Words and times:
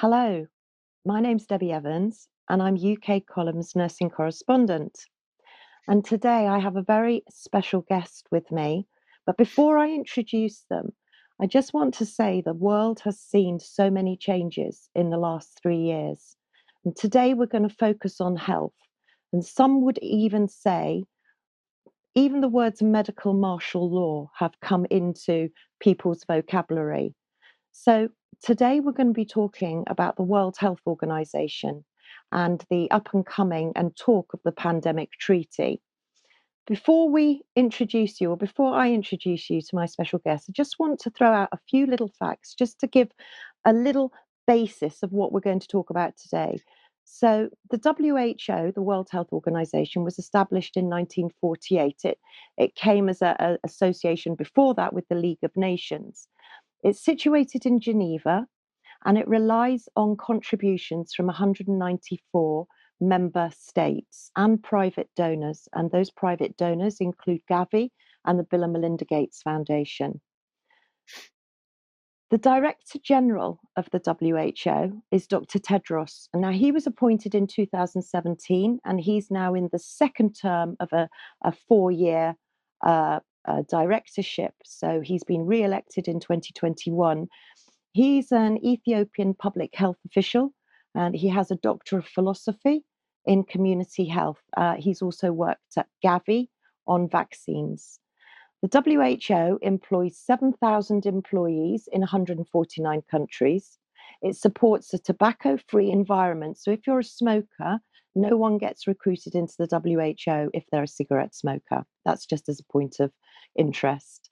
Hello, 0.00 0.46
my 1.04 1.20
name's 1.20 1.44
Debbie 1.44 1.72
Evans, 1.72 2.26
and 2.48 2.62
I'm 2.62 2.74
UK 2.74 3.26
Columns 3.26 3.76
nursing 3.76 4.08
correspondent. 4.08 4.98
And 5.88 6.02
today 6.02 6.46
I 6.46 6.58
have 6.58 6.76
a 6.76 6.82
very 6.82 7.22
special 7.28 7.82
guest 7.82 8.26
with 8.30 8.50
me. 8.50 8.86
But 9.26 9.36
before 9.36 9.76
I 9.76 9.90
introduce 9.90 10.64
them, 10.70 10.94
I 11.38 11.44
just 11.44 11.74
want 11.74 11.92
to 11.92 12.06
say 12.06 12.40
the 12.40 12.54
world 12.54 13.00
has 13.00 13.20
seen 13.20 13.58
so 13.58 13.90
many 13.90 14.16
changes 14.16 14.88
in 14.94 15.10
the 15.10 15.18
last 15.18 15.60
three 15.62 15.76
years. 15.76 16.34
And 16.86 16.96
today 16.96 17.34
we're 17.34 17.44
going 17.44 17.68
to 17.68 17.76
focus 17.76 18.22
on 18.22 18.36
health. 18.36 18.72
And 19.34 19.44
some 19.44 19.82
would 19.82 19.98
even 19.98 20.48
say, 20.48 21.04
even 22.14 22.40
the 22.40 22.48
words 22.48 22.80
medical 22.80 23.34
martial 23.34 23.90
law 23.90 24.30
have 24.38 24.58
come 24.62 24.86
into 24.90 25.50
people's 25.78 26.24
vocabulary. 26.26 27.14
So, 27.72 28.08
today 28.42 28.80
we're 28.80 28.92
going 28.92 29.08
to 29.08 29.12
be 29.12 29.24
talking 29.24 29.84
about 29.86 30.16
the 30.16 30.22
World 30.22 30.56
Health 30.58 30.80
Organization 30.86 31.84
and 32.32 32.64
the 32.70 32.90
up 32.90 33.08
and 33.12 33.24
coming 33.24 33.72
and 33.76 33.96
talk 33.96 34.32
of 34.32 34.40
the 34.44 34.52
pandemic 34.52 35.12
treaty. 35.12 35.80
Before 36.66 37.08
we 37.08 37.42
introduce 37.56 38.20
you, 38.20 38.30
or 38.30 38.36
before 38.36 38.74
I 38.74 38.92
introduce 38.92 39.50
you 39.50 39.60
to 39.60 39.74
my 39.74 39.86
special 39.86 40.20
guest, 40.20 40.46
I 40.48 40.52
just 40.52 40.78
want 40.78 41.00
to 41.00 41.10
throw 41.10 41.32
out 41.32 41.48
a 41.52 41.58
few 41.68 41.86
little 41.86 42.12
facts 42.18 42.54
just 42.54 42.78
to 42.80 42.86
give 42.86 43.08
a 43.64 43.72
little 43.72 44.12
basis 44.46 45.02
of 45.02 45.12
what 45.12 45.32
we're 45.32 45.40
going 45.40 45.60
to 45.60 45.68
talk 45.68 45.90
about 45.90 46.16
today. 46.16 46.60
So, 47.04 47.48
the 47.70 47.80
WHO, 47.82 48.72
the 48.72 48.82
World 48.82 49.08
Health 49.10 49.32
Organization, 49.32 50.04
was 50.04 50.18
established 50.18 50.76
in 50.76 50.84
1948. 50.84 51.96
It, 52.04 52.18
it 52.56 52.74
came 52.76 53.08
as 53.08 53.20
an 53.20 53.58
association 53.64 54.36
before 54.36 54.74
that 54.74 54.92
with 54.92 55.08
the 55.08 55.16
League 55.16 55.42
of 55.42 55.56
Nations. 55.56 56.28
It's 56.82 57.04
situated 57.04 57.66
in 57.66 57.80
Geneva 57.80 58.46
and 59.04 59.18
it 59.18 59.28
relies 59.28 59.88
on 59.96 60.16
contributions 60.16 61.14
from 61.14 61.26
194 61.26 62.66
member 63.00 63.50
states 63.56 64.30
and 64.36 64.62
private 64.62 65.08
donors. 65.16 65.68
And 65.74 65.90
those 65.90 66.10
private 66.10 66.56
donors 66.56 66.96
include 67.00 67.40
Gavi 67.50 67.90
and 68.26 68.38
the 68.38 68.44
Bill 68.44 68.64
and 68.64 68.72
Melinda 68.72 69.04
Gates 69.04 69.42
Foundation. 69.42 70.20
The 72.30 72.38
Director 72.38 73.00
General 73.02 73.58
of 73.76 73.88
the 73.90 73.98
WHO 73.98 75.02
is 75.10 75.26
Dr. 75.26 75.58
Tedros. 75.58 76.28
And 76.32 76.42
now 76.42 76.52
he 76.52 76.70
was 76.70 76.86
appointed 76.86 77.34
in 77.34 77.48
2017, 77.48 78.78
and 78.84 79.00
he's 79.00 79.32
now 79.32 79.54
in 79.54 79.68
the 79.72 79.80
second 79.80 80.36
term 80.40 80.76
of 80.78 80.92
a, 80.92 81.08
a 81.42 81.52
four 81.66 81.90
year 81.90 82.36
uh, 82.86 83.18
directorship. 83.68 84.54
So 84.64 85.00
he's 85.00 85.24
been 85.24 85.46
re 85.46 85.62
elected 85.62 86.08
in 86.08 86.20
2021. 86.20 87.28
He's 87.92 88.32
an 88.32 88.64
Ethiopian 88.64 89.34
public 89.34 89.74
health 89.74 89.98
official 90.06 90.52
and 90.94 91.14
he 91.14 91.28
has 91.28 91.50
a 91.50 91.56
Doctor 91.56 91.98
of 91.98 92.06
Philosophy 92.06 92.84
in 93.26 93.44
Community 93.44 94.06
Health. 94.06 94.42
Uh, 94.56 94.74
he's 94.76 95.02
also 95.02 95.32
worked 95.32 95.76
at 95.76 95.88
Gavi 96.04 96.48
on 96.86 97.08
vaccines. 97.08 97.98
The 98.62 98.82
WHO 98.84 99.58
employs 99.62 100.18
7,000 100.18 101.06
employees 101.06 101.88
in 101.92 102.00
149 102.00 103.02
countries. 103.10 103.78
It 104.22 104.36
supports 104.36 104.92
a 104.92 104.98
tobacco 104.98 105.58
free 105.68 105.90
environment. 105.90 106.58
So 106.58 106.70
if 106.70 106.86
you're 106.86 106.98
a 106.98 107.04
smoker, 107.04 107.80
no 108.14 108.36
one 108.36 108.58
gets 108.58 108.86
recruited 108.86 109.34
into 109.34 109.54
the 109.58 109.80
WHO 109.82 110.50
if 110.52 110.64
they're 110.70 110.82
a 110.82 110.88
cigarette 110.88 111.34
smoker. 111.34 111.84
That's 112.04 112.26
just 112.26 112.48
as 112.48 112.60
a 112.60 112.72
point 112.72 112.96
of 113.00 113.12
interest. 113.56 114.30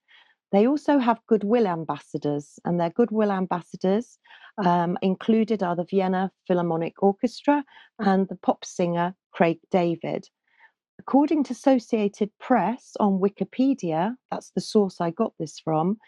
They 0.51 0.67
also 0.67 0.99
have 0.99 1.27
goodwill 1.27 1.67
ambassadors, 1.67 2.59
and 2.65 2.81
their 2.81 2.91
goodwill 2.91 3.31
ambassadors 3.31 4.19
um, 4.65 4.97
included 5.03 5.63
are 5.63 5.77
the 5.77 5.85
Vienna 5.85 6.33
Philharmonic 6.47 7.03
Orchestra 7.03 7.65
and 7.99 8.29
the 8.29 8.37
pop 8.37 8.65
singer 8.65 9.15
Craig 9.33 9.59
David. 9.71 10.29
According 10.99 11.45
to 11.45 11.53
Associated 11.53 12.31
Press 12.41 12.97
on 12.99 13.21
Wikipedia, 13.21 14.17
that's 14.31 14.51
the 14.51 14.61
source 14.61 15.01
I 15.01 15.11
got 15.11 15.33
this 15.39 15.61
from, 15.61 15.99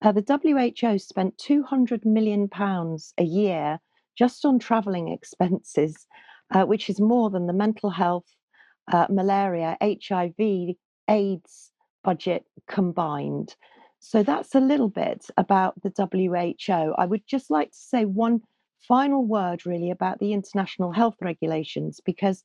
uh, 0.00 0.12
the 0.12 0.24
WHO 0.82 0.98
spent 0.98 1.38
200 1.38 2.04
million 2.04 2.48
pounds 2.48 3.14
a 3.18 3.24
year 3.24 3.78
just 4.16 4.44
on 4.44 4.58
travelling 4.58 5.08
expenses 5.08 6.06
uh, 6.52 6.64
which 6.64 6.90
is 6.90 7.00
more 7.00 7.30
than 7.30 7.46
the 7.46 7.52
mental 7.52 7.90
health, 7.90 8.26
uh, 8.92 9.06
malaria, 9.08 9.76
HIV, 9.82 10.76
AIDS 11.08 11.71
budget 12.04 12.44
combined. 12.68 13.54
So 14.00 14.22
that's 14.22 14.54
a 14.54 14.60
little 14.60 14.88
bit 14.88 15.26
about 15.36 15.74
the 15.82 15.90
WHO. 15.90 16.94
I 16.98 17.06
would 17.06 17.26
just 17.26 17.50
like 17.50 17.70
to 17.70 17.78
say 17.78 18.04
one 18.04 18.40
final 18.88 19.24
word, 19.24 19.64
really, 19.64 19.90
about 19.90 20.18
the 20.18 20.32
international 20.32 20.92
health 20.92 21.16
regulations, 21.20 22.00
because 22.04 22.42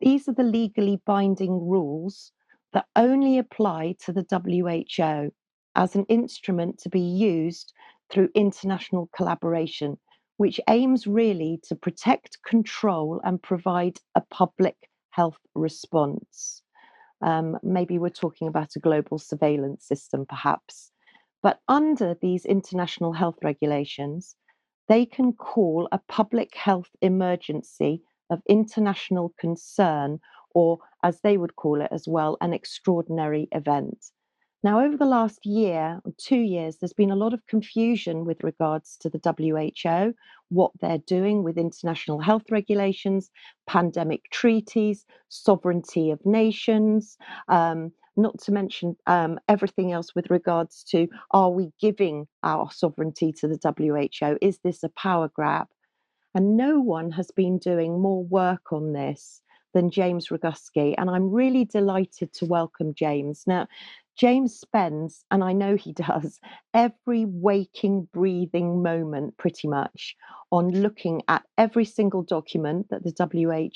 these 0.00 0.28
are 0.28 0.34
the 0.34 0.42
legally 0.42 1.00
binding 1.06 1.52
rules 1.52 2.32
that 2.72 2.86
only 2.94 3.38
apply 3.38 3.96
to 4.04 4.12
the 4.12 4.26
WHO 4.30 5.32
as 5.74 5.94
an 5.94 6.04
instrument 6.08 6.78
to 6.80 6.88
be 6.88 7.00
used 7.00 7.72
through 8.10 8.28
international 8.34 9.08
collaboration 9.16 9.96
which 10.38 10.60
aims 10.68 11.06
really 11.06 11.60
to 11.64 11.74
protect, 11.74 12.38
control, 12.44 13.20
and 13.24 13.42
provide 13.42 13.98
a 14.14 14.20
public 14.20 14.88
health 15.10 15.38
response. 15.54 16.62
Um, 17.20 17.58
maybe 17.62 17.98
we're 17.98 18.10
talking 18.10 18.48
about 18.48 18.76
a 18.76 18.80
global 18.80 19.18
surveillance 19.18 19.86
system, 19.86 20.26
perhaps. 20.26 20.92
But 21.42 21.60
under 21.68 22.16
these 22.20 22.44
international 22.44 23.12
health 23.12 23.38
regulations, 23.42 24.36
they 24.88 25.06
can 25.06 25.32
call 25.32 25.88
a 25.92 26.00
public 26.08 26.54
health 26.54 26.90
emergency 27.00 28.02
of 28.30 28.42
international 28.48 29.34
concern, 29.38 30.20
or 30.54 30.78
as 31.02 31.20
they 31.20 31.36
would 31.36 31.56
call 31.56 31.80
it 31.80 31.88
as 31.90 32.08
well, 32.08 32.36
an 32.40 32.52
extraordinary 32.52 33.48
event. 33.52 34.06
Now, 34.64 34.80
over 34.80 34.96
the 34.96 35.06
last 35.06 35.46
year, 35.46 36.00
or 36.04 36.12
two 36.18 36.40
years, 36.40 36.78
there's 36.78 36.92
been 36.92 37.12
a 37.12 37.16
lot 37.16 37.32
of 37.32 37.46
confusion 37.46 38.24
with 38.24 38.42
regards 38.42 38.96
to 38.98 39.08
the 39.08 39.20
WHO, 39.20 40.14
what 40.48 40.72
they're 40.80 40.98
doing 40.98 41.44
with 41.44 41.56
international 41.56 42.18
health 42.18 42.50
regulations, 42.50 43.30
pandemic 43.68 44.24
treaties, 44.32 45.06
sovereignty 45.28 46.10
of 46.10 46.26
nations, 46.26 47.16
um, 47.46 47.92
not 48.16 48.36
to 48.40 48.52
mention 48.52 48.96
um, 49.06 49.38
everything 49.48 49.92
else 49.92 50.12
with 50.16 50.28
regards 50.28 50.82
to 50.82 51.06
are 51.30 51.50
we 51.50 51.72
giving 51.80 52.26
our 52.42 52.68
sovereignty 52.72 53.32
to 53.32 53.46
the 53.46 53.58
WHO? 53.62 54.38
Is 54.42 54.58
this 54.64 54.82
a 54.82 54.88
power 54.88 55.30
grab? 55.32 55.68
And 56.34 56.56
no 56.56 56.80
one 56.80 57.12
has 57.12 57.30
been 57.30 57.58
doing 57.58 58.00
more 58.00 58.24
work 58.24 58.72
on 58.72 58.92
this 58.92 59.40
than 59.72 59.90
James 59.90 60.28
Roguski. 60.28 60.94
And 60.98 61.08
I'm 61.08 61.30
really 61.30 61.64
delighted 61.64 62.32
to 62.34 62.46
welcome 62.46 62.92
James. 62.94 63.44
Now, 63.46 63.68
James 64.18 64.58
spends, 64.58 65.24
and 65.30 65.44
I 65.44 65.52
know 65.52 65.76
he 65.76 65.92
does, 66.08 66.40
every 66.74 67.24
waking, 67.24 68.08
breathing 68.12 68.82
moment 68.82 69.36
pretty 69.38 69.68
much 69.68 70.16
on 70.50 70.70
looking 70.70 71.22
at 71.28 71.44
every 71.56 71.84
single 71.84 72.22
document 72.22 72.88
that 72.90 73.04
the 73.04 73.12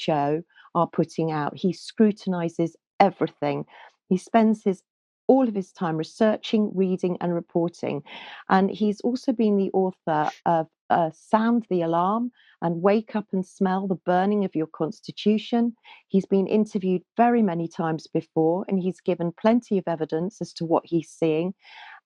WHO 0.07 0.43
are 0.75 0.89
putting 0.89 1.31
out. 1.31 1.57
He 1.57 1.73
scrutinizes 1.73 2.77
everything. 2.99 3.65
He 4.09 4.17
spends 4.17 4.65
his 4.65 4.83
all 5.29 5.49
of 5.49 5.55
his 5.55 5.73
time 5.73 5.97
researching, 5.97 6.71
reading, 6.75 7.17
and 7.21 7.33
reporting. 7.33 8.03
And 8.51 8.71
he's 8.71 9.01
also 9.03 9.33
been 9.33 9.57
the 9.57 9.71
author 9.73 10.31
of 10.45 10.67
uh, 10.91 11.11
Sound 11.15 11.65
the 11.71 11.83
Alarm 11.83 12.33
and 12.63 12.81
wake 12.81 13.15
up 13.17 13.27
and 13.33 13.45
smell 13.45 13.87
the 13.89 13.97
burning 13.97 14.45
of 14.45 14.55
your 14.55 14.69
constitution. 14.69 15.75
He's 16.09 16.25
been 16.25 16.47
interviewed 16.47 17.03
very 17.17 17.43
many 17.43 17.67
times 17.69 18.07
before 18.07 18.65
and 18.69 18.81
he's 18.81 19.01
given 19.01 19.33
plenty 19.33 19.79
of 19.79 19.85
evidence 19.89 20.41
as 20.41 20.53
to 20.55 20.65
what 20.65 20.85
he's 20.87 21.11
seeing. 21.11 21.55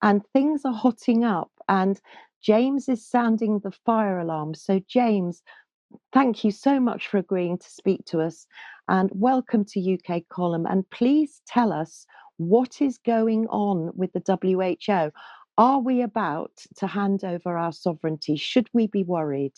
And 0.03 0.23
things 0.33 0.63
are 0.65 0.73
hotting 0.73 1.25
up, 1.25 1.51
and 1.69 2.01
James 2.43 2.89
is 2.89 3.07
sounding 3.07 3.61
the 3.61 3.71
fire 3.71 4.19
alarm. 4.19 4.55
So, 4.55 4.81
James, 4.89 5.43
thank 6.13 6.45
you 6.45 6.51
so 6.51 6.81
much 6.81 7.09
for 7.09 7.19
agreeing 7.19 7.59
to 7.59 7.71
speak 7.71 8.05
to 8.07 8.21
us 8.21 8.47
and 8.89 9.11
welcome 9.13 9.65
to 9.65 9.99
UK 9.99 10.23
Column. 10.29 10.67
And 10.67 10.89
please 10.91 11.41
tell 11.47 11.73
us 11.73 12.07
what 12.37 12.81
is 12.81 12.99
going 12.99 13.47
on 13.49 13.91
with 13.95 14.13
the 14.13 14.23
WHO. 14.27 15.11
Are 15.59 15.81
we 15.81 16.03
about 16.03 16.53
to 16.77 16.87
hand 16.87 17.25
over 17.25 17.57
our 17.57 17.73
sovereignty? 17.73 18.37
Should 18.37 18.69
we 18.73 18.87
be 18.87 19.03
worried? 19.03 19.55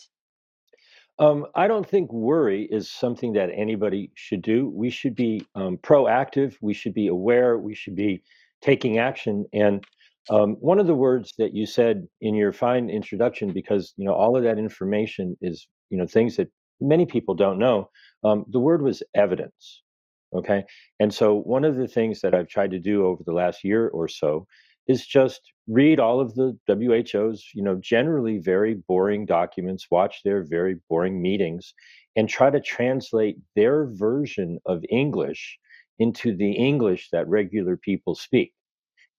Um, 1.19 1.47
I 1.55 1.67
don't 1.67 1.87
think 1.87 2.11
worry 2.13 2.67
is 2.71 2.89
something 2.89 3.33
that 3.33 3.49
anybody 3.53 4.11
should 4.15 4.41
do. 4.41 4.69
We 4.73 4.89
should 4.89 5.15
be 5.15 5.45
um, 5.55 5.77
proactive. 5.77 6.55
We 6.61 6.73
should 6.73 6.93
be 6.93 7.07
aware. 7.07 7.57
We 7.57 7.75
should 7.75 7.95
be 7.95 8.23
taking 8.61 8.99
action. 8.99 9.45
And 9.53 9.83
um, 10.29 10.55
one 10.61 10.79
of 10.79 10.87
the 10.87 10.95
words 10.95 11.33
that 11.37 11.53
you 11.53 11.65
said 11.65 12.07
in 12.21 12.35
your 12.35 12.53
fine 12.53 12.89
introduction, 12.89 13.51
because 13.51 13.93
you 13.97 14.05
know 14.05 14.13
all 14.13 14.37
of 14.37 14.43
that 14.43 14.57
information 14.57 15.37
is 15.41 15.67
you 15.89 15.97
know 15.97 16.07
things 16.07 16.37
that 16.37 16.49
many 16.81 17.05
people 17.05 17.35
don't 17.35 17.59
know. 17.59 17.89
Um, 18.23 18.45
the 18.49 18.59
word 18.59 18.81
was 18.81 19.03
evidence. 19.15 19.83
Okay, 20.33 20.63
and 20.99 21.13
so 21.13 21.35
one 21.35 21.65
of 21.65 21.77
the 21.77 21.87
things 21.87 22.21
that 22.21 22.35
I've 22.35 22.47
tried 22.47 22.71
to 22.71 22.79
do 22.79 23.05
over 23.05 23.23
the 23.25 23.33
last 23.33 23.63
year 23.63 23.89
or 23.89 24.07
so 24.07 24.47
is 24.87 25.05
just 25.05 25.41
read 25.69 25.99
all 25.99 26.19
of 26.19 26.33
the 26.33 26.57
WHO's, 26.67 27.47
you 27.53 27.61
know, 27.61 27.75
generally 27.75 28.39
very 28.39 28.73
boring 28.73 29.25
documents, 29.25 29.87
watch 29.91 30.23
their 30.23 30.43
very 30.43 30.77
boring 30.89 31.21
meetings, 31.21 31.73
and 32.15 32.27
try 32.27 32.49
to 32.49 32.59
translate 32.59 33.37
their 33.55 33.85
version 33.85 34.59
of 34.65 34.83
English 34.89 35.59
into 35.99 36.35
the 36.35 36.51
English 36.51 37.09
that 37.11 37.27
regular 37.27 37.77
people 37.77 38.15
speak. 38.15 38.51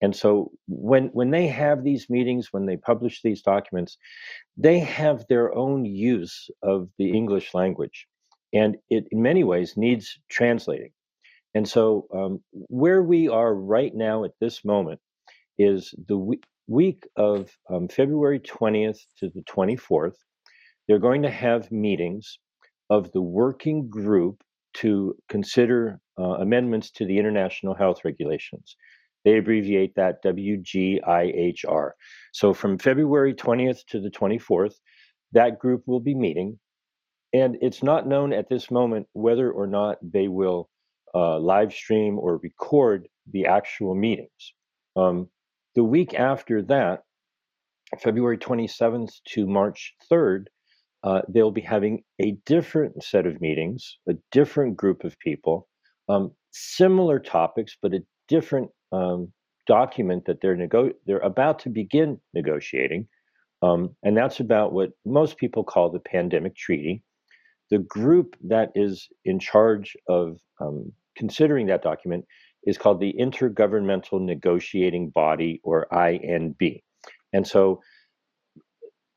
And 0.02 0.16
so 0.16 0.50
when 0.66 1.08
when 1.08 1.30
they 1.30 1.46
have 1.46 1.84
these 1.84 2.10
meetings, 2.10 2.52
when 2.52 2.66
they 2.66 2.76
publish 2.76 3.22
these 3.22 3.42
documents, 3.42 3.96
they 4.56 4.80
have 4.80 5.26
their 5.28 5.54
own 5.54 5.84
use 5.84 6.50
of 6.62 6.88
the 6.98 7.12
English 7.12 7.54
language, 7.54 8.08
and 8.52 8.76
it 8.88 9.06
in 9.12 9.22
many 9.22 9.44
ways 9.44 9.76
needs 9.76 10.18
translating. 10.30 10.90
And 11.54 11.68
so 11.68 12.06
um, 12.14 12.42
where 12.52 13.02
we 13.02 13.28
are 13.28 13.54
right 13.54 13.94
now 13.94 14.24
at 14.24 14.32
this 14.40 14.64
moment 14.64 15.00
is 15.60 15.94
the 16.08 16.16
week, 16.16 16.44
week 16.66 17.06
of 17.16 17.50
um, 17.68 17.86
February 17.88 18.40
20th 18.40 18.98
to 19.18 19.28
the 19.28 19.42
24th. 19.42 20.16
They're 20.88 20.98
going 20.98 21.22
to 21.22 21.30
have 21.30 21.70
meetings 21.70 22.38
of 22.88 23.12
the 23.12 23.20
working 23.20 23.88
group 23.90 24.42
to 24.72 25.14
consider 25.28 26.00
uh, 26.18 26.36
amendments 26.40 26.90
to 26.92 27.04
the 27.04 27.18
international 27.18 27.74
health 27.74 28.00
regulations. 28.04 28.76
They 29.24 29.36
abbreviate 29.36 29.94
that 29.96 30.24
WGIHR. 30.24 31.90
So 32.32 32.54
from 32.54 32.78
February 32.78 33.34
20th 33.34 33.84
to 33.90 34.00
the 34.00 34.10
24th, 34.10 34.74
that 35.32 35.58
group 35.58 35.82
will 35.86 36.00
be 36.00 36.14
meeting. 36.14 36.58
And 37.34 37.58
it's 37.60 37.82
not 37.82 38.08
known 38.08 38.32
at 38.32 38.48
this 38.48 38.70
moment 38.70 39.06
whether 39.12 39.50
or 39.50 39.66
not 39.66 39.98
they 40.02 40.28
will 40.28 40.70
uh, 41.14 41.38
live 41.38 41.72
stream 41.72 42.18
or 42.18 42.38
record 42.42 43.08
the 43.30 43.46
actual 43.46 43.94
meetings. 43.94 44.54
Um, 44.96 45.28
the 45.74 45.84
week 45.84 46.14
after 46.14 46.62
that, 46.62 47.02
February 48.00 48.38
27th 48.38 49.10
to 49.28 49.46
March 49.46 49.94
3rd, 50.10 50.46
uh, 51.02 51.22
they'll 51.28 51.50
be 51.50 51.60
having 51.60 52.02
a 52.20 52.32
different 52.46 53.02
set 53.02 53.26
of 53.26 53.40
meetings, 53.40 53.98
a 54.08 54.14
different 54.32 54.76
group 54.76 55.04
of 55.04 55.18
people, 55.18 55.68
um, 56.08 56.32
similar 56.50 57.18
topics, 57.18 57.76
but 57.80 57.94
a 57.94 58.00
different 58.28 58.70
um, 58.92 59.32
document 59.66 60.24
that 60.26 60.40
they're 60.40 60.56
nego- 60.56 60.92
they're 61.06 61.18
about 61.18 61.58
to 61.60 61.68
begin 61.70 62.20
negotiating, 62.34 63.08
um, 63.62 63.94
and 64.02 64.16
that's 64.16 64.40
about 64.40 64.72
what 64.72 64.90
most 65.06 65.36
people 65.38 65.64
call 65.64 65.90
the 65.90 66.00
pandemic 66.00 66.54
treaty. 66.56 67.02
The 67.70 67.78
group 67.78 68.36
that 68.48 68.70
is 68.74 69.08
in 69.24 69.38
charge 69.38 69.96
of 70.08 70.38
um, 70.60 70.92
considering 71.16 71.66
that 71.66 71.82
document 71.82 72.24
is 72.64 72.78
called 72.78 73.00
the 73.00 73.14
Intergovernmental 73.18 74.20
Negotiating 74.20 75.10
Body, 75.10 75.60
or 75.64 75.86
INB, 75.92 76.82
and 77.32 77.46
so 77.46 77.80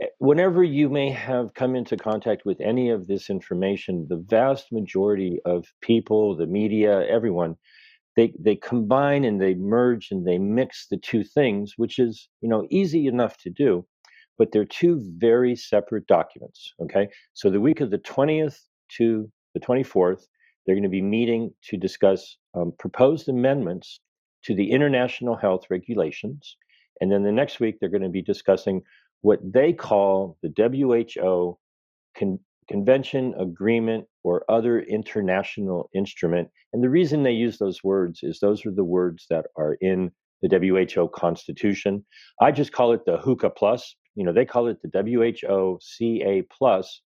Eh, 0.01 0.07
whenever 0.19 0.63
you 0.63 0.89
may 0.89 1.09
have 1.09 1.53
come 1.53 1.75
into 1.75 1.97
contact 1.97 2.45
with 2.45 2.59
any 2.61 2.89
of 2.89 3.07
this 3.07 3.29
information, 3.29 4.07
the 4.09 4.23
vast 4.29 4.71
majority 4.71 5.39
of 5.45 5.65
people, 5.81 6.35
the 6.35 6.47
media, 6.47 7.05
everyone, 7.07 7.55
they 8.15 8.33
they 8.39 8.55
combine 8.55 9.23
and 9.25 9.41
they 9.41 9.55
merge 9.55 10.09
and 10.11 10.25
they 10.27 10.37
mix 10.37 10.87
the 10.89 10.97
two 10.97 11.23
things, 11.23 11.73
which 11.77 11.99
is 11.99 12.29
you 12.41 12.49
know 12.49 12.67
easy 12.69 13.07
enough 13.07 13.37
to 13.37 13.49
do, 13.49 13.85
but 14.37 14.51
they're 14.51 14.65
two 14.65 15.01
very 15.17 15.55
separate 15.55 16.07
documents. 16.07 16.73
Okay, 16.81 17.07
so 17.33 17.49
the 17.49 17.61
week 17.61 17.81
of 17.81 17.91
the 17.91 17.97
twentieth 17.99 18.59
to 18.97 19.31
the 19.55 19.59
twenty 19.59 19.83
fourth, 19.83 20.27
they're 20.65 20.75
going 20.75 20.83
to 20.83 20.89
be 20.89 21.01
meeting 21.01 21.53
to 21.65 21.77
discuss 21.77 22.37
um, 22.53 22.73
proposed 22.79 23.29
amendments 23.29 23.99
to 24.43 24.55
the 24.55 24.71
international 24.71 25.35
health 25.35 25.65
regulations, 25.69 26.57
and 27.01 27.11
then 27.11 27.23
the 27.23 27.31
next 27.31 27.59
week 27.59 27.77
they're 27.79 27.89
going 27.89 28.01
to 28.03 28.09
be 28.09 28.21
discussing 28.21 28.81
what 29.21 29.39
they 29.43 29.73
call 29.73 30.37
the 30.43 30.53
WHO 30.57 31.57
con- 32.17 32.39
convention, 32.67 33.33
agreement, 33.39 34.05
or 34.23 34.43
other 34.49 34.81
international 34.81 35.89
instrument. 35.93 36.49
And 36.71 36.83
the 36.83 36.89
reason 36.89 37.23
they 37.23 37.31
use 37.31 37.57
those 37.57 37.83
words 37.83 38.19
is 38.23 38.39
those 38.39 38.65
are 38.65 38.71
the 38.71 38.83
words 38.83 39.25
that 39.29 39.45
are 39.57 39.75
in 39.81 40.11
the 40.41 40.49
WHO 40.49 41.07
Constitution. 41.09 42.05
I 42.41 42.51
just 42.51 42.71
call 42.71 42.91
it 42.93 43.05
the 43.05 43.17
HUCA 43.17 43.55
Plus. 43.55 43.95
You 44.15 44.25
know, 44.25 44.33
they 44.33 44.45
call 44.45 44.67
it 44.67 44.77
the 44.81 44.89
WHO 44.89 45.79
CA 45.81 46.43
Plus. 46.43 47.01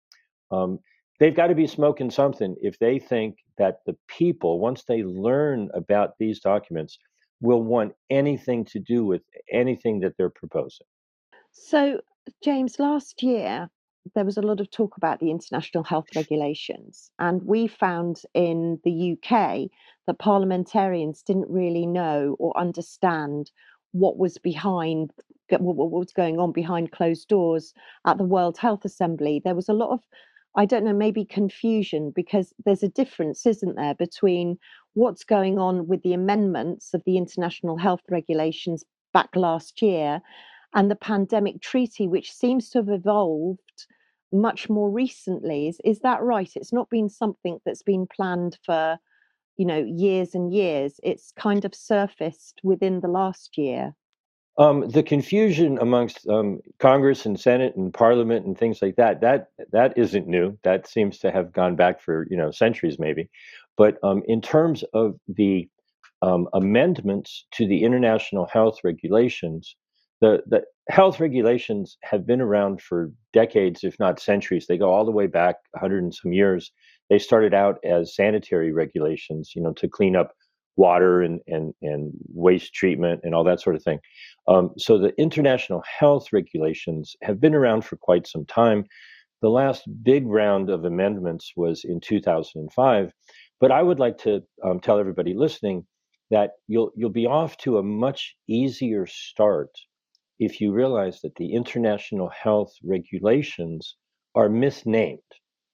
Um, 0.51 0.79
they've 1.19 1.35
got 1.35 1.47
to 1.47 1.55
be 1.55 1.67
smoking 1.67 2.11
something 2.11 2.55
if 2.61 2.77
they 2.79 2.99
think 2.99 3.37
that 3.57 3.79
the 3.85 3.95
people, 4.07 4.59
once 4.59 4.83
they 4.83 5.03
learn 5.03 5.69
about 5.73 6.13
these 6.19 6.39
documents, 6.39 6.97
will 7.41 7.63
want 7.63 7.93
anything 8.09 8.65
to 8.65 8.79
do 8.79 9.05
with 9.05 9.21
anything 9.51 9.99
that 9.99 10.13
they're 10.17 10.29
proposing. 10.29 10.87
So, 11.51 12.01
James, 12.43 12.79
last 12.79 13.23
year 13.23 13.69
there 14.13 14.25
was 14.25 14.37
a 14.37 14.41
lot 14.41 14.59
of 14.59 14.69
talk 14.69 14.97
about 14.97 15.19
the 15.19 15.31
international 15.31 15.83
health 15.83 16.07
regulations, 16.15 17.09
and 17.17 17.41
we 17.43 17.67
found 17.67 18.21
in 18.33 18.79
the 18.83 19.13
UK 19.13 19.69
that 20.05 20.19
parliamentarians 20.19 21.23
didn't 21.23 21.49
really 21.49 21.85
know 21.85 22.35
or 22.39 22.57
understand 22.57 23.51
what 23.91 24.17
was 24.17 24.37
behind 24.37 25.11
what 25.49 25.75
was 25.75 26.11
going 26.11 26.39
on 26.39 26.51
behind 26.51 26.91
closed 26.91 27.27
doors 27.27 27.73
at 28.05 28.17
the 28.17 28.23
World 28.23 28.57
Health 28.57 28.83
Assembly. 28.83 29.39
There 29.43 29.53
was 29.53 29.69
a 29.69 29.73
lot 29.73 29.91
of 29.91 30.01
I 30.57 30.65
don't 30.65 30.85
know, 30.85 30.93
maybe 30.93 31.25
confusion 31.25 32.11
because 32.15 32.53
there's 32.63 32.83
a 32.83 32.89
difference, 32.89 33.45
isn't 33.45 33.75
there, 33.75 33.95
between 33.95 34.57
what's 34.93 35.23
going 35.25 35.59
on 35.59 35.87
with 35.87 36.01
the 36.03 36.13
amendments 36.13 36.93
of 36.93 37.03
the 37.05 37.17
international 37.17 37.77
health 37.77 38.01
regulations 38.09 38.83
back 39.13 39.35
last 39.35 39.81
year 39.81 40.21
and 40.73 40.89
the 40.89 40.95
pandemic 40.95 41.61
treaty, 41.61 42.07
which 42.07 42.31
seems 42.31 42.69
to 42.69 42.79
have 42.79 42.89
evolved 42.89 43.87
much 44.31 44.69
more 44.69 44.89
recently. 44.89 45.67
Is, 45.67 45.79
is 45.83 45.99
that 45.99 46.21
right? 46.21 46.51
It's 46.55 46.73
not 46.73 46.89
been 46.89 47.09
something 47.09 47.59
that's 47.65 47.83
been 47.83 48.07
planned 48.07 48.57
for, 48.65 48.97
you 49.57 49.65
know, 49.65 49.83
years 49.85 50.35
and 50.35 50.53
years. 50.53 50.99
It's 51.03 51.31
kind 51.31 51.65
of 51.65 51.75
surfaced 51.75 52.61
within 52.63 53.01
the 53.01 53.07
last 53.07 53.57
year. 53.57 53.95
Um, 54.57 54.87
the 54.87 55.03
confusion 55.03 55.77
amongst 55.79 56.27
um, 56.29 56.61
Congress 56.79 57.25
and 57.25 57.37
Senate 57.37 57.75
and 57.75 57.93
Parliament 57.93 58.45
and 58.45 58.57
things 58.57 58.81
like 58.81 58.95
that 58.95 59.19
that 59.19 59.49
that 59.73 59.97
isn't 59.97 60.27
new. 60.27 60.57
That 60.63 60.87
seems 60.87 61.19
to 61.19 61.31
have 61.31 61.51
gone 61.51 61.75
back 61.75 62.01
for 62.01 62.25
you 62.29 62.37
know 62.37 62.51
centuries 62.51 62.97
maybe. 62.97 63.29
But 63.77 63.97
um, 64.01 64.23
in 64.27 64.41
terms 64.41 64.83
of 64.93 65.19
the 65.27 65.67
um, 66.21 66.47
amendments 66.53 67.45
to 67.55 67.67
the 67.67 67.83
international 67.83 68.47
health 68.47 68.77
regulations, 68.85 69.75
the 70.21 70.41
the 70.47 70.63
health 70.89 71.19
regulations 71.19 71.97
have 72.03 72.25
been 72.25 72.39
around 72.39 72.81
for 72.81 73.11
decades, 73.33 73.83
if 73.83 73.99
not 73.99 74.21
centuries. 74.21 74.67
They 74.67 74.77
go 74.77 74.93
all 74.93 75.03
the 75.03 75.11
way 75.11 75.27
back 75.27 75.55
100 75.71 76.01
and 76.01 76.13
some 76.15 76.31
years. 76.31 76.71
They 77.09 77.19
started 77.19 77.53
out 77.53 77.77
as 77.83 78.15
sanitary 78.15 78.71
regulations, 78.71 79.51
you 79.53 79.61
know, 79.61 79.73
to 79.73 79.89
clean 79.89 80.15
up 80.15 80.31
water 80.75 81.21
and 81.21 81.39
and 81.47 81.73
and 81.81 82.11
waste 82.33 82.73
treatment 82.73 83.21
and 83.23 83.33
all 83.33 83.43
that 83.43 83.61
sort 83.61 83.75
of 83.75 83.83
thing. 83.83 83.99
Um, 84.47 84.71
so 84.77 84.97
the 84.97 85.13
international 85.19 85.83
health 85.99 86.27
regulations 86.33 87.15
have 87.23 87.39
been 87.39 87.55
around 87.55 87.85
for 87.85 87.97
quite 87.97 88.27
some 88.27 88.45
time. 88.45 88.85
The 89.41 89.49
last 89.49 89.83
big 90.03 90.25
round 90.25 90.69
of 90.69 90.85
amendments 90.85 91.51
was 91.55 91.83
in 91.83 91.99
2005. 91.99 93.11
But 93.59 93.71
I 93.71 93.81
would 93.81 93.99
like 93.99 94.17
to 94.19 94.41
um, 94.63 94.79
tell 94.79 94.99
everybody 94.99 95.33
listening 95.33 95.85
that 96.31 96.51
you'll 96.67 96.91
you'll 96.95 97.09
be 97.09 97.25
off 97.25 97.57
to 97.57 97.77
a 97.77 97.83
much 97.83 98.35
easier 98.47 99.05
start 99.07 99.69
if 100.39 100.59
you 100.59 100.73
realize 100.73 101.21
that 101.21 101.35
the 101.35 101.53
international 101.53 102.29
health 102.29 102.73
regulations 102.83 103.95
are 104.33 104.49
misnamed. 104.49 105.19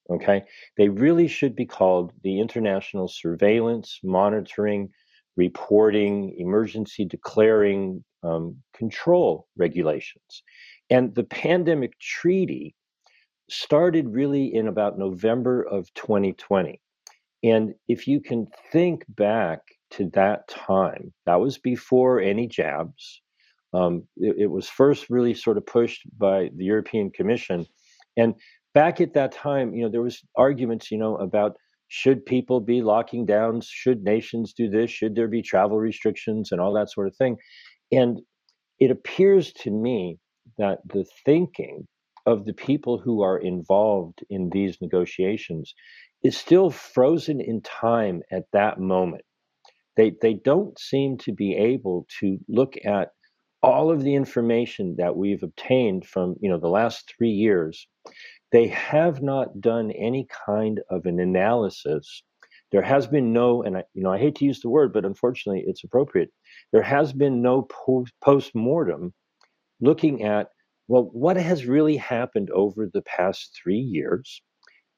Okay, 0.09 0.43
they 0.77 0.89
really 0.89 1.27
should 1.27 1.55
be 1.55 1.65
called 1.65 2.11
the 2.23 2.39
International 2.39 3.07
Surveillance, 3.07 3.99
Monitoring, 4.03 4.89
Reporting, 5.37 6.35
Emergency 6.37 7.05
Declaring, 7.05 8.03
um, 8.23 8.57
Control 8.75 9.47
Regulations. 9.55 10.43
And 10.89 11.15
the 11.15 11.23
pandemic 11.23 11.97
treaty 11.99 12.75
started 13.49 14.09
really 14.09 14.53
in 14.53 14.67
about 14.67 14.97
November 14.97 15.63
of 15.63 15.93
2020. 15.93 16.81
And 17.43 17.73
if 17.87 18.07
you 18.07 18.21
can 18.21 18.47
think 18.71 19.03
back 19.09 19.59
to 19.91 20.09
that 20.11 20.47
time, 20.47 21.13
that 21.25 21.39
was 21.39 21.57
before 21.57 22.19
any 22.19 22.47
jabs, 22.47 23.21
um, 23.73 24.03
it, 24.17 24.35
it, 24.39 24.47
was 24.47 24.67
first 24.67 25.09
really 25.09 25.33
sort 25.33 25.57
of 25.57 25.65
pushed 25.65 26.01
by 26.17 26.49
the 26.55 26.65
European 26.65 27.09
Commission, 27.09 27.65
and 28.17 28.35
back 28.73 29.01
at 29.01 29.13
that 29.13 29.31
time, 29.31 29.73
you 29.73 29.83
know, 29.83 29.89
there 29.89 30.01
was 30.01 30.21
arguments, 30.35 30.91
you 30.91 30.97
know, 30.97 31.15
about 31.17 31.55
should 31.87 32.25
people 32.25 32.61
be 32.61 32.81
locking 32.81 33.25
down, 33.25 33.61
should 33.63 34.03
nations 34.03 34.53
do 34.53 34.69
this, 34.69 34.89
should 34.89 35.15
there 35.15 35.27
be 35.27 35.41
travel 35.41 35.77
restrictions, 35.77 36.51
and 36.51 36.61
all 36.61 36.73
that 36.73 36.91
sort 36.91 37.07
of 37.07 37.15
thing, 37.15 37.37
and 37.91 38.21
it 38.79 38.91
appears 38.91 39.53
to 39.53 39.71
me 39.71 40.17
that 40.57 40.79
the 40.85 41.05
thinking 41.25 41.87
of 42.25 42.45
the 42.45 42.53
people 42.53 42.97
who 42.97 43.21
are 43.21 43.37
involved 43.37 44.19
in 44.29 44.49
these 44.51 44.77
negotiations 44.81 45.73
is 46.23 46.37
still 46.37 46.69
frozen 46.69 47.41
in 47.41 47.61
time 47.61 48.21
at 48.31 48.43
that 48.53 48.79
moment. 48.79 49.23
They 49.97 50.13
they 50.21 50.33
don't 50.33 50.77
seem 50.79 51.17
to 51.19 51.33
be 51.33 51.55
able 51.55 52.07
to 52.19 52.37
look 52.47 52.75
at 52.85 53.09
all 53.63 53.91
of 53.91 54.01
the 54.03 54.15
information 54.15 54.95
that 54.97 55.15
we've 55.15 55.43
obtained 55.43 56.05
from 56.05 56.35
you 56.41 56.49
know 56.49 56.59
the 56.59 56.67
last 56.67 57.13
three 57.17 57.31
years 57.31 57.87
they 58.51 58.67
have 58.67 59.21
not 59.21 59.61
done 59.61 59.91
any 59.91 60.27
kind 60.45 60.81
of 60.89 61.05
an 61.05 61.19
analysis. 61.19 62.23
There 62.71 62.81
has 62.81 63.07
been 63.07 63.33
no, 63.33 63.63
and 63.63 63.77
I, 63.77 63.83
you 63.93 64.03
know, 64.03 64.11
I 64.11 64.19
hate 64.19 64.35
to 64.35 64.45
use 64.45 64.61
the 64.61 64.69
word, 64.69 64.93
but 64.93 65.05
unfortunately, 65.05 65.63
it's 65.67 65.83
appropriate. 65.83 66.31
There 66.71 66.81
has 66.83 67.13
been 67.13 67.41
no 67.41 67.67
post 68.23 68.55
mortem 68.55 69.13
looking 69.81 70.23
at 70.23 70.49
well, 70.87 71.09
what 71.13 71.37
has 71.37 71.65
really 71.65 71.97
happened 71.97 72.49
over 72.51 72.87
the 72.93 73.03
past 73.03 73.57
three 73.61 73.79
years, 73.79 74.41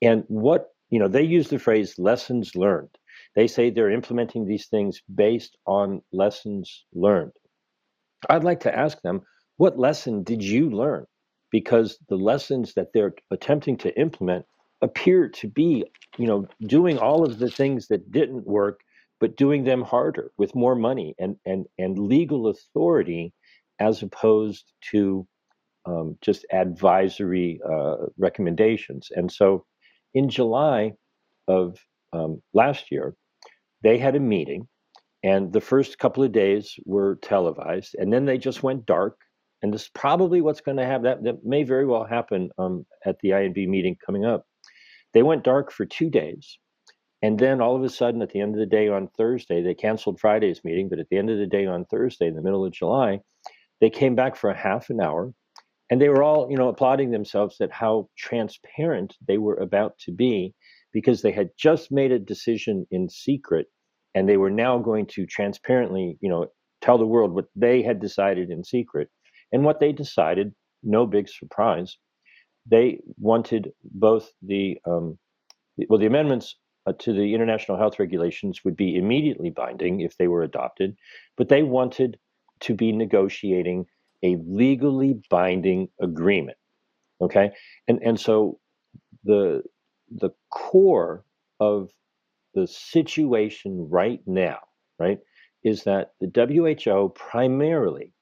and 0.02 0.24
what 0.28 0.70
you 0.90 1.00
know. 1.00 1.08
They 1.08 1.24
use 1.24 1.50
the 1.50 1.60
phrase 1.60 2.00
"lessons 2.00 2.56
learned." 2.56 2.90
They 3.36 3.48
say 3.48 3.70
they're 3.70 3.92
implementing 3.92 4.46
these 4.46 4.68
things 4.68 5.02
based 5.14 5.58
on 5.68 6.02
lessons 6.12 6.86
learned. 6.94 7.34
I'd 8.30 8.44
like 8.44 8.62
to 8.62 8.76
ask 8.76 9.02
them, 9.02 9.22
what 9.58 9.80
lesson 9.80 10.24
did 10.24 10.44
you 10.44 10.70
learn? 10.70 11.06
Because 11.54 12.00
the 12.10 12.18
lessons 12.18 12.74
that 12.74 12.88
they're 12.94 13.14
attempting 13.32 13.78
to 13.78 13.98
implement 13.98 14.44
appear 14.82 15.30
to 15.30 15.48
be, 15.48 15.86
you 16.18 16.26
know, 16.26 16.48
doing 16.66 16.98
all 16.98 17.24
of 17.24 17.38
the 17.38 17.50
things 17.50 17.88
that 17.88 18.12
didn't 18.12 18.46
work, 18.48 18.82
but 19.22 19.38
doing 19.38 19.64
them 19.64 19.84
harder 19.84 20.32
with 20.38 20.56
more 20.56 20.76
money 20.76 21.16
and 21.20 21.38
and 21.46 21.66
and 21.78 22.00
legal 22.00 22.48
authority, 22.48 23.32
as 23.80 24.02
opposed 24.02 24.74
to 24.92 25.26
um, 25.86 26.18
just 26.22 26.44
advisory 26.52 27.62
uh, 27.72 27.98
recommendations. 28.18 29.10
And 29.16 29.32
so, 29.32 29.64
in 30.16 30.30
July 30.30 30.94
of 31.48 31.78
um, 32.14 32.42
last 32.56 32.92
year, 32.92 33.16
they 33.84 34.00
had 34.00 34.16
a 34.16 34.20
meeting, 34.20 34.68
and 35.22 35.54
the 35.54 35.62
first 35.62 36.00
couple 36.00 36.24
of 36.24 36.32
days 36.32 36.74
were 36.86 37.20
televised, 37.22 37.96
and 38.00 38.12
then 38.12 38.26
they 38.26 38.40
just 38.40 38.64
went 38.64 38.88
dark 38.88 39.18
and 39.64 39.74
this 39.74 39.84
is 39.84 39.90
probably 39.96 40.42
what's 40.42 40.62
going 40.62 40.78
to 40.78 40.86
happen. 40.86 41.04
That, 41.04 41.24
that 41.24 41.46
may 41.46 41.64
very 41.64 41.86
well 41.86 42.04
happen 42.04 42.52
um, 42.58 42.86
at 43.06 43.18
the 43.20 43.30
INB 43.30 43.68
meeting 43.68 43.98
coming 44.06 44.26
up. 44.26 44.46
They 45.14 45.24
went 45.24 45.46
dark 45.46 45.72
for 45.72 45.86
two 45.86 46.10
days. 46.10 46.60
And 47.22 47.40
then 47.40 47.62
all 47.62 47.76
of 47.76 47.84
a 47.84 47.90
sudden, 47.90 48.22
at 48.22 48.32
the 48.32 48.42
end 48.42 48.54
of 48.54 48.60
the 48.60 48.66
day 48.66 48.90
on 48.90 49.08
Thursday, 49.18 49.64
they 49.64 49.74
canceled 49.74 50.20
Friday's 50.20 50.66
meeting. 50.66 50.90
But 50.90 51.00
at 51.00 51.08
the 51.10 51.18
end 51.18 51.30
of 51.30 51.38
the 51.38 51.48
day 51.48 51.66
on 51.66 51.86
Thursday, 51.86 52.28
in 52.28 52.36
the 52.36 52.42
middle 52.42 52.66
of 52.66 52.74
July, 52.74 53.22
they 53.80 53.90
came 53.90 54.16
back 54.16 54.36
for 54.36 54.50
a 54.50 54.58
half 54.58 54.90
an 54.90 55.00
hour 55.00 55.34
and 55.90 56.02
they 56.02 56.10
were 56.10 56.24
all, 56.24 56.52
you 56.52 56.58
know, 56.58 56.68
applauding 56.68 57.12
themselves 57.12 57.62
at 57.62 57.72
how 57.72 58.10
transparent 58.18 59.16
they 59.26 59.38
were 59.38 59.56
about 59.56 59.98
to 60.00 60.12
be 60.12 60.54
because 60.92 61.22
they 61.22 61.32
had 61.32 61.50
just 61.58 61.92
made 61.92 62.12
a 62.12 62.20
decision 62.20 62.86
in 62.92 63.10
secret 63.10 63.68
and 64.14 64.28
they 64.28 64.38
were 64.38 64.52
now 64.52 64.78
going 64.78 65.06
to 65.08 65.26
transparently, 65.26 66.18
you 66.20 66.30
know, 66.30 66.48
tell 66.82 66.98
the 66.98 67.06
world 67.06 67.34
what 67.34 67.46
they 67.56 67.82
had 67.82 68.02
decided 68.02 68.50
in 68.50 68.64
secret. 68.64 69.10
And 69.54 69.64
what 69.64 69.80
they 69.80 69.94
decided, 69.94 70.54
no 70.84 71.06
big 71.06 71.30
surprise, 71.30 71.98
they 72.66 73.00
wanted 73.18 73.72
both 73.84 74.32
the, 74.42 74.78
um, 74.86 75.18
well, 75.88 76.00
the 76.00 76.08
amendments 76.08 76.58
uh, 76.86 76.94
to 77.00 77.14
the 77.14 77.34
international 77.34 77.78
health 77.78 78.00
regulations 78.00 78.66
would 78.66 78.76
be 78.76 78.98
immediately 78.98 79.50
binding 79.50 80.02
if 80.02 80.18
they 80.18 80.28
were 80.28 80.44
adopted, 80.44 80.98
but 81.38 81.48
they 81.48 81.64
wanted 81.64 82.20
to 82.62 82.74
be 82.74 82.92
negotiating 82.92 83.86
a 84.24 84.38
legally 84.46 85.22
binding 85.30 85.88
agreement. 86.02 86.58
Okay, 87.22 87.52
and 87.88 88.00
and 88.04 88.20
so 88.20 88.60
the 89.24 89.64
the 90.10 90.32
core 90.50 91.24
of 91.60 91.90
the 92.54 92.68
situation 92.68 93.88
right 93.90 94.22
now, 94.26 94.60
right, 95.00 95.20
is 95.64 95.84
that 95.84 96.12
the 96.20 96.28
WHO 96.28 97.10
primarily 97.10 98.14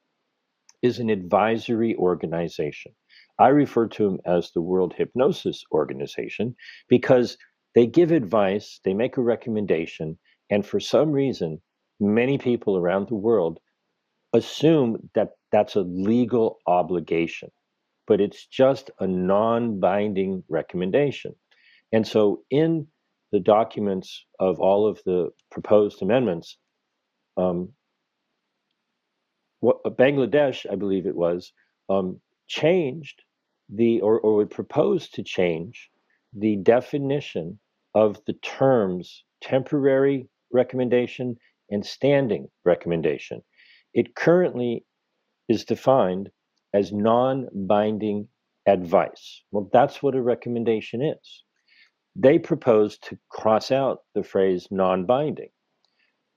is 0.82 1.00
an 1.00 1.10
advisory 1.10 1.96
organization. 1.96 2.94
I 3.40 3.50
refer 3.50 3.88
to 3.88 4.04
them 4.06 4.20
as 4.26 4.52
the 4.52 4.62
World 4.62 4.94
Hypnosis 4.96 5.64
Organization 5.72 6.56
because 6.88 7.38
they 7.76 7.88
give 7.88 8.12
advice, 8.12 8.80
they 8.84 8.94
make 8.94 9.18
a 9.18 9.22
recommendation, 9.22 10.18
and 10.50 10.66
for 10.66 10.80
some 10.80 11.12
reason, 11.12 11.62
many 12.00 12.38
people 12.38 12.78
around 12.78 13.08
the 13.08 13.16
world 13.16 13.60
assume 14.34 15.10
that 15.16 15.30
that's 15.52 15.76
a 15.76 15.82
legal 15.82 16.60
obligation, 16.68 17.50
but 18.08 18.20
it's 18.20 18.46
just 18.48 18.92
a 19.00 19.08
non 19.08 19.80
binding 19.80 20.44
recommendation. 20.50 21.36
And 21.92 22.08
so, 22.08 22.44
in 22.50 22.88
the 23.32 23.40
documents 23.40 24.26
of 24.40 24.60
all 24.60 24.88
of 24.88 25.02
the 25.06 25.30
proposed 25.50 26.02
amendments, 26.02 26.58
um, 27.38 27.70
what, 29.62 29.78
uh, 29.86 29.90
Bangladesh, 29.90 30.66
I 30.72 30.76
believe 30.76 31.08
it 31.08 31.16
was, 31.16 31.54
um, 31.90 32.20
changed 32.48 33.24
the 33.70 34.02
or, 34.02 34.20
or 34.20 34.36
would 34.38 34.52
propose 34.52 35.10
to 35.12 35.24
change 35.24 35.90
the 36.34 36.58
definition 36.58 37.60
of 37.96 38.20
the 38.28 38.34
terms 38.34 39.24
temporary 39.42 40.28
recommendation 40.52 41.38
and 41.70 41.86
standing 41.86 42.48
recommendation. 42.66 43.42
It 43.94 44.16
currently 44.16 44.86
is 45.50 45.66
defined 45.66 46.30
as 46.74 46.92
non 46.92 47.48
binding 47.54 48.28
advice. 48.66 49.44
Well, 49.52 49.70
that's 49.74 50.04
what 50.04 50.16
a 50.16 50.22
recommendation 50.22 51.02
is. 51.02 51.44
They 52.16 52.40
propose 52.40 52.98
to 53.00 53.18
cross 53.30 53.72
out 53.72 54.00
the 54.16 54.24
phrase 54.24 54.68
non 54.72 55.06
binding. 55.06 55.50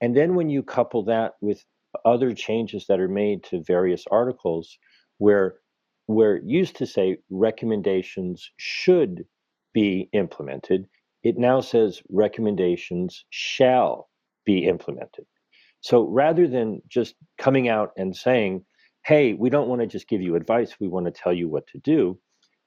And 0.00 0.16
then 0.16 0.34
when 0.34 0.50
you 0.50 0.62
couple 0.62 1.04
that 1.04 1.34
with 1.40 1.64
other 2.04 2.32
changes 2.34 2.86
that 2.88 3.00
are 3.00 3.08
made 3.08 3.44
to 3.44 3.62
various 3.62 4.04
articles 4.10 4.78
where 5.18 5.56
where 6.06 6.36
it 6.36 6.44
used 6.44 6.76
to 6.76 6.86
say 6.86 7.16
recommendations 7.30 8.50
should 8.58 9.24
be 9.72 10.08
implemented, 10.12 10.86
it 11.22 11.38
now 11.38 11.60
says 11.60 12.02
recommendations 12.10 13.24
shall 13.30 14.10
be 14.44 14.66
implemented. 14.66 15.24
So 15.80 16.06
rather 16.06 16.46
than 16.46 16.82
just 16.88 17.14
coming 17.38 17.68
out 17.68 17.92
and 17.96 18.14
saying, 18.14 18.64
hey, 19.06 19.32
we 19.32 19.50
don't 19.50 19.68
want 19.68 19.80
to 19.80 19.86
just 19.86 20.08
give 20.08 20.20
you 20.20 20.36
advice, 20.36 20.76
we 20.78 20.88
want 20.88 21.06
to 21.06 21.12
tell 21.12 21.32
you 21.32 21.48
what 21.48 21.66
to 21.68 21.78
do, 21.78 22.18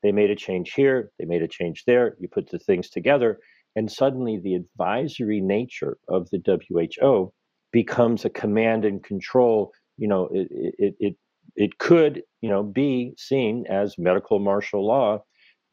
they 0.03 0.11
made 0.11 0.29
a 0.29 0.35
change 0.35 0.73
here, 0.73 1.11
they 1.19 1.25
made 1.25 1.41
a 1.41 1.47
change 1.47 1.83
there, 1.85 2.15
you 2.19 2.27
put 2.27 2.49
the 2.49 2.59
things 2.59 2.89
together, 2.89 3.39
and 3.75 3.91
suddenly 3.91 4.39
the 4.39 4.55
advisory 4.55 5.41
nature 5.41 5.97
of 6.07 6.27
the 6.31 6.41
WHO 6.67 7.33
becomes 7.81 8.25
a 8.25 8.29
command 8.43 8.85
and 8.85 9.03
control 9.03 9.71
you 9.97 10.07
know 10.07 10.23
it 10.31 10.47
it 10.85 10.95
it, 10.99 11.15
it 11.55 11.77
could 11.77 12.23
you 12.41 12.49
know 12.49 12.63
be 12.63 13.13
seen 13.17 13.65
as 13.69 13.99
medical 13.99 14.39
martial 14.39 14.83
law. 14.93 15.09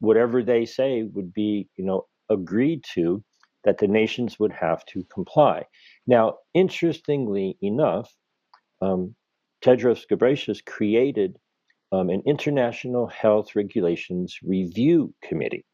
Whatever 0.07 0.43
they 0.43 0.65
say 0.65 0.91
would 1.15 1.33
be 1.33 1.67
you 1.77 1.85
know 1.85 2.05
agreed 2.29 2.83
to 2.93 3.23
that 3.63 3.79
the 3.79 3.87
nations 3.87 4.37
would 4.39 4.51
have 4.51 4.85
to 4.91 5.03
comply. 5.15 5.57
Now 6.05 6.25
interestingly 6.53 7.57
enough 7.63 8.13
um, 8.83 9.15
tedros 9.63 10.03
ghebreyesus 10.09 10.63
created 10.63 11.31
um, 11.91 12.11
an 12.11 12.21
international 12.33 13.07
health 13.07 13.55
regulations 13.55 14.37
review 14.43 15.11
committee 15.27 15.65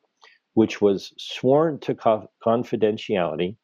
which 0.54 0.82
was 0.82 1.14
sworn 1.18 1.80
to 1.80 1.96
co- 1.96 2.30
confidentiality 2.46 3.56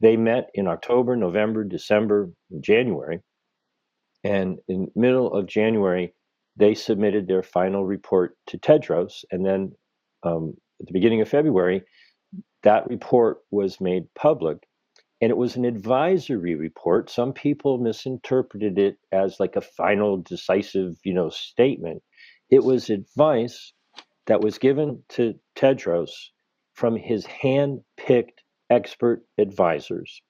they 0.00 0.16
met 0.16 0.50
in 0.54 0.66
October, 0.68 1.16
November, 1.16 1.64
December, 1.64 2.30
January. 2.60 3.20
And 4.24 4.58
in 4.68 4.90
middle 4.94 5.32
of 5.32 5.46
January, 5.46 6.14
they 6.56 6.74
submitted 6.74 7.26
their 7.26 7.42
final 7.42 7.84
report 7.84 8.36
to 8.48 8.58
Tedros. 8.58 9.24
And 9.30 9.44
then 9.44 9.72
um, 10.22 10.54
at 10.80 10.86
the 10.86 10.92
beginning 10.92 11.20
of 11.20 11.28
February, 11.28 11.82
that 12.62 12.88
report 12.88 13.38
was 13.50 13.80
made 13.80 14.12
public. 14.14 14.58
And 15.20 15.30
it 15.30 15.36
was 15.36 15.56
an 15.56 15.64
advisory 15.64 16.54
report. 16.54 17.10
Some 17.10 17.32
people 17.32 17.78
misinterpreted 17.78 18.78
it 18.78 18.98
as 19.10 19.40
like 19.40 19.56
a 19.56 19.60
final 19.60 20.18
decisive, 20.18 20.96
you 21.04 21.12
know, 21.12 21.30
statement. 21.30 22.02
It 22.50 22.62
was 22.62 22.90
advice 22.90 23.72
that 24.26 24.40
was 24.40 24.58
given 24.58 25.02
to 25.10 25.34
Tedros 25.56 26.10
from 26.74 26.96
his 26.96 27.26
hand-picked 27.26 28.37
expert 28.70 29.22
advisors. 29.38 30.22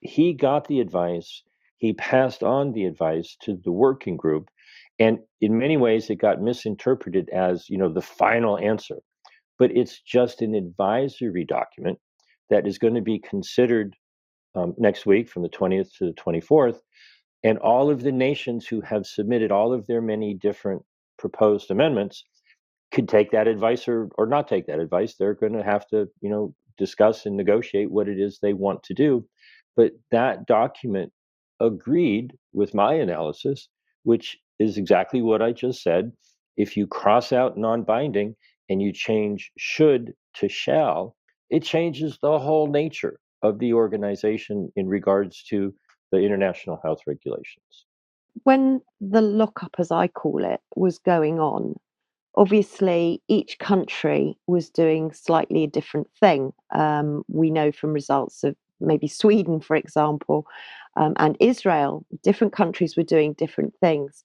He 0.00 0.32
got 0.32 0.68
the 0.68 0.80
advice, 0.80 1.42
he 1.78 1.92
passed 1.92 2.42
on 2.42 2.72
the 2.72 2.84
advice 2.84 3.36
to 3.42 3.56
the 3.64 3.72
working 3.72 4.16
group, 4.16 4.48
and 4.98 5.18
in 5.40 5.58
many 5.58 5.76
ways 5.76 6.10
it 6.10 6.16
got 6.16 6.42
misinterpreted 6.42 7.28
as, 7.30 7.68
you 7.68 7.78
know, 7.78 7.92
the 7.92 8.02
final 8.02 8.58
answer. 8.58 8.96
But 9.58 9.76
it's 9.76 10.00
just 10.00 10.42
an 10.42 10.54
advisory 10.54 11.44
document 11.44 11.98
that 12.50 12.66
is 12.66 12.78
going 12.78 12.94
to 12.94 13.00
be 13.00 13.18
considered 13.18 13.94
um, 14.54 14.74
next 14.78 15.06
week 15.06 15.28
from 15.28 15.42
the 15.42 15.48
20th 15.48 15.90
to 15.98 16.06
the 16.06 16.12
24th. 16.14 16.78
And 17.44 17.58
all 17.58 17.90
of 17.90 18.02
the 18.02 18.12
nations 18.12 18.66
who 18.66 18.80
have 18.80 19.06
submitted 19.06 19.52
all 19.52 19.72
of 19.72 19.86
their 19.86 20.00
many 20.00 20.34
different 20.34 20.82
proposed 21.18 21.70
amendments 21.70 22.24
could 22.92 23.08
take 23.08 23.30
that 23.32 23.46
advice 23.46 23.86
or, 23.86 24.08
or 24.16 24.26
not 24.26 24.48
take 24.48 24.66
that 24.66 24.80
advice. 24.80 25.14
They're 25.14 25.34
going 25.34 25.52
to 25.52 25.62
have 25.62 25.86
to, 25.88 26.08
you 26.20 26.30
know, 26.30 26.54
discuss 26.78 27.26
and 27.26 27.36
negotiate 27.36 27.90
what 27.90 28.08
it 28.08 28.18
is 28.18 28.38
they 28.38 28.54
want 28.54 28.82
to 28.84 28.94
do. 28.94 29.26
But 29.76 29.92
that 30.10 30.46
document 30.46 31.12
agreed 31.60 32.34
with 32.52 32.74
my 32.74 32.94
analysis 32.94 33.68
which 34.08 34.38
is 34.58 34.78
exactly 34.78 35.20
what 35.20 35.42
I 35.42 35.52
just 35.52 35.82
said. 35.82 36.12
If 36.56 36.78
you 36.78 36.86
cross 36.86 37.30
out 37.30 37.58
non 37.58 37.82
binding 37.82 38.36
and 38.70 38.80
you 38.80 38.90
change 38.90 39.52
should 39.58 40.14
to 40.36 40.48
shall, 40.48 41.14
it 41.50 41.62
changes 41.62 42.18
the 42.22 42.38
whole 42.38 42.68
nature 42.68 43.20
of 43.42 43.58
the 43.58 43.74
organization 43.74 44.72
in 44.76 44.88
regards 44.88 45.44
to 45.50 45.74
the 46.10 46.18
international 46.18 46.80
health 46.82 47.00
regulations. 47.06 47.86
When 48.44 48.80
the 49.00 49.20
lockup, 49.20 49.74
as 49.78 49.90
I 49.90 50.08
call 50.08 50.42
it, 50.42 50.60
was 50.74 50.98
going 50.98 51.38
on, 51.38 51.74
obviously 52.38 53.20
each 53.26 53.58
country 53.58 54.38
was 54.46 54.70
doing 54.70 55.12
slightly 55.12 55.64
a 55.64 55.68
different 55.68 56.08
thing. 56.20 56.52
Um, 56.72 57.24
we 57.26 57.50
know 57.50 57.72
from 57.72 57.92
results 57.92 58.44
of 58.44 58.54
maybe 58.80 59.08
Sweden, 59.08 59.60
for 59.60 59.74
example, 59.74 60.46
um, 60.96 61.14
and 61.16 61.36
Israel, 61.40 62.06
different 62.22 62.52
countries 62.52 62.96
were 62.96 63.02
doing 63.02 63.32
different 63.32 63.74
things. 63.80 64.24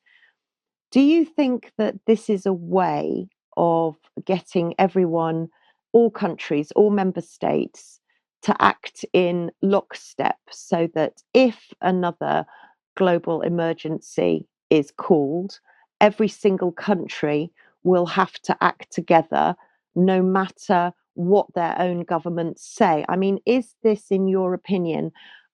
Do 0.91 1.01
you 1.01 1.25
think 1.25 1.71
that 1.79 1.95
this 2.05 2.29
is 2.29 2.45
a 2.45 2.53
way 2.53 3.27
of 3.57 3.95
getting 4.25 4.75
everyone, 4.77 5.47
all 5.91 6.11
countries, 6.11 6.71
all 6.75 6.91
member 6.91 7.21
states, 7.21 7.99
to 8.43 8.55
act 8.61 9.05
in 9.13 9.49
lockstep 9.63 10.37
so 10.51 10.87
that 10.93 11.23
if 11.33 11.73
another 11.81 12.45
global 12.95 13.41
emergency 13.41 14.45
is 14.69 14.91
called, 14.95 15.59
every 15.99 16.27
single 16.27 16.71
country 16.71 17.51
will 17.83 18.05
have 18.05 18.33
to 18.41 18.57
act 18.61 18.91
together 18.91 19.55
no 19.95 20.21
matter 20.21 20.91
what 21.15 21.47
their 21.53 21.79
own 21.79 22.03
governments 22.03 22.65
say. 22.65 23.05
I 23.07 23.15
mean, 23.15 23.39
is 23.45 23.75
this, 23.83 24.09
in 24.09 24.27
your 24.27 24.53
opinion, 24.53 25.11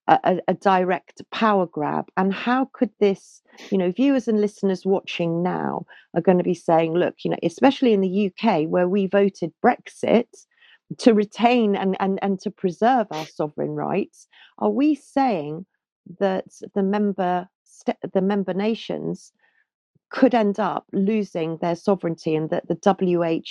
a, 0.08 0.38
a, 0.48 0.54
direct 0.54 1.22
power 1.30 1.66
grab? 1.66 2.06
And 2.16 2.32
how 2.32 2.70
could 2.72 2.90
this, 2.98 3.42
you 3.70 3.78
know, 3.78 3.92
viewers 3.92 4.26
and 4.26 4.40
listeners 4.40 4.86
watching 4.86 5.42
now 5.42 5.84
are 6.14 6.22
going 6.22 6.38
to 6.38 6.44
be 6.44 6.54
saying, 6.54 6.94
look, 6.94 7.16
you 7.24 7.30
know, 7.30 7.36
especially 7.42 7.92
in 7.92 8.00
the 8.00 8.32
UK 8.32 8.64
where 8.66 8.88
we 8.88 9.06
voted 9.06 9.52
Brexit 9.64 10.46
to 10.98 11.14
retain 11.14 11.76
and, 11.76 11.96
and, 12.00 12.18
and 12.22 12.40
to 12.40 12.50
preserve 12.50 13.06
our 13.10 13.26
sovereign 13.26 13.72
rights, 13.72 14.26
are 14.58 14.70
we 14.70 14.94
saying 14.94 15.66
that 16.18 16.46
the 16.74 16.82
member 16.82 17.48
the 18.12 18.20
member 18.20 18.52
nations 18.52 19.32
could 20.10 20.34
end 20.34 20.60
up 20.60 20.86
losing 20.92 21.56
their 21.58 21.76
sovereignty 21.76 22.34
and 22.34 22.50
that 22.50 22.68
the 22.68 22.78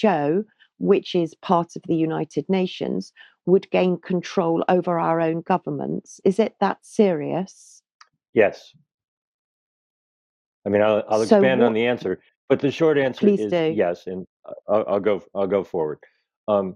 WHO, 0.03 0.45
which 0.77 1.15
is 1.15 1.33
part 1.35 1.75
of 1.75 1.81
the 1.87 1.95
United 1.95 2.47
Nations, 2.49 3.11
would 3.45 3.69
gain 3.71 3.97
control 3.97 4.63
over 4.69 4.99
our 4.99 5.19
own 5.19 5.41
governments. 5.41 6.19
Is 6.23 6.39
it 6.39 6.55
that 6.59 6.77
serious? 6.81 7.81
Yes. 8.33 8.73
I 10.65 10.69
mean, 10.69 10.81
I'll, 10.81 11.03
I'll 11.09 11.25
so 11.25 11.37
expand 11.37 11.61
what, 11.61 11.67
on 11.67 11.73
the 11.73 11.87
answer, 11.87 12.19
but 12.47 12.59
the 12.59 12.71
short 12.71 12.97
answer 12.97 13.27
is 13.27 13.49
do. 13.49 13.73
yes, 13.75 14.05
and 14.07 14.27
I'll, 14.67 14.85
I'll, 14.87 14.99
go. 14.99 15.23
I'll 15.33 15.47
go 15.47 15.63
forward. 15.63 15.99
Um, 16.47 16.75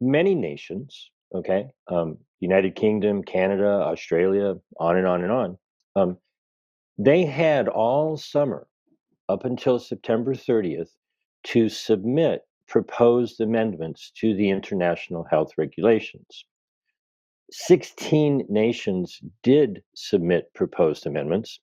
many 0.00 0.34
nations, 0.34 1.10
okay, 1.34 1.66
um, 1.88 2.18
United 2.38 2.76
Kingdom, 2.76 3.22
Canada, 3.22 3.66
Australia, 3.66 4.54
on 4.78 4.96
and 4.96 5.06
on 5.06 5.22
and 5.22 5.32
on. 5.32 5.58
Um, 5.96 6.18
they 6.98 7.24
had 7.24 7.68
all 7.68 8.16
summer 8.16 8.66
up 9.30 9.44
until 9.44 9.78
September 9.78 10.34
30th 10.34 10.90
to 11.44 11.68
submit 11.68 12.42
proposed 12.66 13.40
amendments 13.40 14.10
to 14.16 14.34
the 14.34 14.50
international 14.50 15.24
health 15.30 15.52
regulations. 15.56 16.44
16 17.52 18.46
nations 18.48 19.20
did 19.42 19.82
submit 19.94 20.52
proposed 20.54 21.06
amendments. 21.06 21.60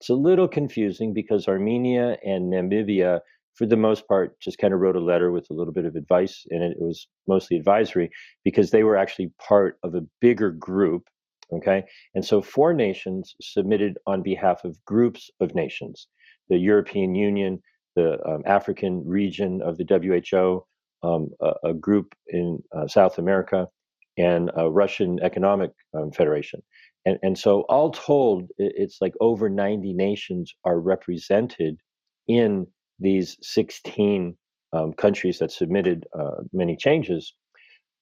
It's 0.00 0.10
a 0.10 0.14
little 0.14 0.46
confusing 0.46 1.12
because 1.12 1.48
Armenia 1.48 2.18
and 2.24 2.52
Namibia, 2.52 3.20
for 3.54 3.66
the 3.66 3.76
most 3.76 4.06
part, 4.06 4.38
just 4.40 4.58
kind 4.58 4.72
of 4.72 4.78
wrote 4.78 4.96
a 4.96 5.00
letter 5.00 5.32
with 5.32 5.50
a 5.50 5.54
little 5.54 5.72
bit 5.72 5.84
of 5.84 5.96
advice 5.96 6.46
in 6.50 6.62
it. 6.62 6.72
It 6.72 6.80
was 6.80 7.08
mostly 7.26 7.56
advisory 7.56 8.10
because 8.44 8.70
they 8.70 8.84
were 8.84 8.96
actually 8.96 9.32
part 9.40 9.78
of 9.82 9.96
a 9.96 10.06
bigger 10.20 10.52
group. 10.52 11.08
Okay. 11.52 11.82
And 12.14 12.24
so 12.24 12.42
four 12.42 12.72
nations 12.74 13.34
submitted 13.40 13.98
on 14.06 14.22
behalf 14.22 14.64
of 14.64 14.84
groups 14.84 15.30
of 15.40 15.54
nations 15.54 16.06
the 16.48 16.58
European 16.58 17.14
Union, 17.14 17.62
the 17.96 18.18
um, 18.26 18.42
African 18.46 19.02
region 19.06 19.60
of 19.62 19.76
the 19.76 19.84
WHO, 19.84 20.64
um, 21.06 21.30
a, 21.40 21.52
a, 21.70 21.74
group 21.74 22.14
in 22.28 22.62
uh, 22.76 22.86
South 22.86 23.18
America, 23.18 23.68
and 24.16 24.50
a 24.56 24.68
Russian 24.68 25.18
Economic 25.22 25.70
um, 25.94 26.10
Federation. 26.10 26.60
And, 27.06 27.18
and 27.22 27.38
so, 27.38 27.60
all 27.62 27.90
told, 27.92 28.50
it's 28.58 28.98
like 29.00 29.14
over 29.20 29.48
90 29.48 29.94
nations 29.94 30.52
are 30.64 30.80
represented 30.80 31.78
in 32.26 32.66
these 32.98 33.36
16 33.42 34.36
um, 34.72 34.92
countries 34.92 35.38
that 35.38 35.52
submitted 35.52 36.06
uh, 36.18 36.42
many 36.52 36.76
changes. 36.76 37.34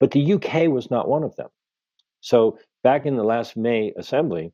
But 0.01 0.11
the 0.11 0.33
UK 0.35 0.69
was 0.69 0.91
not 0.91 1.09
one 1.09 1.23
of 1.23 1.37
them. 1.37 1.49
So, 2.21 2.59
back 2.83 3.07
in 3.07 3.17
the 3.17 3.25
last 3.25 3.57
May 3.57 3.93
assembly, 3.97 4.53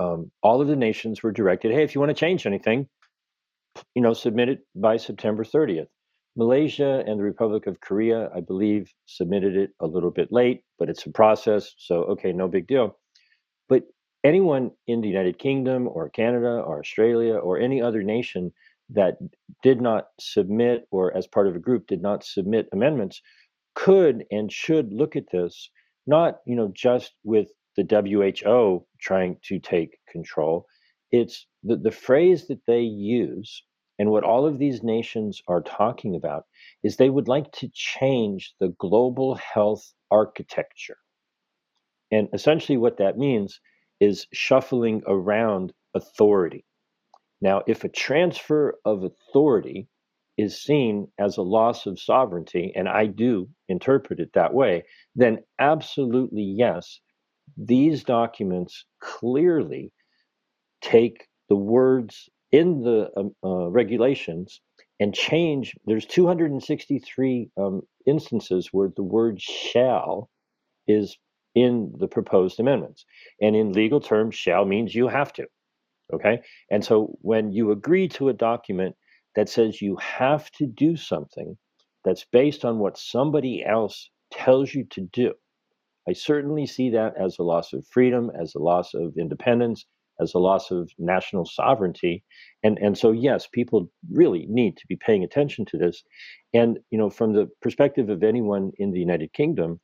um, 0.00 0.30
all 0.42 0.62
of 0.62 0.68
the 0.68 0.76
nations 0.76 1.22
were 1.22 1.30
directed, 1.30 1.72
hey, 1.72 1.84
if 1.84 1.94
you 1.94 2.00
want 2.00 2.10
to 2.10 2.18
change 2.18 2.46
anything, 2.46 2.88
you 3.94 4.02
know, 4.02 4.14
submit 4.14 4.48
it 4.48 4.60
by 4.74 4.96
September 4.96 5.44
30th. 5.44 5.88
Malaysia 6.36 7.04
and 7.06 7.20
the 7.20 7.24
Republic 7.24 7.66
of 7.66 7.80
Korea, 7.80 8.30
I 8.34 8.40
believe, 8.40 8.90
submitted 9.06 9.56
it 9.56 9.70
a 9.80 9.86
little 9.86 10.10
bit 10.10 10.32
late, 10.32 10.62
but 10.78 10.88
it's 10.88 11.04
a 11.04 11.10
process. 11.10 11.74
So, 11.76 12.04
okay, 12.04 12.32
no 12.32 12.48
big 12.48 12.66
deal. 12.66 12.96
But 13.68 13.82
anyone 14.24 14.70
in 14.86 15.02
the 15.02 15.08
United 15.08 15.38
Kingdom 15.38 15.86
or 15.86 16.08
Canada 16.08 16.62
or 16.62 16.78
Australia 16.78 17.34
or 17.34 17.58
any 17.58 17.82
other 17.82 18.02
nation 18.02 18.52
that 18.90 19.18
did 19.62 19.80
not 19.80 20.08
submit 20.18 20.86
or 20.90 21.14
as 21.16 21.26
part 21.26 21.46
of 21.46 21.56
a 21.56 21.60
group 21.60 21.86
did 21.86 22.00
not 22.00 22.24
submit 22.24 22.68
amendments 22.72 23.20
could 23.74 24.24
and 24.30 24.50
should 24.52 24.92
look 24.92 25.14
at 25.14 25.30
this 25.32 25.70
not 26.06 26.38
you 26.44 26.56
know 26.56 26.72
just 26.74 27.12
with 27.22 27.48
the 27.76 27.84
WHO 27.84 28.86
trying 29.00 29.36
to 29.44 29.58
take 29.58 29.98
control. 30.10 30.66
It's 31.12 31.46
the, 31.62 31.76
the 31.76 31.90
phrase 31.90 32.46
that 32.48 32.64
they 32.66 32.82
use, 32.82 33.62
and 33.98 34.10
what 34.10 34.24
all 34.24 34.46
of 34.46 34.58
these 34.58 34.82
nations 34.82 35.42
are 35.48 35.62
talking 35.62 36.14
about, 36.14 36.44
is 36.82 36.96
they 36.96 37.10
would 37.10 37.28
like 37.28 37.50
to 37.52 37.70
change 37.72 38.54
the 38.60 38.68
global 38.78 39.34
health 39.34 39.92
architecture. 40.10 40.96
And 42.10 42.28
essentially, 42.32 42.78
what 42.78 42.98
that 42.98 43.18
means 43.18 43.60
is 44.00 44.26
shuffling 44.32 45.02
around 45.06 45.72
authority. 45.94 46.64
Now, 47.40 47.62
if 47.66 47.84
a 47.84 47.88
transfer 47.88 48.78
of 48.84 49.04
authority 49.04 49.88
is 50.36 50.60
seen 50.60 51.08
as 51.18 51.36
a 51.36 51.42
loss 51.42 51.86
of 51.86 52.00
sovereignty, 52.00 52.72
and 52.74 52.88
I 52.88 53.06
do 53.06 53.48
interpret 53.68 54.20
it 54.20 54.32
that 54.34 54.54
way, 54.54 54.84
then 55.14 55.42
absolutely 55.58 56.42
yes, 56.42 57.00
these 57.56 58.04
documents 58.04 58.84
clearly 59.00 59.92
take 60.80 61.26
the 61.48 61.56
words 61.56 62.28
in 62.52 62.82
the 62.82 63.10
um, 63.16 63.30
uh, 63.44 63.68
regulations 63.68 64.60
and 64.98 65.14
change. 65.14 65.74
There's 65.86 66.06
263 66.06 67.50
um, 67.56 67.82
instances 68.06 68.68
where 68.72 68.90
the 68.94 69.02
word 69.02 69.40
shall 69.40 70.28
is 70.86 71.16
in 71.54 71.92
the 71.98 72.08
proposed 72.08 72.60
amendments. 72.60 73.04
And 73.40 73.56
in 73.56 73.72
legal 73.72 74.00
terms, 74.00 74.34
shall 74.34 74.64
means 74.64 74.94
you 74.94 75.08
have 75.08 75.32
to. 75.34 75.46
Okay. 76.12 76.40
And 76.70 76.84
so 76.84 77.16
when 77.20 77.52
you 77.52 77.70
agree 77.70 78.08
to 78.08 78.28
a 78.28 78.32
document 78.34 78.96
that 79.36 79.48
says 79.48 79.80
you 79.80 79.96
have 79.96 80.50
to 80.52 80.66
do 80.66 80.96
something 80.96 81.56
that's 82.04 82.24
based 82.32 82.64
on 82.64 82.78
what 82.78 82.98
somebody 82.98 83.64
else 83.64 84.10
tells 84.32 84.74
you 84.74 84.84
to 84.90 85.02
do, 85.12 85.34
I 86.08 86.12
certainly 86.12 86.66
see 86.66 86.90
that 86.90 87.14
as 87.16 87.38
a 87.38 87.42
loss 87.42 87.72
of 87.72 87.86
freedom, 87.86 88.30
as 88.40 88.54
a 88.54 88.58
loss 88.58 88.94
of 88.94 89.16
independence, 89.18 89.86
as 90.20 90.34
a 90.34 90.38
loss 90.38 90.70
of 90.70 90.90
national 90.98 91.46
sovereignty. 91.46 92.24
And, 92.62 92.78
and 92.78 92.96
so, 92.96 93.12
yes, 93.12 93.46
people 93.46 93.90
really 94.12 94.46
need 94.48 94.76
to 94.76 94.86
be 94.86 94.96
paying 94.96 95.24
attention 95.24 95.64
to 95.66 95.78
this. 95.78 96.02
And, 96.52 96.78
you 96.90 96.98
know, 96.98 97.10
from 97.10 97.32
the 97.32 97.48
perspective 97.62 98.10
of 98.10 98.22
anyone 98.22 98.72
in 98.78 98.92
the 98.92 99.00
United 99.00 99.32
Kingdom, 99.32 99.80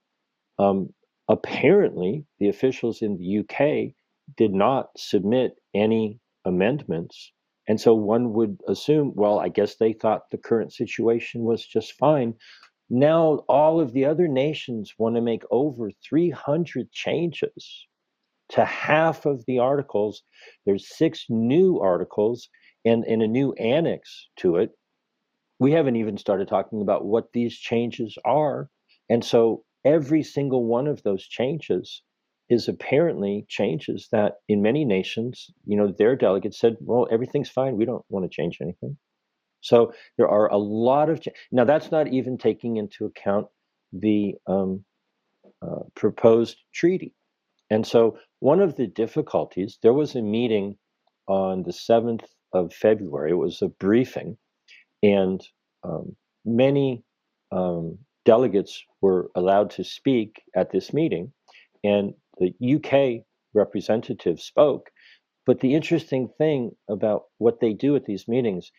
um, 0.59 0.90
apparently 1.29 2.24
the 2.38 2.48
officials 2.48 3.02
in 3.02 3.16
the 3.16 3.38
UK 3.38 3.94
did 4.37 4.52
not 4.52 4.88
submit 4.96 5.52
any 5.74 6.18
amendments. 6.44 7.33
And 7.68 7.81
so 7.81 7.94
one 7.94 8.33
would 8.33 8.61
assume, 8.68 9.12
well, 9.14 9.40
I 9.40 9.48
guess 9.48 9.76
they 9.76 9.92
thought 9.92 10.31
the 10.31 10.38
current 10.38 10.72
situation 10.72 11.42
was 11.42 11.64
just 11.66 11.94
fine 11.94 12.35
now 12.88 13.44
all 13.49 13.81
of 13.81 13.92
the 13.92 14.05
other 14.05 14.29
nations 14.29 14.94
want 14.99 15.16
to 15.16 15.20
make 15.20 15.42
over 15.51 15.90
300 16.09 16.90
changes 16.92 17.87
to 18.49 18.64
half 18.64 19.27
of 19.27 19.44
the 19.46 19.59
articles 19.59 20.22
there's 20.64 20.96
six 20.96 21.27
new 21.29 21.81
articles 21.81 22.49
and, 22.85 23.05
and 23.05 23.22
a 23.22 23.27
new 23.27 23.53
annex 23.55 24.29
to 24.37 24.57
it 24.57 24.70
we 25.59 25.72
haven't 25.72 25.96
even 25.96 26.16
started 26.16 26.46
talking 26.46 26.81
about 26.81 27.05
what 27.05 27.33
these 27.33 27.57
changes 27.57 28.16
are 28.25 28.68
and 29.09 29.25
so 29.25 29.64
every 29.85 30.22
single 30.22 30.64
one 30.64 30.87
of 30.87 31.03
those 31.03 31.27
changes 31.27 32.03
is 32.49 32.68
apparently 32.68 33.44
changes 33.49 34.09
that 34.12 34.35
in 34.49 34.62
many 34.62 34.85
nations, 34.85 35.51
you 35.64 35.77
know, 35.77 35.92
their 35.99 36.14
delegates 36.14 36.59
said, 36.59 36.77
well, 36.81 37.09
everything's 37.11 37.49
fine. 37.49 37.77
We 37.77 37.85
don't 37.85 38.05
want 38.09 38.25
to 38.25 38.35
change 38.35 38.59
anything. 38.61 38.96
So 39.61 39.92
there 40.16 40.29
are 40.29 40.51
a 40.51 40.57
lot 40.57 41.11
of, 41.11 41.21
now 41.51 41.64
that's 41.64 41.90
not 41.90 42.09
even 42.09 42.38
taking 42.38 42.77
into 42.77 43.07
account 43.07 43.47
the 43.92 44.35
um, 44.47 44.85
uh, 45.62 45.85
proposed 45.95 46.57
treaty. 46.75 47.14
And 47.71 47.87
so 47.87 48.19
one 48.40 48.61
of 48.61 48.77
the 48.77 48.87
difficulties, 48.87 49.79
there 49.83 49.92
was 49.92 50.14
a 50.14 50.23
meeting 50.23 50.77
on 51.27 51.62
the 51.64 51.73
7th 51.73 52.25
of 52.53 52.73
February, 52.73 53.33
it 53.33 53.35
was 53.35 53.61
a 53.62 53.69
briefing, 53.69 54.37
and 55.03 55.42
um, 55.83 56.14
many 56.45 57.03
um, 57.51 57.99
delegates 58.25 58.83
were 59.01 59.31
allowed 59.35 59.71
to 59.71 59.85
speak 59.85 60.42
at 60.55 60.71
this 60.71 60.92
meeting. 60.92 61.33
And 61.83 62.14
the 62.38 62.55
UK 62.75 63.25
representative 63.55 64.40
spoke. 64.40 64.90
But 65.47 65.61
the 65.61 65.75
interesting 65.75 66.29
thing 66.38 66.73
about 66.88 67.25
what 67.38 67.61
they 67.61 67.73
do 67.73 67.97
at 67.97 68.05
these 68.05 68.27
meetings 68.29 68.71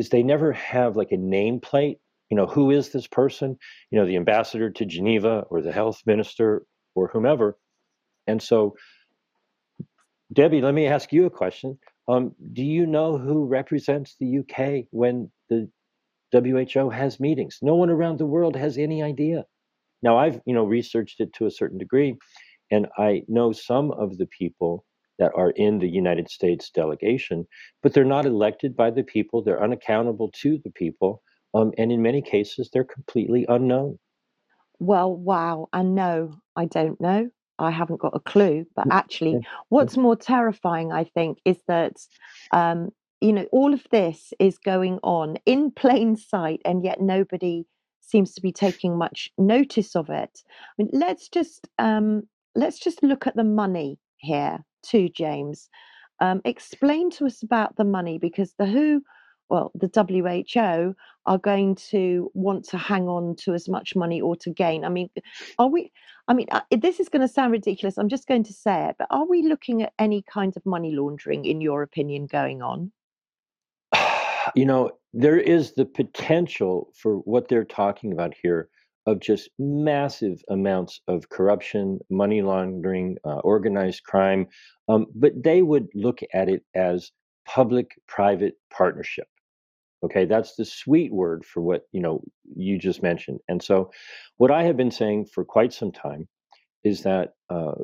is 0.00 0.08
they 0.08 0.24
never 0.24 0.52
have 0.52 0.96
like 0.96 1.12
a 1.12 1.16
nameplate. 1.16 1.98
You 2.30 2.36
know, 2.38 2.46
who 2.46 2.70
is 2.72 2.90
this 2.90 3.06
person? 3.06 3.58
You 3.90 4.00
know, 4.00 4.06
the 4.06 4.16
ambassador 4.16 4.70
to 4.70 4.86
Geneva 4.86 5.44
or 5.50 5.62
the 5.62 5.72
health 5.72 6.02
minister 6.06 6.64
or 6.96 7.08
whomever. 7.08 7.58
And 8.26 8.42
so, 8.42 8.76
Debbie, 10.32 10.62
let 10.62 10.74
me 10.74 10.86
ask 10.86 11.12
you 11.12 11.26
a 11.26 11.30
question. 11.30 11.78
Um, 12.08 12.34
do 12.52 12.64
you 12.64 12.86
know 12.86 13.18
who 13.18 13.46
represents 13.46 14.16
the 14.18 14.38
UK 14.40 14.86
when 14.90 15.30
the 15.50 15.68
WHO 16.32 16.90
has 16.90 17.20
meetings? 17.20 17.58
No 17.62 17.74
one 17.74 17.90
around 17.90 18.18
the 18.18 18.26
world 18.26 18.56
has 18.56 18.78
any 18.78 19.02
idea. 19.02 19.44
Now, 20.02 20.18
I've 20.18 20.40
you 20.46 20.54
know 20.54 20.64
researched 20.64 21.20
it 21.20 21.32
to 21.34 21.46
a 21.46 21.50
certain 21.50 21.78
degree, 21.78 22.16
and 22.70 22.86
I 22.96 23.22
know 23.28 23.52
some 23.52 23.90
of 23.90 24.16
the 24.18 24.26
people 24.26 24.84
that 25.20 25.30
are 25.36 25.50
in 25.50 25.78
the 25.78 25.88
United 25.88 26.28
States 26.28 26.70
delegation, 26.70 27.46
but 27.82 27.92
they're 27.92 28.04
not 28.04 28.26
elected 28.26 28.74
by 28.74 28.90
the 28.90 29.04
people. 29.04 29.42
They're 29.42 29.62
unaccountable 29.62 30.30
to 30.40 30.58
the 30.64 30.70
people. 30.70 31.22
Um, 31.54 31.72
and 31.78 31.92
in 31.92 32.02
many 32.02 32.22
cases, 32.22 32.70
they're 32.72 32.84
completely 32.84 33.44
unknown. 33.48 33.98
Well, 34.80 35.14
wow. 35.14 35.68
And 35.72 35.94
no, 35.94 36.34
I 36.56 36.64
don't 36.64 37.00
know. 37.00 37.28
I 37.58 37.70
haven't 37.70 38.00
got 38.00 38.16
a 38.16 38.20
clue. 38.20 38.64
But 38.74 38.86
actually, 38.90 39.36
what's 39.68 39.96
more 39.96 40.16
terrifying, 40.16 40.90
I 40.90 41.04
think, 41.04 41.38
is 41.44 41.58
that, 41.68 41.96
um, 42.52 42.88
you 43.20 43.34
know, 43.34 43.46
all 43.52 43.74
of 43.74 43.84
this 43.90 44.32
is 44.38 44.58
going 44.58 44.98
on 45.02 45.36
in 45.44 45.70
plain 45.70 46.16
sight, 46.16 46.62
and 46.64 46.82
yet 46.82 47.02
nobody 47.02 47.66
seems 48.00 48.32
to 48.34 48.40
be 48.40 48.52
taking 48.52 48.96
much 48.96 49.28
notice 49.36 49.94
of 49.94 50.08
it. 50.08 50.40
I 50.46 50.82
mean, 50.82 50.90
let's 50.94 51.28
just 51.28 51.68
um, 51.78 52.22
let's 52.54 52.78
just 52.78 53.02
look 53.02 53.26
at 53.26 53.36
the 53.36 53.44
money 53.44 53.98
here 54.16 54.64
too, 54.82 55.08
James. 55.08 55.68
Um, 56.20 56.40
explain 56.44 57.10
to 57.12 57.26
us 57.26 57.42
about 57.42 57.76
the 57.76 57.84
money 57.84 58.18
because 58.18 58.54
the 58.58 58.66
WHO, 58.66 59.02
well, 59.48 59.72
the 59.74 59.90
WHO 59.94 60.94
are 61.26 61.38
going 61.38 61.74
to 61.74 62.30
want 62.34 62.64
to 62.66 62.78
hang 62.78 63.08
on 63.08 63.36
to 63.36 63.54
as 63.54 63.68
much 63.68 63.96
money 63.96 64.20
or 64.20 64.36
to 64.36 64.50
gain. 64.50 64.84
I 64.84 64.88
mean, 64.90 65.08
are 65.58 65.68
we? 65.68 65.92
I 66.28 66.34
mean, 66.34 66.46
uh, 66.50 66.60
this 66.70 67.00
is 67.00 67.08
going 67.08 67.26
to 67.26 67.32
sound 67.32 67.52
ridiculous. 67.52 67.98
I'm 67.98 68.08
just 68.08 68.28
going 68.28 68.44
to 68.44 68.52
say 68.52 68.86
it, 68.86 68.96
but 68.98 69.08
are 69.10 69.26
we 69.26 69.42
looking 69.42 69.82
at 69.82 69.92
any 69.98 70.22
kind 70.22 70.56
of 70.56 70.64
money 70.66 70.94
laundering, 70.94 71.44
in 71.44 71.60
your 71.60 71.82
opinion, 71.82 72.26
going 72.26 72.62
on? 72.62 72.92
You 74.56 74.64
know, 74.64 74.90
there 75.12 75.38
is 75.38 75.74
the 75.74 75.84
potential 75.84 76.90
for 76.96 77.16
what 77.18 77.48
they're 77.48 77.62
talking 77.62 78.10
about 78.10 78.32
here 78.42 78.70
of 79.10 79.20
just 79.20 79.50
massive 79.58 80.42
amounts 80.48 81.00
of 81.08 81.28
corruption, 81.28 81.98
money 82.10 82.42
laundering, 82.42 83.16
uh, 83.24 83.38
organized 83.38 84.04
crime. 84.04 84.46
Um, 84.88 85.06
but 85.14 85.32
they 85.42 85.62
would 85.62 85.88
look 85.94 86.20
at 86.32 86.48
it 86.48 86.62
as 86.74 87.10
public-private 87.46 88.54
partnership. 88.70 89.26
Okay, 90.02 90.24
that's 90.24 90.54
the 90.54 90.64
sweet 90.64 91.12
word 91.12 91.44
for 91.44 91.60
what 91.60 91.82
you 91.92 92.00
know 92.00 92.22
you 92.56 92.78
just 92.78 93.02
mentioned. 93.02 93.40
And 93.48 93.62
so, 93.62 93.90
what 94.38 94.50
I 94.50 94.62
have 94.62 94.76
been 94.76 94.90
saying 94.90 95.26
for 95.26 95.44
quite 95.44 95.74
some 95.74 95.92
time 95.92 96.26
is 96.84 97.02
that 97.02 97.34
uh, 97.50 97.74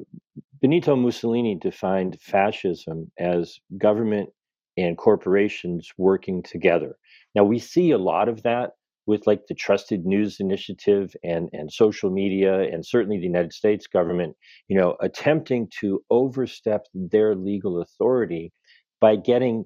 Benito 0.63 0.97
Mussolini 0.97 1.55
defined 1.55 2.19
fascism 2.21 3.11
as 3.19 3.59
government 3.77 4.31
and 4.79 4.97
corporations 4.97 5.91
working 5.99 6.43
together. 6.43 6.97
Now 7.35 7.45
we 7.45 7.59
see 7.59 7.91
a 7.91 7.99
lot 7.99 8.29
of 8.29 8.43
that 8.45 8.73
with 9.07 9.27
like 9.27 9.47
the 9.49 9.55
trusted 9.55 10.05
news 10.05 10.39
initiative 10.41 11.15
and 11.25 11.49
and 11.53 11.73
social 11.73 12.11
media 12.11 12.61
and 12.73 12.85
certainly 12.85 13.19
the 13.19 13.25
united 13.25 13.53
states 13.53 13.87
government 13.87 14.37
you 14.69 14.77
know 14.77 14.97
attempting 15.01 15.69
to 15.81 16.03
overstep 16.11 16.87
their 16.95 17.35
legal 17.35 17.81
authority 17.81 18.53
by 19.01 19.17
getting 19.17 19.65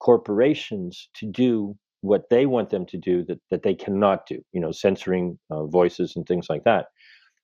corporations 0.00 1.08
to 1.14 1.26
do 1.26 1.76
what 2.00 2.28
they 2.30 2.46
want 2.46 2.70
them 2.70 2.86
to 2.86 2.96
do 2.96 3.24
that, 3.24 3.40
that 3.50 3.62
they 3.62 3.74
cannot 3.74 4.26
do 4.26 4.40
you 4.52 4.60
know 4.60 4.72
censoring 4.72 5.38
uh, 5.50 5.64
voices 5.66 6.14
and 6.16 6.26
things 6.26 6.46
like 6.48 6.64
that. 6.64 6.86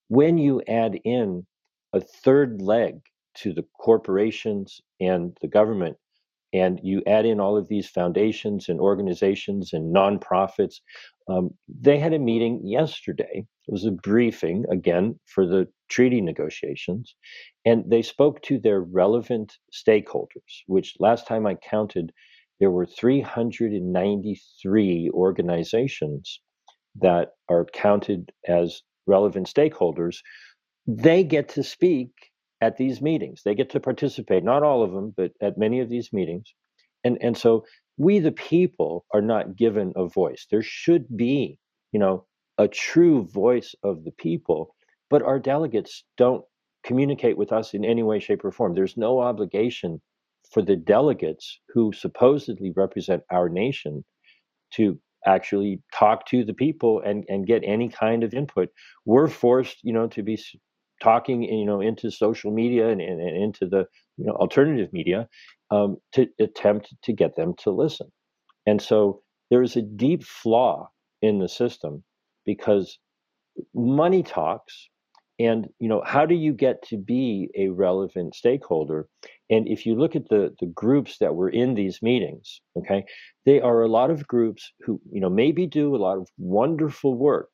When 0.08 0.38
you 0.38 0.62
add 0.68 0.98
in 1.04 1.46
a 1.92 2.00
third 2.00 2.60
leg 2.62 3.00
to 3.36 3.52
the 3.52 3.64
corporations 3.80 4.80
and 5.00 5.36
the 5.40 5.48
government 5.48 5.96
and 6.54 6.80
you 6.82 7.02
add 7.06 7.26
in 7.26 7.40
all 7.40 7.58
of 7.58 7.68
these 7.68 7.88
foundations 7.88 8.68
and 8.68 8.80
organizations 8.80 9.72
and 9.72 9.94
nonprofits 9.94 10.76
um, 11.28 11.50
they 11.68 11.98
had 11.98 12.12
a 12.12 12.18
meeting 12.18 12.60
yesterday. 12.66 13.46
It 13.66 13.72
was 13.72 13.86
a 13.86 13.90
briefing, 13.90 14.66
again, 14.70 15.18
for 15.26 15.46
the 15.46 15.66
treaty 15.88 16.20
negotiations. 16.20 17.16
And 17.64 17.90
they 17.90 18.02
spoke 18.02 18.42
to 18.42 18.58
their 18.58 18.82
relevant 18.82 19.56
stakeholders, 19.72 20.64
which 20.66 20.96
last 21.00 21.26
time 21.26 21.46
I 21.46 21.54
counted, 21.54 22.12
there 22.60 22.70
were 22.70 22.86
393 22.86 25.10
organizations 25.14 26.40
that 27.00 27.30
are 27.48 27.64
counted 27.72 28.30
as 28.46 28.82
relevant 29.06 29.48
stakeholders. 29.48 30.18
They 30.86 31.24
get 31.24 31.48
to 31.50 31.62
speak 31.62 32.10
at 32.64 32.76
these 32.76 33.00
meetings. 33.00 33.42
They 33.44 33.54
get 33.54 33.70
to 33.70 33.80
participate, 33.80 34.44
not 34.44 34.62
all 34.62 34.82
of 34.82 34.92
them, 34.92 35.12
but 35.16 35.32
at 35.40 35.58
many 35.58 35.80
of 35.80 35.88
these 35.88 36.12
meetings. 36.12 36.54
And, 37.04 37.18
and 37.20 37.36
so 37.36 37.64
we 37.96 38.18
the 38.18 38.32
people 38.32 39.04
are 39.12 39.22
not 39.22 39.56
given 39.56 39.92
a 39.96 40.06
voice 40.06 40.46
there 40.50 40.62
should 40.62 41.04
be 41.16 41.58
you 41.92 42.00
know 42.00 42.24
a 42.58 42.68
true 42.68 43.24
voice 43.32 43.74
of 43.82 44.04
the 44.04 44.12
people 44.12 44.74
but 45.10 45.22
our 45.22 45.38
delegates 45.38 46.04
don't 46.16 46.44
communicate 46.84 47.36
with 47.36 47.52
us 47.52 47.74
in 47.74 47.84
any 47.84 48.02
way 48.02 48.18
shape 48.18 48.44
or 48.44 48.50
form 48.50 48.74
there's 48.74 48.96
no 48.96 49.20
obligation 49.20 50.00
for 50.50 50.62
the 50.62 50.76
delegates 50.76 51.60
who 51.72 51.92
supposedly 51.92 52.72
represent 52.76 53.22
our 53.30 53.48
nation 53.48 54.04
to 54.72 54.98
actually 55.26 55.80
talk 55.92 56.26
to 56.26 56.44
the 56.44 56.54
people 56.54 57.00
and 57.04 57.24
and 57.28 57.46
get 57.46 57.62
any 57.64 57.88
kind 57.88 58.22
of 58.24 58.34
input 58.34 58.68
we're 59.04 59.28
forced 59.28 59.78
you 59.82 59.92
know 59.92 60.06
to 60.08 60.22
be 60.22 60.36
talking 61.04 61.42
you 61.42 61.66
know 61.66 61.80
into 61.80 62.10
social 62.10 62.52
media 62.52 62.88
and, 62.88 63.00
and, 63.00 63.20
and 63.20 63.36
into 63.36 63.66
the 63.66 63.86
you 64.18 64.26
know 64.26 64.34
alternative 64.34 64.92
media 64.92 65.28
um, 65.70 65.98
to 66.14 66.28
attempt 66.40 66.94
to 67.04 67.12
get 67.12 67.36
them 67.36 67.54
to 67.58 67.70
listen. 67.70 68.10
And 68.66 68.80
so 68.82 69.22
there 69.50 69.62
is 69.62 69.76
a 69.76 69.82
deep 69.82 70.24
flaw 70.24 70.90
in 71.22 71.38
the 71.40 71.48
system 71.48 72.04
because 72.46 72.98
money 73.74 74.22
talks 74.22 74.88
and 75.38 75.68
you 75.80 75.88
know 75.88 76.02
how 76.06 76.26
do 76.26 76.34
you 76.34 76.52
get 76.52 76.82
to 76.82 76.96
be 76.96 77.50
a 77.56 77.68
relevant 77.68 78.34
stakeholder 78.34 79.08
and 79.50 79.68
if 79.68 79.86
you 79.86 79.94
look 79.96 80.16
at 80.16 80.28
the 80.28 80.54
the 80.60 80.66
groups 80.66 81.18
that 81.18 81.34
were 81.34 81.50
in 81.50 81.74
these 81.74 82.00
meetings 82.02 82.60
okay 82.78 83.04
they 83.46 83.60
are 83.60 83.82
a 83.82 83.88
lot 83.88 84.10
of 84.10 84.26
groups 84.28 84.72
who 84.80 85.00
you 85.10 85.20
know 85.20 85.30
maybe 85.30 85.66
do 85.66 85.94
a 85.96 85.98
lot 86.06 86.18
of 86.18 86.28
wonderful 86.38 87.16
work 87.16 87.50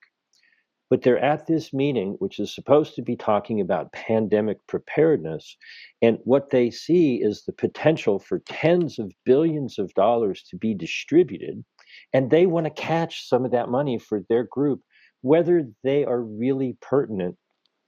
but 0.91 1.03
they're 1.03 1.25
at 1.25 1.47
this 1.47 1.73
meeting, 1.73 2.17
which 2.19 2.41
is 2.41 2.53
supposed 2.53 2.97
to 2.97 3.03
be 3.03 3.17
talking 3.17 3.61
about 3.61 3.93
pandemic 3.93 4.59
preparedness. 4.67 5.57
And 6.03 6.19
what 6.25 6.51
they 6.51 6.71
see 6.71 7.23
is 7.23 7.45
the 7.45 7.53
potential 7.53 8.19
for 8.19 8.41
tens 8.41 8.99
of 8.99 9.13
billions 9.25 9.79
of 9.79 9.95
dollars 9.95 10.43
to 10.51 10.57
be 10.57 10.75
distributed. 10.75 11.65
And 12.13 12.31
they 12.31 12.47
want 12.47 12.67
to 12.67 12.71
catch 12.71 13.29
some 13.29 13.45
of 13.45 13.53
that 13.53 13.69
money 13.69 13.99
for 13.99 14.23
their 14.29 14.45
group, 14.45 14.81
whether 15.23 15.65
they 15.85 16.05
are 16.05 16.21
really 16.21 16.77
pertinent 16.81 17.37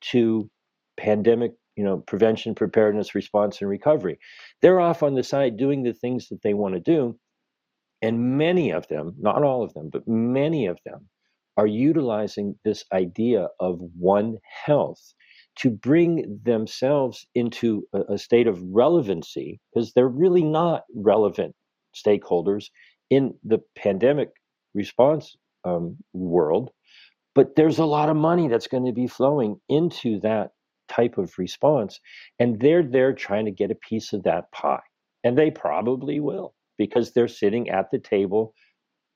to 0.03 0.49
pandemic 0.97 1.53
you 1.77 1.85
know 1.85 1.99
prevention 1.99 2.55
preparedness 2.55 3.15
response 3.15 3.61
and 3.61 3.71
recovery 3.71 4.19
they're 4.61 4.81
off 4.81 5.03
on 5.03 5.15
the 5.15 5.23
side 5.23 5.57
doing 5.57 5.83
the 5.83 5.95
things 5.95 6.29
that 6.29 6.43
they 6.43 6.53
want 6.53 6.75
to 6.75 6.81
do 6.81 7.19
and 8.03 8.37
many 8.37 8.71
of 8.71 8.87
them 8.89 9.15
not 9.19 9.43
all 9.43 9.63
of 9.63 9.73
them 9.73 9.89
but 9.91 10.07
many 10.07 10.67
of 10.67 10.79
them 10.85 11.09
are 11.57 11.67
utilizing 11.67 12.59
this 12.65 12.85
idea 12.93 13.49
of 13.61 13.79
one 13.99 14.39
health 14.65 15.15
to 15.57 15.71
bring 15.71 16.41
themselves 16.45 17.27
into 17.35 17.87
a, 17.93 18.15
a 18.15 18.19
state 18.19 18.47
of 18.47 18.63
relevancy 18.63 19.61
because 19.73 19.93
they're 19.93 20.09
really 20.09 20.43
not 20.43 20.85
relevant 20.95 21.55
stakeholders 21.95 22.67
in 23.11 23.35
the 23.45 23.59
pandemic 23.77 24.31
response 24.75 25.37
um, 25.65 25.97
world. 26.13 26.71
But 27.35 27.57
there's 27.57 27.79
a 27.79 27.85
lot 27.85 28.09
of 28.09 28.17
money 28.17 28.49
that's 28.49 28.67
going 28.67 28.87
to 28.87 28.93
be 28.93 29.07
flowing 29.07 29.57
into 29.69 30.21
that 30.21 30.51
type 30.89 31.19
of 31.19 31.39
response. 31.39 31.99
And 32.39 32.61
they're 32.61 32.83
there 32.83 33.13
trying 33.13 33.47
to 33.47 33.51
get 33.51 33.71
a 33.71 33.75
piece 33.77 34.13
of 34.13 34.23
that 34.25 34.51
pie. 34.53 34.83
And 35.25 35.39
they 35.39 35.51
probably 35.51 36.21
will 36.21 36.55
because 36.79 37.13
they're 37.13 37.29
sitting 37.29 37.71
at 37.71 37.91
the 37.91 37.99
table 37.99 38.55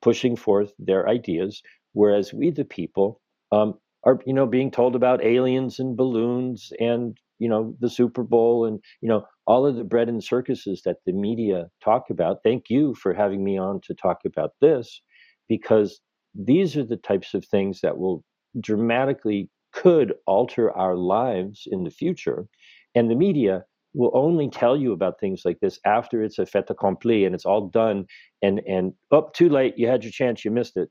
pushing 0.03 0.37
forth 0.37 0.72
their 0.79 1.09
ideas. 1.09 1.62
Whereas 1.96 2.35
we, 2.35 2.50
the 2.50 2.66
people, 2.66 3.22
um, 3.52 3.78
are 4.04 4.20
you 4.26 4.35
know 4.35 4.46
being 4.46 4.70
told 4.70 4.94
about 4.94 5.24
aliens 5.24 5.78
and 5.78 5.96
balloons 5.96 6.70
and 6.78 7.16
you 7.38 7.48
know 7.48 7.74
the 7.80 7.88
Super 7.88 8.22
Bowl 8.22 8.66
and 8.66 8.80
you 9.00 9.09
know 9.09 9.24
all 9.46 9.64
of 9.66 9.76
the 9.76 9.85
bread 9.85 10.11
and 10.11 10.22
circuses 10.22 10.82
that 10.85 10.98
the 11.06 11.12
media 11.14 11.70
talk 11.82 12.11
about. 12.11 12.42
Thank 12.44 12.64
you 12.68 12.94
for 12.96 13.14
having 13.14 13.42
me 13.42 13.56
on 13.56 13.80
to 13.87 13.94
talk 13.94 14.18
about 14.26 14.50
this 14.61 15.00
because 15.48 16.02
these 16.35 16.76
are 16.76 16.85
the 16.85 16.98
types 16.98 17.32
of 17.32 17.46
things 17.46 17.80
that 17.80 17.96
will 17.96 18.22
dramatically 18.61 19.48
could 19.72 20.12
alter 20.26 20.70
our 20.72 20.96
lives 20.96 21.66
in 21.70 21.85
the 21.85 21.90
future. 21.90 22.46
And 22.94 23.11
the 23.11 23.14
media 23.14 23.64
will 23.94 24.11
only 24.12 24.50
tell 24.50 24.76
you 24.76 24.92
about 24.92 25.18
things 25.18 25.42
like 25.46 25.61
this 25.61 25.80
after 25.87 26.22
it's 26.22 26.38
a 26.38 26.44
fait 26.44 26.68
accompli 26.68 27.24
and 27.24 27.35
it's 27.35 27.46
all 27.46 27.68
done 27.68 28.04
and 28.42 28.61
and 28.68 28.92
up 29.12 29.28
oh, 29.28 29.30
too 29.32 29.48
late. 29.48 29.78
You 29.78 29.88
had 29.88 30.04
your 30.04 30.12
chance. 30.12 30.44
You 30.44 30.50
missed 30.50 30.76
it 30.76 30.90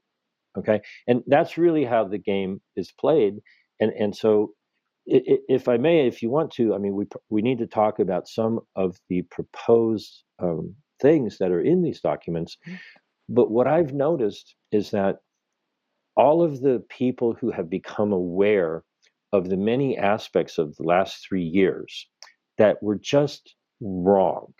okay 0.57 0.81
and 1.07 1.23
that's 1.27 1.57
really 1.57 1.85
how 1.85 2.03
the 2.03 2.17
game 2.17 2.61
is 2.75 2.91
played 2.91 3.35
and 3.79 3.91
and 3.93 4.15
so 4.15 4.53
if 5.07 5.67
I 5.67 5.77
may, 5.77 6.07
if 6.07 6.23
you 6.23 6.31
want 6.31 6.51
to, 6.53 6.73
I 6.73 6.79
mean, 6.79 6.95
we 6.95 7.05
we 7.29 7.41
need 7.41 7.59
to 7.59 7.67
talk 7.67 7.99
about 7.99 8.27
some 8.27 8.59
of 8.75 8.97
the 9.07 9.21
proposed 9.23 10.23
um, 10.39 10.73
things 10.99 11.37
that 11.37 11.51
are 11.51 11.61
in 11.61 11.81
these 11.81 12.01
documents. 12.01 12.57
Mm. 12.67 12.79
But 13.29 13.51
what 13.51 13.67
I've 13.67 13.93
noticed 13.93 14.55
is 14.71 14.91
that 14.91 15.17
all 16.15 16.41
of 16.41 16.61
the 16.61 16.83
people 16.89 17.33
who 17.33 17.51
have 17.51 17.69
become 17.69 18.13
aware 18.13 18.83
of 19.33 19.49
the 19.49 19.57
many 19.57 19.97
aspects 19.97 20.57
of 20.57 20.75
the 20.75 20.83
last 20.83 21.25
three 21.27 21.43
years 21.43 22.07
that 22.57 22.81
were 22.81 22.95
just 22.95 23.55
wrong, 23.81 24.53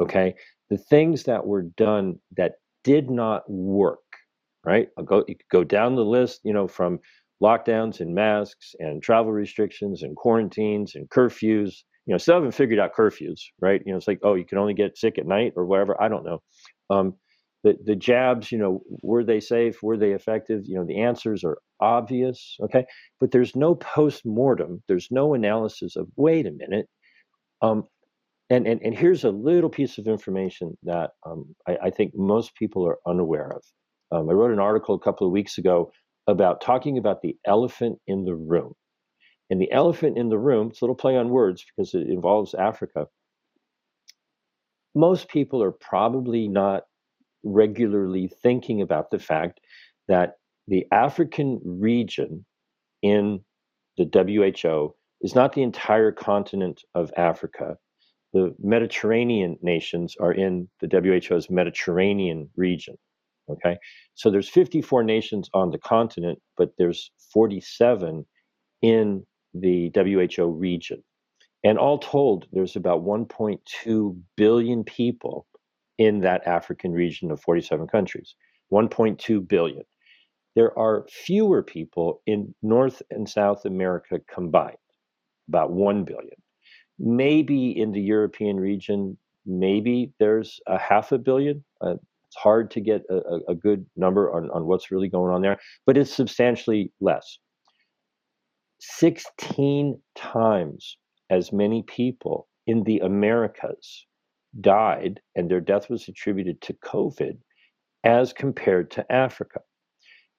okay, 0.00 0.34
the 0.70 0.78
things 0.78 1.24
that 1.24 1.46
were 1.46 1.62
done 1.62 2.18
that 2.36 2.54
did 2.82 3.10
not 3.10 3.48
work, 3.48 4.00
right? 4.64 4.88
I'll 4.98 5.04
go 5.04 5.24
you 5.28 5.36
could 5.36 5.48
go 5.50 5.64
down 5.64 5.96
the 5.96 6.04
list, 6.04 6.40
you 6.44 6.52
know, 6.52 6.68
from 6.68 7.00
lockdowns 7.42 8.00
and 8.00 8.14
masks 8.14 8.74
and 8.78 9.02
travel 9.02 9.32
restrictions 9.32 10.02
and 10.02 10.16
quarantines 10.16 10.94
and 10.94 11.08
curfews. 11.10 11.74
You 12.06 12.14
know, 12.14 12.18
still 12.18 12.34
haven't 12.34 12.52
figured 12.52 12.80
out 12.80 12.94
curfews, 12.94 13.40
right? 13.60 13.80
You 13.84 13.92
know, 13.92 13.98
it's 13.98 14.08
like, 14.08 14.20
oh, 14.24 14.34
you 14.34 14.44
can 14.44 14.58
only 14.58 14.74
get 14.74 14.98
sick 14.98 15.18
at 15.18 15.26
night 15.26 15.52
or 15.56 15.66
whatever. 15.66 16.00
I 16.00 16.08
don't 16.08 16.24
know. 16.24 16.42
Um, 16.90 17.14
the 17.64 17.76
the 17.84 17.96
jabs, 17.96 18.50
you 18.50 18.58
know, 18.58 18.82
were 19.02 19.24
they 19.24 19.40
safe? 19.40 19.82
Were 19.82 19.96
they 19.96 20.12
effective? 20.12 20.62
You 20.64 20.78
know, 20.78 20.84
the 20.86 21.00
answers 21.00 21.44
are 21.44 21.58
obvious, 21.80 22.56
okay, 22.62 22.84
but 23.20 23.30
there's 23.30 23.54
no 23.56 23.74
post 23.74 24.22
mortem. 24.24 24.82
There's 24.88 25.08
no 25.10 25.34
analysis 25.34 25.96
of 25.96 26.08
wait 26.16 26.46
a 26.46 26.52
minute. 26.52 26.86
Um, 27.60 27.84
and, 28.50 28.66
and, 28.66 28.82
and 28.82 28.96
here's 28.96 29.24
a 29.24 29.30
little 29.30 29.70
piece 29.70 29.98
of 29.98 30.06
information 30.06 30.76
that 30.82 31.10
um, 31.24 31.54
I, 31.66 31.78
I, 31.84 31.90
think 31.90 32.12
most 32.14 32.54
people 32.56 32.86
are 32.86 32.98
unaware 33.06 33.50
of. 33.50 33.62
Um, 34.12 34.28
I 34.28 34.34
wrote 34.34 34.52
an 34.52 34.60
article 34.60 34.94
a 34.94 35.00
couple 35.00 35.26
of 35.26 35.32
weeks 35.32 35.58
ago 35.58 35.92
about 36.28 36.60
talking 36.60 36.98
about 36.98 37.22
the 37.22 37.36
elephant 37.46 37.98
in 38.06 38.24
the 38.24 38.34
room. 38.34 38.74
And 39.50 39.60
the 39.60 39.72
elephant 39.72 40.18
in 40.18 40.28
the 40.28 40.38
room, 40.38 40.68
it's 40.68 40.82
a 40.82 40.84
little 40.84 40.96
play 40.96 41.16
on 41.16 41.30
words 41.30 41.64
because 41.64 41.94
it 41.94 42.08
involves 42.08 42.54
Africa. 42.54 43.06
Most 44.94 45.28
people 45.28 45.62
are 45.62 45.72
probably 45.72 46.48
not 46.48 46.84
regularly 47.44 48.30
thinking 48.42 48.82
about 48.82 49.10
the 49.10 49.18
fact 49.18 49.60
that 50.08 50.34
the 50.68 50.86
African 50.92 51.60
region 51.64 52.44
in 53.02 53.40
the 53.98 54.06
WHO 54.12 54.94
is 55.22 55.34
not 55.34 55.52
the 55.52 55.62
entire 55.62 56.12
continent 56.12 56.82
of 56.94 57.12
Africa. 57.16 57.76
The 58.32 58.54
Mediterranean 58.60 59.58
nations 59.62 60.16
are 60.20 60.32
in 60.32 60.68
the 60.80 60.88
WHO's 61.28 61.50
Mediterranean 61.50 62.50
region. 62.56 62.96
Okay, 63.48 63.76
so 64.14 64.30
there's 64.30 64.48
54 64.48 65.02
nations 65.02 65.50
on 65.52 65.70
the 65.70 65.78
continent, 65.78 66.38
but 66.56 66.70
there's 66.78 67.10
47 67.32 68.24
in 68.82 69.26
the 69.54 69.90
WHO 69.94 70.46
region. 70.46 71.02
And 71.64 71.78
all 71.78 71.98
told, 71.98 72.46
there's 72.52 72.76
about 72.76 73.04
1.2 73.04 74.20
billion 74.36 74.84
people 74.84 75.46
in 75.98 76.20
that 76.20 76.46
African 76.46 76.92
region 76.92 77.30
of 77.30 77.40
47 77.40 77.86
countries. 77.88 78.34
1.2 78.72 79.46
billion. 79.46 79.82
There 80.54 80.76
are 80.78 81.06
fewer 81.08 81.62
people 81.62 82.20
in 82.26 82.54
North 82.62 83.02
and 83.10 83.28
South 83.28 83.64
America 83.64 84.20
combined, 84.32 84.76
about 85.48 85.72
1 85.72 86.04
billion. 86.04 86.36
Maybe 86.98 87.70
in 87.70 87.92
the 87.92 88.00
European 88.00 88.58
region, 88.58 89.16
maybe 89.46 90.12
there's 90.18 90.60
a 90.66 90.78
half 90.78 91.12
a 91.12 91.18
billion, 91.18 91.64
uh, 91.80 91.94
it's 92.32 92.42
hard 92.42 92.70
to 92.70 92.80
get 92.80 93.02
a, 93.10 93.52
a 93.52 93.54
good 93.54 93.84
number 93.94 94.32
on, 94.32 94.50
on 94.52 94.64
what's 94.64 94.90
really 94.90 95.08
going 95.08 95.34
on 95.34 95.42
there, 95.42 95.58
but 95.84 95.98
it's 95.98 96.14
substantially 96.14 96.90
less. 96.98 97.38
16 98.80 100.00
times 100.16 100.96
as 101.28 101.52
many 101.52 101.82
people 101.82 102.48
in 102.66 102.84
the 102.84 103.00
Americas 103.00 104.06
died, 104.62 105.20
and 105.36 105.50
their 105.50 105.60
death 105.60 105.90
was 105.90 106.08
attributed 106.08 106.58
to 106.62 106.72
COVID, 106.72 107.36
as 108.02 108.32
compared 108.32 108.90
to 108.92 109.12
Africa. 109.12 109.60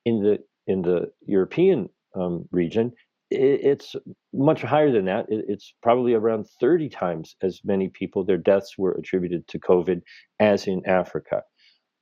In 0.06 0.24
the 0.24 0.40
in 0.66 0.82
the 0.82 1.12
European 1.28 1.90
um, 2.16 2.46
region, 2.52 2.92
it, 3.30 3.60
it's 3.64 3.96
much 4.34 4.64
higher 4.64 4.92
than 4.92 5.06
that. 5.06 5.28
It, 5.30 5.46
it's 5.48 5.74
probably 5.84 6.16
around 6.16 6.48
30 6.60 6.90
times 6.90 7.36
as 7.44 7.62
many 7.64 7.90
people. 7.90 8.24
Their 8.26 8.38
deaths 8.38 8.78
were 8.80 8.94
attributed 8.94 9.48
to 9.50 9.60
COVID 9.60 10.02
as 10.40 10.66
in 10.66 10.82
Africa. 10.88 11.44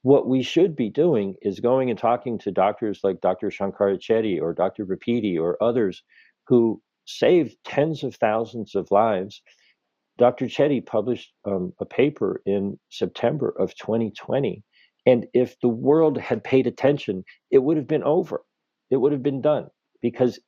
What 0.04 0.28
we 0.28 0.42
should 0.44 0.76
be 0.76 0.90
doing 0.90 1.36
is 1.42 1.60
going 1.60 1.90
and 1.90 2.00
talking 2.00 2.40
to 2.40 2.52
doctors 2.52 3.02
like 3.04 3.22
Dr. 3.22 3.50
Shankara 3.50 4.00
Chetty 4.00 4.42
or 4.42 4.54
Dr. 4.54 4.86
Rapidi 4.86 5.40
or 5.40 5.62
others 5.62 6.04
who 6.48 6.82
saved 7.06 7.58
tens 7.66 8.04
of 8.04 8.16
thousands 8.16 8.76
of 8.76 8.90
lives. 8.92 9.42
Dr. 10.18 10.46
Chetty 10.46 10.86
published 10.86 11.34
um, 11.46 11.74
a 11.80 11.86
paper 11.86 12.42
in 12.46 12.80
September 12.90 13.50
of 13.60 13.76
2020. 13.76 14.64
And 15.06 15.28
if 15.34 15.60
the 15.62 15.70
world 15.70 16.18
had 16.18 16.44
paid 16.44 16.68
attention, 16.68 17.24
it 17.52 17.60
would 17.60 17.78
have 17.78 17.88
been 17.88 18.04
over. 18.04 18.44
It 18.92 18.98
would 18.98 19.12
have 19.12 19.24
been 19.24 19.42
done 19.42 19.68
because 20.02 20.40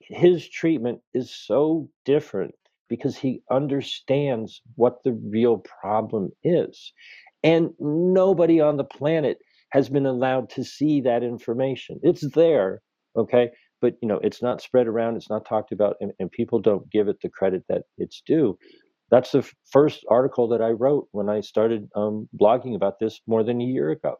his 0.00 0.48
treatment 0.48 1.00
is 1.14 1.34
so 1.34 1.90
different 2.04 2.54
because 2.88 3.16
he 3.16 3.42
understands 3.50 4.62
what 4.76 5.02
the 5.04 5.12
real 5.12 5.58
problem 5.82 6.30
is. 6.44 6.92
And 7.42 7.70
nobody 7.78 8.60
on 8.60 8.76
the 8.76 8.84
planet 8.84 9.38
has 9.70 9.88
been 9.88 10.06
allowed 10.06 10.50
to 10.50 10.64
see 10.64 11.00
that 11.02 11.22
information. 11.22 12.00
It's 12.02 12.28
there, 12.32 12.82
okay? 13.16 13.50
But 13.80 13.94
you 14.02 14.08
know, 14.08 14.20
it's 14.22 14.42
not 14.42 14.62
spread 14.62 14.86
around, 14.86 15.16
it's 15.16 15.30
not 15.30 15.46
talked 15.46 15.72
about, 15.72 15.96
and, 16.00 16.12
and 16.18 16.30
people 16.30 16.60
don't 16.60 16.90
give 16.90 17.08
it 17.08 17.18
the 17.22 17.28
credit 17.28 17.64
that 17.68 17.82
it's 17.98 18.22
due. 18.26 18.58
That's 19.10 19.32
the 19.32 19.38
f- 19.38 19.54
first 19.70 20.04
article 20.10 20.48
that 20.48 20.62
I 20.62 20.70
wrote 20.70 21.08
when 21.12 21.28
I 21.28 21.40
started 21.40 21.88
um, 21.94 22.28
blogging 22.40 22.74
about 22.74 22.98
this 23.00 23.20
more 23.26 23.44
than 23.44 23.60
a 23.60 23.64
year 23.64 23.90
ago. 23.90 24.16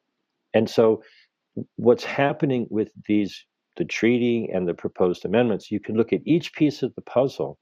And 0.54 0.68
so, 0.70 1.02
what's 1.76 2.04
happening 2.04 2.66
with 2.70 2.90
these, 3.06 3.44
the 3.76 3.84
treaty 3.84 4.50
and 4.52 4.68
the 4.68 4.74
proposed 4.74 5.24
amendments, 5.24 5.70
you 5.70 5.80
can 5.80 5.96
look 5.96 6.12
at 6.12 6.20
each 6.26 6.54
piece 6.54 6.82
of 6.82 6.94
the 6.94 7.02
puzzle. 7.02 7.58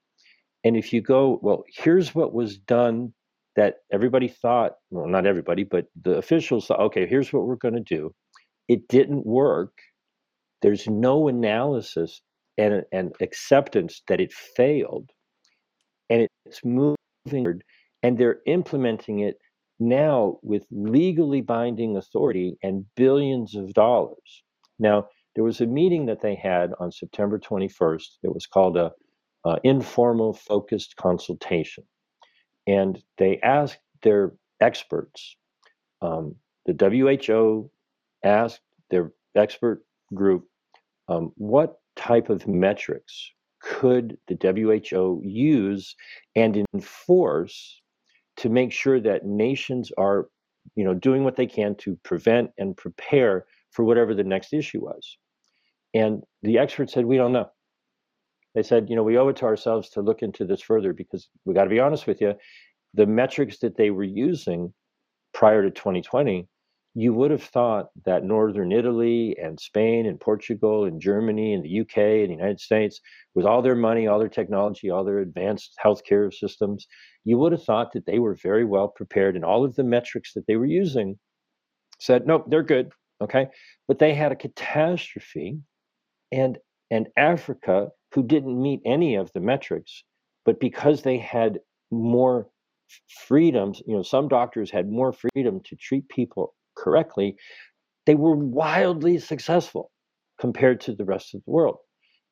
And 0.65 0.77
if 0.77 0.93
you 0.93 1.01
go, 1.03 1.39
well, 1.43 1.65
here's 1.77 2.15
what 2.15 2.35
was 2.35 2.59
done 2.59 3.15
that 3.57 3.77
everybody 3.93 4.29
thought, 4.29 4.73
well, 4.91 5.07
not 5.07 5.27
everybody, 5.27 5.65
but 5.65 5.87
the 6.03 6.17
officials 6.17 6.67
thought, 6.67 6.81
okay, 6.81 7.07
here's 7.07 7.33
what 7.33 7.47
we're 7.47 7.57
going 7.57 7.75
to 7.75 7.81
do. 7.81 8.13
It 8.69 8.89
didn't 8.89 9.27
work. 9.27 9.73
There's 10.63 10.89
no 10.89 11.29
analysis 11.29 12.21
and, 12.59 12.85
and 12.93 13.13
acceptance 13.21 14.03
that 14.09 14.21
it 14.21 14.33
failed. 14.33 15.11
And 16.11 16.27
it's 16.47 16.65
moving 16.65 16.97
forward, 17.29 17.65
and 18.03 18.19
they're 18.19 18.41
implementing 18.47 19.21
it 19.21 19.39
now 19.81 20.39
with 20.43 20.67
legally 20.71 21.41
binding 21.41 21.97
authority 21.97 22.57
and 22.63 22.85
billions 22.97 23.55
of 23.55 23.73
dollars. 23.75 24.43
Now, 24.79 25.09
there 25.35 25.45
was 25.45 25.61
a 25.61 25.67
meeting 25.67 26.07
that 26.07 26.21
they 26.21 26.35
had 26.35 26.73
on 26.79 26.93
September 26.93 27.39
21st. 27.39 28.07
It 28.23 28.33
was 28.33 28.47
called 28.47 28.77
a, 28.77 28.93
a 29.45 29.59
informal 29.65 30.35
focused 30.35 30.97
consultation 30.97 31.85
and 32.67 33.03
they 33.19 33.39
asked 33.41 33.79
their 34.03 34.33
experts. 34.61 35.37
Um, 36.03 36.37
the 36.67 36.73
WHO 36.73 37.71
asked 38.25 38.61
their 38.91 39.13
expert 39.35 39.85
group 40.15 40.47
um, 41.09 41.33
what 41.37 41.79
type 41.97 42.31
of 42.31 42.47
metrics 42.47 43.31
could 43.61 44.19
the 44.29 44.37
WHO 44.93 45.23
use 45.25 45.95
and 46.37 46.65
enforce 46.75 47.81
to 48.37 48.49
make 48.49 48.73
sure 48.73 49.01
that 49.01 49.25
nations 49.25 49.91
are, 49.97 50.29
you 50.75 50.85
know, 50.85 50.95
doing 50.95 51.25
what 51.25 51.37
they 51.37 51.47
can 51.47 51.75
to 51.77 51.97
prevent 52.03 52.51
and 52.59 52.77
prepare 52.77 53.47
for 53.71 53.85
whatever 53.85 54.15
the 54.15 54.25
next 54.25 54.53
issue 54.53 54.81
was. 54.81 55.17
And 55.95 56.23
the 56.43 56.59
experts 56.59 56.93
said, 56.93 57.07
"We 57.07 57.17
don't 57.17 57.33
know. 57.33 57.51
They 58.55 58.63
said, 58.63 58.89
you 58.89 58.97
know, 58.97 59.03
we 59.03 59.19
owe 59.19 59.29
it 59.29 59.37
to 59.37 59.47
ourselves 59.47 59.89
to 59.91 60.01
look 60.01 60.23
into 60.23 60.45
this 60.45 60.63
further 60.63 60.93
because 60.93 61.29
we 61.45 61.55
got 61.55 61.65
to 61.65 61.71
be 61.71 61.81
honest 61.81 62.07
with 62.07 62.21
you. 62.21 62.35
The 62.95 63.07
metrics 63.07 63.59
that 63.59 63.77
they 63.77 63.91
were 63.91 64.05
using 64.05 64.73
prior 65.33 65.63
to 65.63 65.71
2020, 65.71 66.47
you 66.95 67.13
would 67.13 67.33
have 67.33 67.43
thought 67.43 67.89
that 68.05 68.23
Northern 68.23 68.71
Italy 68.71 69.37
and 69.43 69.59
Spain 69.59 70.07
and 70.07 70.21
Portugal 70.21 70.85
and 70.85 71.01
Germany 71.01 71.53
and 71.55 71.65
the 71.65 71.81
UK 71.81 71.99
and 71.99 72.29
the 72.29 72.37
United 72.37 72.61
States, 72.61 73.01
with 73.35 73.45
all 73.45 73.63
their 73.63 73.75
money, 73.75 74.07
all 74.07 74.21
their 74.21 74.29
technology, 74.29 74.91
all 74.91 75.03
their 75.03 75.19
advanced 75.19 75.75
healthcare 75.85 76.33
systems, 76.33 76.87
you 77.25 77.37
would 77.39 77.51
have 77.51 77.65
thought 77.65 77.93
that 77.93 78.07
they 78.07 78.21
were 78.21 78.37
very 78.37 78.65
well 78.65 78.87
prepared 78.87 79.35
and 79.35 79.45
all 79.45 79.65
of 79.65 79.75
the 79.75 79.83
metrics 79.83 80.35
that 80.35 80.47
they 80.47 80.55
were 80.55 80.67
using 80.67 81.19
said, 81.99 82.27
nope, 82.27 82.45
they're 82.49 82.63
good. 82.63 82.93
Okay. 83.21 83.49
But 83.89 83.99
they 83.99 84.15
had 84.15 84.31
a 84.31 84.37
catastrophe 84.37 85.59
and 86.31 86.59
and 86.91 87.09
Africa, 87.17 87.89
who 88.15 88.23
didn't 88.23 88.63
meet 88.63 88.81
any 88.87 89.17
of 89.17 89.33
the 89.33 89.41
metrics, 89.41 90.05
but 90.45 90.61
because 90.61 91.03
they 91.03 91.19
had 91.19 91.59
more 91.91 92.49
freedoms, 93.27 93.83
you 93.87 93.97
know, 93.97 94.03
some 94.03 94.29
doctors 94.29 94.71
had 94.71 94.89
more 94.89 95.13
freedom 95.13 95.61
to 95.65 95.75
treat 95.75 96.09
people 96.09 96.55
correctly, 96.77 97.37
they 98.07 98.15
were 98.15 98.37
wildly 98.37 99.19
successful 99.19 99.91
compared 100.39 100.81
to 100.81 100.95
the 100.95 101.05
rest 101.05 101.35
of 101.35 101.43
the 101.45 101.51
world. 101.51 101.79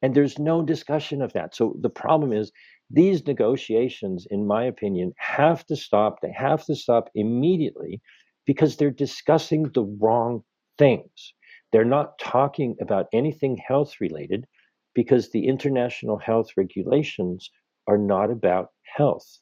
And 0.03 0.15
there's 0.15 0.39
no 0.39 0.63
discussion 0.63 1.21
of 1.21 1.33
that. 1.33 1.55
So 1.55 1.77
the 1.81 1.91
problem 1.91 2.33
is 2.33 2.53
these 2.91 3.27
negotiations, 3.27 4.27
in 4.31 4.47
my 4.47 4.65
opinion, 4.65 5.13
have 5.19 5.67
to 5.67 5.77
stop. 5.77 6.21
They 6.21 6.33
have 6.33 6.65
to 6.67 6.77
stop 6.77 7.09
immediately 7.15 8.01
because 8.47 8.77
they're 8.77 8.91
discussing 8.91 9.71
the 9.75 9.85
wrong 10.01 10.43
things. 10.79 11.35
They're 11.73 11.85
not 11.85 12.19
talking 12.21 12.77
about 12.81 13.07
anything 13.13 13.57
health 13.57 13.95
related 14.01 14.47
because 14.95 15.31
the 15.31 15.47
international 15.47 16.19
health 16.19 16.51
regulations 16.57 17.51
are 17.87 17.99
not 17.99 18.31
about 18.31 18.69
health. 18.97 19.39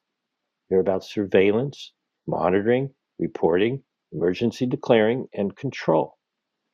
They're 0.69 0.81
about 0.81 1.05
surveillance, 1.05 1.93
monitoring, 2.27 2.91
reporting, 3.19 3.83
emergency 4.13 4.67
declaring, 4.67 5.27
and 5.35 5.55
control. 5.57 6.17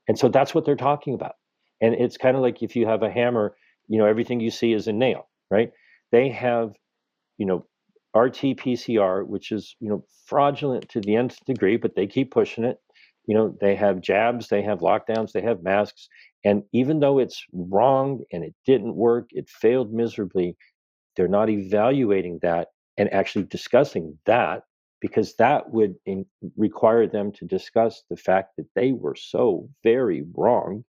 And 0.09 0.19
so 0.19 0.29
that's 0.29 0.55
what 0.55 0.65
they're 0.65 0.77
talking 0.77 1.15
about. 1.15 1.35
And 1.81 1.95
it's 1.95 2.17
kind 2.17 2.37
of 2.37 2.43
like 2.43 2.62
if 2.62 2.77
you 2.77 2.87
have 2.87 3.03
a 3.03 3.11
hammer, 3.11 3.57
you 3.89 3.99
know, 3.99 4.07
everything 4.07 4.41
you 4.41 4.51
see 4.51 4.73
is 4.73 4.87
a 4.89 4.93
nail, 4.93 5.29
right? 5.51 5.73
They 6.12 6.29
have, 6.31 6.73
you 7.39 7.47
know, 7.47 7.67
RT 8.15 8.57
PCR, 8.57 9.27
which 9.27 9.53
is, 9.53 9.77
you 9.81 9.91
know, 9.91 10.05
fraudulent 10.27 10.89
to 10.91 11.01
the 11.01 11.17
nth 11.17 11.45
degree, 11.45 11.77
but 11.77 11.95
they 11.95 12.07
keep 12.07 12.31
pushing 12.31 12.65
it. 12.65 12.79
You 13.27 13.35
know, 13.35 13.57
they 13.61 13.75
have 13.75 14.01
jabs, 14.01 14.49
they 14.49 14.62
have 14.62 14.79
lockdowns, 14.79 15.33
they 15.33 15.43
have 15.43 15.62
masks. 15.62 16.09
And 16.47 16.63
even 16.73 17.01
though 17.01 17.19
it's 17.19 17.45
wrong 17.53 18.21
and 18.33 18.45
it 18.45 18.55
didn't 18.65 18.95
work, 18.95 19.31
it 19.33 19.49
failed 19.49 19.93
miserably, 19.93 20.57
they're 21.17 21.27
not 21.27 21.51
evaluating 21.51 22.39
that 22.43 22.69
and 22.97 23.13
actually 23.13 23.47
discussing 23.47 24.17
that 24.27 24.63
because 25.01 25.35
that 25.41 25.73
would 25.73 25.97
in, 26.07 26.25
require 26.57 27.09
them 27.09 27.33
to 27.33 27.45
discuss 27.45 28.05
the 28.11 28.17
fact 28.17 28.53
that 28.57 28.69
they 28.77 28.93
were 28.93 29.17
so 29.17 29.69
very 29.83 30.25
wrong 30.37 30.85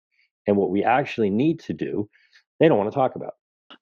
and 0.45 0.55
what 0.57 0.69
we 0.69 0.83
actually 0.83 1.31
need 1.31 1.59
to 1.61 1.73
do, 1.73 2.07
they 2.59 2.67
don't 2.67 2.77
want 2.77 2.91
to 2.91 2.95
talk 2.95 3.15
about. 3.15 3.33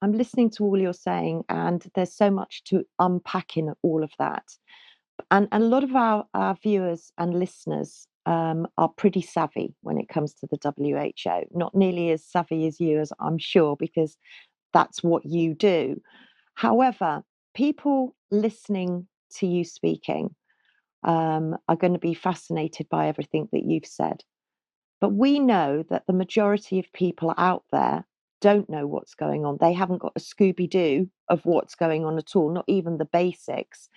I'm 0.01 0.13
listening 0.13 0.51
to 0.51 0.63
all 0.63 0.79
you're 0.79 0.93
saying, 0.93 1.43
and 1.49 1.85
there's 1.93 2.15
so 2.15 2.31
much 2.31 2.63
to 2.65 2.85
unpack 2.99 3.57
in 3.57 3.73
all 3.83 4.01
of 4.01 4.11
that. 4.17 4.45
And, 5.29 5.49
and 5.51 5.61
a 5.61 5.67
lot 5.67 5.83
of 5.83 5.93
our, 5.93 6.25
our 6.33 6.55
viewers 6.55 7.11
and 7.17 7.37
listeners 7.37 8.07
um, 8.25 8.67
are 8.77 8.89
pretty 8.89 9.21
savvy 9.21 9.75
when 9.81 9.97
it 9.97 10.09
comes 10.09 10.33
to 10.35 10.47
the 10.47 10.57
WHO. 10.77 11.57
Not 11.57 11.75
nearly 11.75 12.11
as 12.11 12.23
savvy 12.23 12.67
as 12.67 12.79
you, 12.79 12.99
as 12.99 13.11
I'm 13.19 13.37
sure, 13.37 13.75
because 13.77 14.17
that's 14.73 15.03
what 15.03 15.25
you 15.25 15.53
do. 15.53 16.01
However, 16.55 17.23
people 17.53 18.15
listening 18.31 19.07
to 19.37 19.47
you 19.47 19.63
speaking 19.63 20.35
um, 21.03 21.55
are 21.67 21.75
going 21.75 21.93
to 21.93 21.99
be 21.99 22.13
fascinated 22.13 22.87
by 22.89 23.07
everything 23.07 23.47
that 23.51 23.63
you've 23.63 23.85
said. 23.85 24.23
But 25.01 25.13
we 25.13 25.39
know 25.39 25.83
that 25.89 26.07
the 26.07 26.13
majority 26.13 26.79
of 26.79 26.91
people 26.93 27.33
out 27.37 27.63
there 27.71 28.05
don't 28.41 28.69
know 28.69 28.87
what's 28.87 29.13
going 29.13 29.45
on. 29.45 29.57
They 29.59 29.73
haven't 29.73 30.01
got 30.01 30.13
a 30.15 30.19
Scooby 30.19 30.69
Doo 30.69 31.09
of 31.29 31.45
what's 31.45 31.75
going 31.75 32.05
on 32.05 32.17
at 32.17 32.35
all, 32.35 32.51
not 32.51 32.65
even 32.67 32.97
the 32.97 33.05
basics 33.05 33.89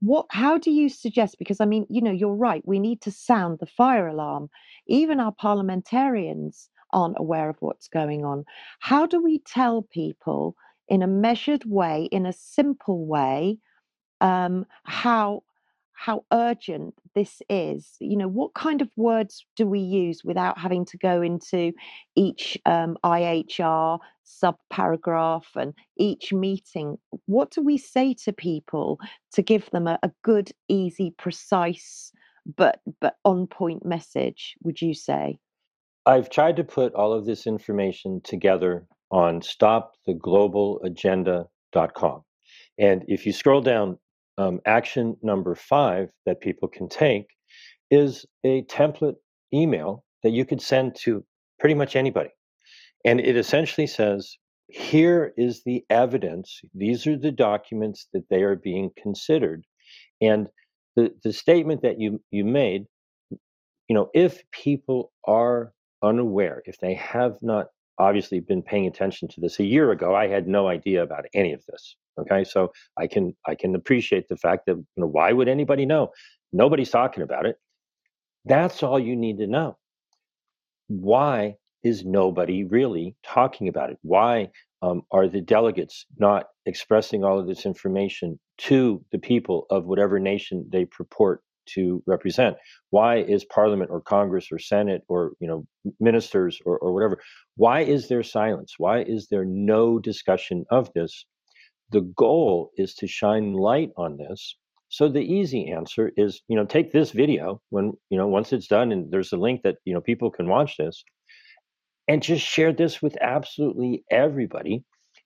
what 0.00 0.26
how 0.30 0.58
do 0.58 0.70
you 0.70 0.88
suggest 0.88 1.36
because 1.38 1.60
i 1.60 1.64
mean 1.64 1.86
you 1.88 2.00
know 2.00 2.10
you're 2.10 2.34
right 2.34 2.62
we 2.66 2.78
need 2.78 3.00
to 3.00 3.10
sound 3.10 3.58
the 3.58 3.66
fire 3.66 4.06
alarm. 4.06 4.48
Even 4.86 5.20
our 5.20 5.32
parliamentarians 5.32 6.70
aren't 6.92 7.18
aware 7.18 7.50
of 7.50 7.56
what's 7.60 7.88
going 7.88 8.24
on. 8.24 8.44
How 8.80 9.06
do 9.06 9.22
we 9.22 9.40
tell 9.40 9.82
people 9.82 10.56
in 10.88 11.02
a 11.02 11.06
measured 11.06 11.64
way 11.66 12.08
in 12.10 12.24
a 12.24 12.32
simple 12.32 13.06
way 13.06 13.58
um, 14.20 14.66
how 14.84 15.42
how 15.98 16.24
urgent 16.32 16.94
this 17.14 17.42
is 17.50 17.96
you 17.98 18.16
know 18.16 18.28
what 18.28 18.54
kind 18.54 18.80
of 18.80 18.88
words 18.96 19.44
do 19.56 19.66
we 19.66 19.80
use 19.80 20.22
without 20.24 20.56
having 20.56 20.84
to 20.84 20.96
go 20.96 21.20
into 21.20 21.72
each 22.14 22.56
um, 22.66 22.96
ihr 23.04 23.42
sub 24.28 24.56
paragraph 24.70 25.48
and 25.56 25.74
each 25.96 26.32
meeting? 26.32 26.96
What 27.26 27.50
do 27.50 27.60
we 27.62 27.76
say 27.78 28.14
to 28.24 28.32
people 28.32 29.00
to 29.32 29.42
give 29.42 29.68
them 29.70 29.88
a, 29.88 29.98
a 30.02 30.10
good 30.22 30.50
easy 30.68 31.14
precise 31.18 32.12
but 32.56 32.80
but 33.00 33.16
on 33.24 33.46
point 33.46 33.84
message 33.84 34.54
would 34.62 34.80
you 34.80 34.94
say? 34.94 35.38
I've 36.06 36.30
tried 36.30 36.56
to 36.56 36.64
put 36.64 36.94
all 36.94 37.12
of 37.12 37.26
this 37.26 37.46
information 37.46 38.22
together 38.22 38.86
on 39.10 39.40
stoptheglobalagenda.com 39.40 42.22
and 42.78 43.04
if 43.08 43.26
you 43.26 43.32
scroll 43.32 43.60
down 43.60 43.98
um, 44.38 44.60
action 44.64 45.16
number 45.22 45.54
five 45.54 46.08
that 46.24 46.40
people 46.40 46.68
can 46.68 46.88
take 46.88 47.26
is 47.90 48.24
a 48.44 48.62
template 48.62 49.16
email 49.52 50.04
that 50.22 50.30
you 50.30 50.44
could 50.44 50.62
send 50.62 50.94
to 50.94 51.24
pretty 51.58 51.74
much 51.74 51.96
anybody. 51.96 52.30
And 53.04 53.20
it 53.20 53.36
essentially 53.36 53.86
says, 53.86 54.36
here 54.68 55.32
is 55.36 55.62
the 55.64 55.84
evidence. 55.88 56.60
These 56.74 57.06
are 57.06 57.16
the 57.16 57.32
documents 57.32 58.06
that 58.12 58.28
they 58.28 58.42
are 58.42 58.56
being 58.56 58.90
considered. 59.00 59.64
And 60.20 60.48
the, 60.94 61.12
the 61.24 61.32
statement 61.32 61.82
that 61.82 62.00
you, 62.00 62.20
you 62.30 62.44
made, 62.44 62.84
you 63.30 63.94
know, 63.94 64.10
if 64.14 64.42
people 64.50 65.12
are 65.26 65.72
unaware, 66.02 66.62
if 66.66 66.78
they 66.78 66.94
have 66.94 67.38
not 67.40 67.68
obviously 67.98 68.40
been 68.40 68.62
paying 68.62 68.86
attention 68.86 69.28
to 69.28 69.40
this 69.40 69.58
a 69.58 69.64
year 69.64 69.90
ago, 69.90 70.14
I 70.14 70.28
had 70.28 70.46
no 70.46 70.68
idea 70.68 71.02
about 71.02 71.24
any 71.34 71.52
of 71.52 71.64
this. 71.66 71.96
Okay, 72.18 72.44
so 72.44 72.72
I 72.96 73.06
can 73.06 73.34
I 73.46 73.54
can 73.54 73.74
appreciate 73.74 74.28
the 74.28 74.36
fact 74.36 74.66
that 74.66 74.76
you 74.76 74.86
know 74.96 75.06
why 75.06 75.32
would 75.32 75.48
anybody 75.48 75.86
know? 75.86 76.10
Nobody's 76.52 76.90
talking 76.90 77.22
about 77.22 77.46
it. 77.46 77.56
That's 78.44 78.82
all 78.82 78.98
you 78.98 79.14
need 79.14 79.38
to 79.38 79.46
know. 79.46 79.76
Why 80.88 81.56
is 81.82 82.04
nobody 82.04 82.64
really 82.64 83.14
talking 83.24 83.68
about 83.68 83.90
it? 83.90 83.98
Why 84.02 84.50
um, 84.82 85.02
are 85.10 85.28
the 85.28 85.40
delegates 85.40 86.06
not 86.18 86.46
expressing 86.66 87.24
all 87.24 87.38
of 87.38 87.46
this 87.46 87.66
information 87.66 88.38
to 88.58 89.04
the 89.12 89.18
people 89.18 89.66
of 89.70 89.84
whatever 89.84 90.18
nation 90.18 90.66
they 90.70 90.84
purport 90.86 91.42
to 91.66 92.02
represent? 92.06 92.56
Why 92.90 93.18
is 93.18 93.44
Parliament 93.44 93.90
or 93.90 94.00
Congress 94.00 94.48
or 94.50 94.58
Senate 94.58 95.02
or 95.08 95.32
you 95.40 95.46
know 95.46 95.66
ministers 96.00 96.60
or, 96.64 96.78
or 96.78 96.92
whatever? 96.92 97.20
Why 97.56 97.80
is 97.80 98.08
there 98.08 98.22
silence? 98.22 98.74
Why 98.78 99.02
is 99.02 99.28
there 99.28 99.44
no 99.44 99.98
discussion 99.98 100.64
of 100.70 100.92
this? 100.94 101.26
The 101.90 102.02
goal 102.16 102.70
is 102.76 102.94
to 102.96 103.06
shine 103.06 103.54
light 103.54 103.90
on 103.96 104.16
this. 104.16 104.56
So 104.90 105.08
the 105.08 105.20
easy 105.20 105.70
answer 105.70 106.10
is 106.16 106.40
you 106.48 106.56
know 106.56 106.64
take 106.64 106.92
this 106.92 107.12
video 107.12 107.60
when 107.70 107.92
you 108.10 108.18
know 108.18 108.26
once 108.26 108.52
it's 108.52 108.66
done 108.68 108.92
and 108.92 109.10
there's 109.10 109.32
a 109.32 109.36
link 109.36 109.62
that 109.62 109.76
you 109.84 109.94
know 109.94 110.00
people 110.00 110.30
can 110.30 110.48
watch 110.48 110.76
this 110.78 111.04
and 112.06 112.22
just 112.22 112.44
share 112.44 112.72
this 112.72 113.02
with 113.02 113.16
absolutely 113.20 114.04
everybody. 114.10 114.84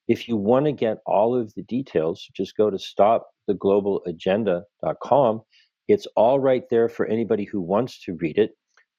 If 0.08 0.28
you 0.28 0.36
want 0.36 0.66
to 0.66 0.72
get 0.72 0.98
all 1.06 1.38
of 1.38 1.54
the 1.54 1.62
details 1.62 2.26
just 2.34 2.56
go 2.56 2.70
to 2.70 2.76
stoptheglobalagenda.com 2.76 5.42
it's 5.88 6.06
all 6.16 6.38
right 6.40 6.62
there 6.70 6.88
for 6.88 7.06
anybody 7.06 7.44
who 7.44 7.60
wants 7.60 8.00
to 8.04 8.16
read 8.20 8.38
it. 8.38 8.52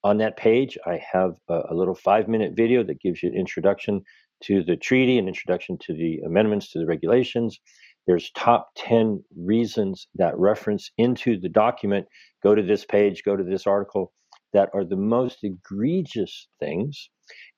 On 0.06 0.18
that 0.18 0.36
page 0.38 0.78
i 0.86 1.02
have 1.12 1.36
a, 1.50 1.62
a 1.70 1.74
little 1.74 1.96
five 1.96 2.30
minute 2.30 2.54
video 2.56 2.84
that 2.84 3.02
gives 3.02 3.22
you 3.22 3.28
an 3.30 3.36
introduction 3.36 4.02
to 4.44 4.64
the 4.64 4.76
treaty, 4.76 5.18
an 5.18 5.28
introduction 5.28 5.78
to 5.86 5.94
the 5.94 6.20
amendments 6.26 6.72
to 6.72 6.80
the 6.80 6.86
regulations. 6.86 7.60
There's 8.08 8.32
top 8.32 8.70
10 8.78 9.24
reasons 9.38 10.08
that 10.16 10.38
reference 10.38 10.92
into 10.98 11.40
the 11.40 11.50
document. 11.50 12.06
Go 12.44 12.54
to 12.54 12.62
this 12.62 12.86
page, 12.86 13.24
go 13.24 13.36
to 13.36 13.44
this 13.44 13.66
article 13.66 14.12
that 14.52 14.70
are 14.74 14.84
the 14.84 14.98
most 14.98 15.40
egregious 15.44 16.48
things. 16.60 17.10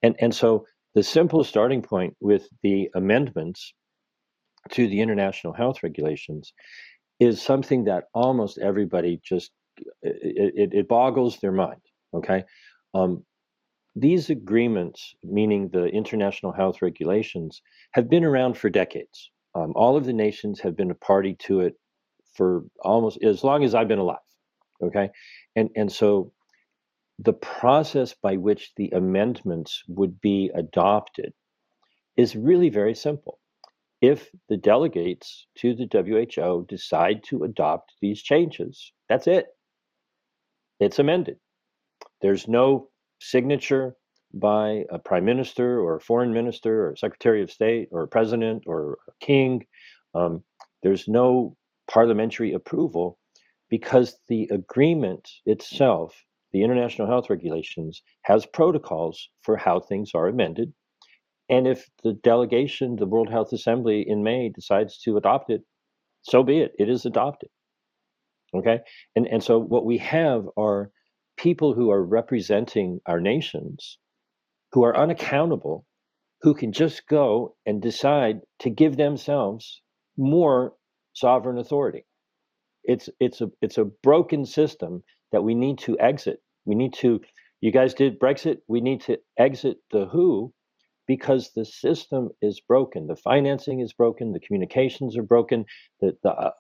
And, 0.03 0.15
and 0.19 0.33
so 0.33 0.65
the 0.93 1.03
simple 1.03 1.43
starting 1.43 1.81
point 1.81 2.15
with 2.21 2.47
the 2.63 2.89
amendments 2.95 3.73
to 4.71 4.87
the 4.87 5.01
international 5.01 5.53
health 5.53 5.83
regulations 5.83 6.53
is 7.19 7.41
something 7.41 7.85
that 7.85 8.05
almost 8.13 8.57
everybody 8.57 9.19
just 9.23 9.51
it, 10.01 10.53
it, 10.55 10.73
it 10.73 10.87
boggles 10.87 11.37
their 11.39 11.51
mind 11.51 11.81
okay 12.13 12.43
um, 12.93 13.23
these 13.95 14.29
agreements, 14.29 15.15
meaning 15.23 15.69
the 15.69 15.85
international 15.85 16.51
health 16.51 16.81
regulations, 16.81 17.61
have 17.91 18.09
been 18.09 18.25
around 18.25 18.57
for 18.57 18.69
decades. 18.69 19.31
Um, 19.55 19.71
all 19.75 19.95
of 19.95 20.05
the 20.05 20.13
nations 20.13 20.59
have 20.59 20.75
been 20.75 20.91
a 20.91 20.95
party 20.95 21.35
to 21.43 21.61
it 21.61 21.75
for 22.33 22.65
almost 22.81 23.23
as 23.23 23.43
long 23.43 23.63
as 23.63 23.73
I've 23.73 23.87
been 23.87 23.99
alive. 23.99 24.17
Okay, 24.83 25.09
and 25.55 25.69
and 25.77 25.89
so 25.89 26.33
the 27.19 27.33
process 27.33 28.13
by 28.13 28.35
which 28.35 28.73
the 28.75 28.89
amendments 28.89 29.83
would 29.87 30.19
be 30.19 30.51
adopted 30.53 31.33
is 32.17 32.35
really 32.35 32.69
very 32.69 32.93
simple. 32.93 33.39
If 34.01 34.29
the 34.49 34.57
delegates 34.57 35.47
to 35.59 35.73
the 35.73 35.87
WHO 35.89 36.65
decide 36.67 37.23
to 37.25 37.45
adopt 37.45 37.93
these 38.01 38.21
changes, 38.21 38.91
that's 39.07 39.27
it. 39.27 39.47
It's 40.81 40.99
amended. 40.99 41.37
There's 42.21 42.49
no 42.49 42.89
signature 43.19 43.95
by 44.33 44.83
a 44.89 44.99
prime 44.99 45.25
minister 45.25 45.79
or 45.79 45.95
a 45.95 46.01
foreign 46.01 46.33
minister 46.33 46.87
or 46.89 46.95
secretary 46.95 47.41
of 47.41 47.51
state 47.51 47.87
or 47.91 48.07
president 48.07 48.63
or 48.67 48.97
a 49.07 49.25
king. 49.25 49.65
Um, 50.13 50.43
there's 50.83 51.07
no 51.07 51.55
parliamentary 51.89 52.53
approval 52.53 53.17
because 53.69 54.17
the 54.27 54.49
agreement 54.51 55.29
itself, 55.45 56.15
the 56.51 56.63
international 56.63 57.07
health 57.07 57.29
regulations, 57.29 58.01
has 58.23 58.45
protocols 58.45 59.29
for 59.41 59.57
how 59.57 59.79
things 59.79 60.11
are 60.13 60.27
amended. 60.27 60.73
And 61.49 61.67
if 61.67 61.87
the 62.03 62.13
delegation, 62.13 62.95
the 62.95 63.05
World 63.05 63.29
Health 63.29 63.53
Assembly 63.53 64.03
in 64.07 64.23
May 64.23 64.49
decides 64.49 64.97
to 64.99 65.17
adopt 65.17 65.49
it, 65.49 65.61
so 66.23 66.43
be 66.43 66.59
it. 66.59 66.73
It 66.79 66.89
is 66.89 67.05
adopted. 67.05 67.49
Okay. 68.55 68.79
And, 69.15 69.27
and 69.27 69.43
so 69.43 69.59
what 69.59 69.85
we 69.85 69.97
have 69.99 70.45
are 70.57 70.91
people 71.37 71.73
who 71.73 71.91
are 71.91 72.03
representing 72.03 72.99
our 73.05 73.19
nations 73.21 73.97
who 74.75 74.83
are 74.83 74.97
unaccountable, 74.97 75.85
who 76.41 76.53
can 76.53 76.73
just 76.73 77.07
go 77.07 77.55
and 77.65 77.81
decide 77.81 78.41
to 78.59 78.69
give 78.69 78.97
themselves 78.97 79.81
more 80.17 80.73
sovereign 81.13 81.57
authority. 81.57 82.05
It's 82.83 83.09
it's 83.21 83.41
a 83.41 83.49
it's 83.61 83.77
a 83.77 83.85
broken 83.85 84.45
system 84.45 85.03
that 85.31 85.43
we 85.43 85.55
need 85.55 85.79
to 85.79 85.97
exit. 85.99 86.41
We 86.65 86.75
need 86.75 86.93
to 86.95 87.21
you 87.61 87.71
guys 87.71 87.93
did 87.93 88.19
Brexit, 88.19 88.57
we 88.67 88.81
need 88.81 89.01
to 89.03 89.17
exit 89.39 89.77
the 89.91 90.05
WHO 90.07 90.53
because 91.07 91.51
the 91.55 91.65
system 91.65 92.29
is 92.41 92.59
broken. 92.59 93.07
The 93.07 93.15
financing 93.15 93.79
is 93.79 93.93
broken, 93.93 94.33
the 94.33 94.41
communications 94.41 95.17
are 95.17 95.23
broken, 95.23 95.65
the 96.01 96.17
the 96.21 96.31
uh, 96.31 96.51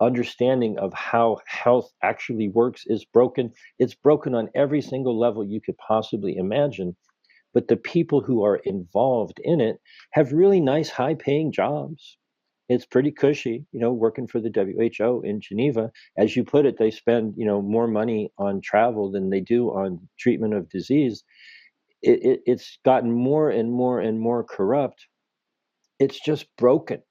understanding 0.00 0.78
of 0.78 0.92
how 0.94 1.38
health 1.46 1.92
actually 2.02 2.48
works 2.48 2.84
is 2.86 3.04
broken. 3.04 3.52
It's 3.78 3.94
broken 3.94 4.34
on 4.34 4.50
every 4.54 4.82
single 4.82 5.18
level 5.18 5.44
you 5.44 5.60
could 5.60 5.78
possibly 5.78 6.36
imagine. 6.36 6.96
But 7.52 7.68
the 7.68 7.76
people 7.76 8.20
who 8.20 8.44
are 8.44 8.56
involved 8.56 9.40
in 9.42 9.60
it 9.60 9.80
have 10.12 10.32
really 10.32 10.60
nice, 10.60 10.90
high 10.90 11.14
paying 11.14 11.52
jobs 11.52 12.18
it's 12.68 12.86
pretty 12.86 13.10
cushy, 13.10 13.66
you 13.72 13.80
know, 13.80 13.92
working 13.92 14.26
for 14.26 14.40
the 14.40 14.50
WHO 14.50 15.20
in 15.20 15.40
Geneva. 15.40 15.90
As 16.16 16.34
you 16.34 16.44
put 16.44 16.64
it, 16.64 16.78
they 16.78 16.90
spend, 16.90 17.34
you 17.36 17.44
know, 17.44 17.60
more 17.60 17.86
money 17.86 18.32
on 18.38 18.60
travel 18.62 19.10
than 19.10 19.28
they 19.30 19.40
do 19.40 19.68
on 19.68 20.08
treatment 20.18 20.54
of 20.54 20.70
disease. 20.70 21.24
It, 22.02 22.24
it, 22.24 22.40
it's 22.46 22.78
gotten 22.84 23.12
more 23.12 23.50
and 23.50 23.70
more 23.70 24.00
and 24.00 24.18
more 24.18 24.44
corrupt. 24.44 25.06
It's 25.98 26.18
just 26.18 26.46
broken. 26.56 27.02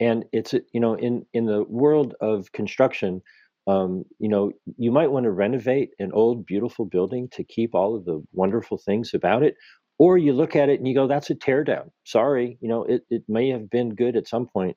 And 0.00 0.24
it's, 0.32 0.54
you 0.72 0.80
know, 0.80 0.94
in, 0.94 1.26
in 1.34 1.46
the 1.46 1.64
world 1.64 2.14
of 2.20 2.52
construction, 2.52 3.22
um, 3.68 4.04
you 4.18 4.28
know, 4.28 4.52
you 4.78 4.92
might 4.92 5.12
want 5.12 5.24
to 5.24 5.32
renovate 5.32 5.90
an 6.00 6.12
old, 6.12 6.46
beautiful 6.46 6.86
building 6.86 7.28
to 7.32 7.44
keep 7.44 7.74
all 7.74 7.96
of 7.96 8.04
the 8.06 8.22
wonderful 8.32 8.78
things 8.78 9.12
about 9.14 9.42
it, 9.44 9.56
or 9.98 10.18
you 10.18 10.32
look 10.32 10.56
at 10.56 10.68
it 10.70 10.80
and 10.80 10.88
you 10.88 10.94
go 10.94 11.06
that's 11.08 11.30
a 11.30 11.36
teardown. 11.36 11.90
Sorry 12.04 12.58
you 12.62 12.68
know 12.68 12.84
it, 12.84 13.02
it 13.10 13.22
may 13.28 13.50
have 13.50 13.70
been 13.70 13.94
good 13.94 14.16
at 14.16 14.28
some 14.28 14.46
point 14.48 14.68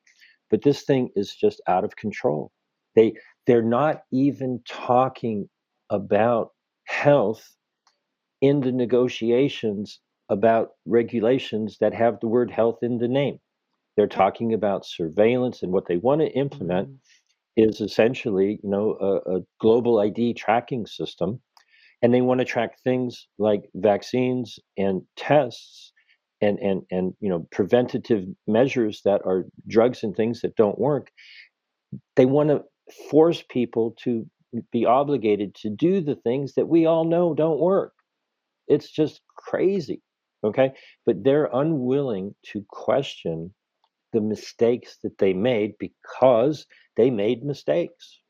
but 0.50 0.62
this 0.62 0.82
thing 0.82 1.10
is 1.16 1.34
just 1.34 1.60
out 1.66 1.84
of 1.84 1.96
control. 1.96 2.52
They 2.94 3.14
they're 3.46 3.62
not 3.62 4.02
even 4.12 4.60
talking 4.68 5.48
about 5.90 6.50
health 6.84 7.44
in 8.42 8.60
the 8.60 8.72
negotiations 8.72 10.00
about 10.30 10.70
regulations 10.86 11.78
that 11.80 11.94
have 11.94 12.20
the 12.20 12.28
word 12.28 12.50
health 12.50 12.78
in 12.82 12.98
the 12.98 13.08
name 13.08 13.38
they're 13.96 14.06
talking 14.06 14.52
about 14.54 14.86
surveillance 14.86 15.62
and 15.62 15.72
what 15.72 15.86
they 15.86 15.96
want 15.96 16.20
to 16.20 16.28
implement 16.28 16.88
mm-hmm. 16.88 17.68
is 17.68 17.80
essentially 17.80 18.58
you 18.62 18.70
know 18.70 18.96
a, 19.00 19.36
a 19.36 19.40
global 19.60 19.98
id 20.00 20.34
tracking 20.34 20.86
system 20.86 21.40
and 22.02 22.12
they 22.12 22.20
want 22.20 22.38
to 22.38 22.44
track 22.44 22.78
things 22.82 23.28
like 23.38 23.62
vaccines 23.74 24.58
and 24.76 25.02
tests 25.16 25.92
and 26.40 26.58
and 26.58 26.82
and 26.90 27.14
you 27.20 27.28
know 27.28 27.46
preventative 27.50 28.24
measures 28.46 29.00
that 29.04 29.20
are 29.24 29.44
drugs 29.68 30.02
and 30.02 30.16
things 30.16 30.40
that 30.40 30.56
don't 30.56 30.78
work. 30.78 31.10
They 32.16 32.26
want 32.26 32.50
to 32.50 32.64
force 33.08 33.42
people 33.48 33.94
to 34.02 34.26
be 34.72 34.84
obligated 34.84 35.54
to 35.54 35.70
do 35.70 36.00
the 36.00 36.16
things 36.16 36.54
that 36.54 36.66
we 36.66 36.86
all 36.86 37.04
know 37.04 37.34
don't 37.34 37.60
work. 37.60 37.92
It's 38.68 38.90
just 38.90 39.20
crazy 39.36 40.02
okay? 40.44 40.72
But 41.06 41.24
they're 41.24 41.48
unwilling 41.52 42.34
to 42.52 42.64
question 42.68 43.52
the 44.14 44.22
mistakes 44.22 44.96
that 45.02 45.18
they 45.18 45.34
made 45.34 45.74
because 45.78 46.66
they 46.96 47.10
made 47.10 47.44
mistakes 47.44 48.20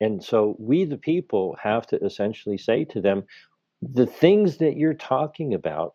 and 0.00 0.22
so 0.22 0.56
we, 0.58 0.84
the 0.84 0.98
people, 0.98 1.56
have 1.62 1.86
to 1.88 2.04
essentially 2.04 2.58
say 2.58 2.84
to 2.86 3.00
them, 3.00 3.24
the 3.80 4.06
things 4.06 4.58
that 4.58 4.76
you're 4.76 4.94
talking 4.94 5.54
about 5.54 5.94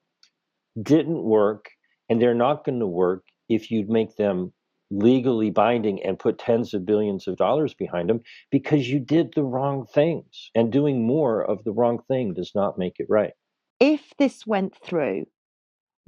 didn't 0.82 1.24
work 1.24 1.70
and 2.10 2.22
they're 2.22 2.34
not 2.34 2.64
going 2.64 2.80
to 2.80 2.88
work 2.88 3.24
if 3.50 3.72
you 3.72 3.86
make 3.88 4.16
them 4.16 4.54
legally 4.92 5.52
binding 5.52 6.02
and 6.04 6.18
put 6.18 6.40
tens 6.40 6.74
of 6.74 6.86
billions 6.86 7.28
of 7.28 7.36
dollars 7.36 7.76
behind 7.76 8.10
them 8.10 8.22
because 8.50 8.90
you 8.90 9.00
did 9.00 9.32
the 9.36 9.44
wrong 9.44 9.86
things 9.86 10.50
and 10.56 10.72
doing 10.72 11.06
more 11.06 11.44
of 11.44 11.64
the 11.64 11.72
wrong 11.72 12.00
thing 12.08 12.34
does 12.34 12.52
not 12.56 12.80
make 12.80 12.96
it 12.98 13.06
right. 13.10 13.34
If 13.80 14.12
this 14.18 14.48
went 14.48 14.76
through, 14.84 15.26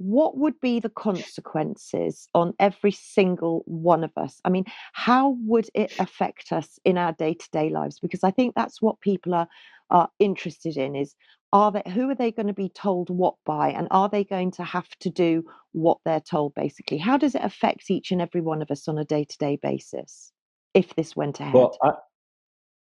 what 0.02 0.36
would 0.36 0.60
be 0.60 0.80
the 0.80 0.88
consequences 0.88 2.28
on 2.34 2.54
every 2.58 2.90
single 2.90 3.62
one 3.66 4.02
of 4.02 4.10
us? 4.16 4.40
I 4.44 4.50
mean, 4.50 4.64
how 4.92 5.36
would 5.46 5.68
it 5.74 5.92
affect 6.00 6.52
us 6.52 6.78
in 6.84 6.98
our 6.98 7.12
day 7.12 7.34
to 7.34 7.48
day 7.52 7.70
lives? 7.70 8.00
Because 8.00 8.24
I 8.24 8.32
think 8.32 8.54
that's 8.54 8.82
what 8.82 9.00
people 9.00 9.32
are, 9.32 9.48
are 9.90 10.08
interested 10.18 10.76
in 10.76 10.96
is 10.96 11.14
are 11.52 11.70
they 11.70 11.82
who 11.92 12.08
are 12.10 12.14
they 12.14 12.32
going 12.32 12.46
to 12.46 12.52
be 12.52 12.70
told 12.70 13.10
what 13.10 13.34
by 13.44 13.70
and 13.70 13.86
are 13.90 14.08
they 14.08 14.24
going 14.24 14.50
to 14.50 14.64
have 14.64 14.88
to 15.00 15.10
do 15.10 15.44
what 15.72 15.98
they're 16.04 16.20
told 16.20 16.54
basically 16.54 16.96
how 16.96 17.18
does 17.18 17.34
it 17.34 17.44
affect 17.44 17.90
each 17.90 18.10
and 18.10 18.22
every 18.22 18.40
one 18.40 18.62
of 18.62 18.70
us 18.70 18.88
on 18.88 18.96
a 18.96 19.04
day-to-day 19.04 19.58
basis 19.62 20.32
if 20.72 20.94
this 20.96 21.14
went 21.14 21.40
ahead 21.40 21.52
well 21.52 21.76
I, 21.82 21.90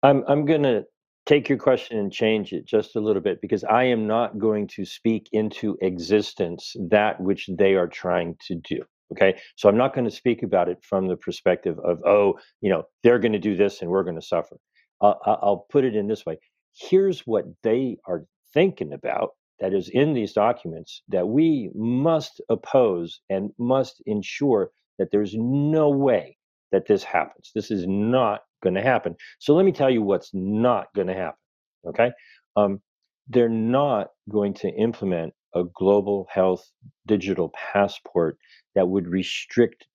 i'm 0.04 0.24
i'm 0.28 0.46
going 0.46 0.64
to 0.64 0.86
take 1.28 1.50
your 1.50 1.60
question 1.60 2.00
and 2.00 2.12
change 2.12 2.54
it 2.54 2.66
just 2.66 2.96
a 2.96 3.02
little 3.02 3.22
bit 3.22 3.42
because 3.42 3.64
I 3.64 3.84
am 3.86 4.08
not 4.08 4.40
going 4.40 4.68
to 4.70 4.86
speak 4.86 5.30
into 5.34 5.78
existence 5.82 6.76
that 6.90 7.22
which 7.22 7.50
they 7.60 7.76
are 7.76 7.88
trying 7.88 8.38
to 8.48 8.56
do. 8.56 8.84
Okay. 9.12 9.40
So 9.56 9.70
I'm 9.70 9.78
not 9.78 9.94
going 9.94 10.06
to 10.06 10.12
speak 10.12 10.44
about 10.44 10.70
it 10.70 10.80
from 10.84 11.08
the 11.08 11.18
perspective 11.18 11.78
of, 11.80 12.00
oh, 12.06 12.40
you 12.62 12.70
know, 12.72 12.84
they're 13.04 13.20
going 13.20 13.34
to 13.34 13.40
do 13.40 13.56
this 13.56 13.82
and 13.82 13.92
we're 13.92 14.04
going 14.04 14.20
to 14.20 14.26
suffer. 14.26 14.58
Uh, 15.02 15.14
I'll 15.26 15.68
put 15.70 15.86
it 15.86 15.96
in 15.96 16.08
this 16.08 16.26
way 16.26 16.38
here's 16.78 17.22
what 17.22 17.46
they 17.64 17.98
are 18.08 18.26
thinking 18.54 18.94
about 18.94 19.32
that 19.60 19.74
is 19.74 19.90
in 19.90 20.14
these 20.14 20.34
documents 20.34 21.02
that 21.10 21.28
we 21.28 21.72
must 21.74 22.42
oppose 22.50 23.22
and 23.30 23.52
must 23.58 24.02
ensure 24.06 24.72
that 25.00 25.10
there's 25.12 25.34
no 25.36 25.90
way 25.90 26.38
that 26.72 26.88
this 26.88 27.04
happens. 27.04 27.52
This 27.56 27.72
is 27.72 27.86
not 27.88 28.42
going 28.62 28.76
to 28.76 28.82
happen. 28.82 29.16
So 29.40 29.56
let 29.56 29.66
me 29.66 29.72
tell 29.72 29.90
you 29.90 30.02
what's 30.02 30.32
not 30.34 30.88
going 30.96 31.08
to 31.08 31.14
happen. 31.14 31.40
Okay. 31.88 32.12
Um, 32.56 32.82
they're 33.28 33.50
not 33.50 34.10
going 34.30 34.54
to 34.56 34.70
implement 34.70 35.34
a 35.56 35.64
global 35.76 36.28
health 36.30 36.70
digital 37.06 37.50
passport 37.50 38.38
that 38.76 38.88
would 38.88 39.08
restrict 39.08 39.88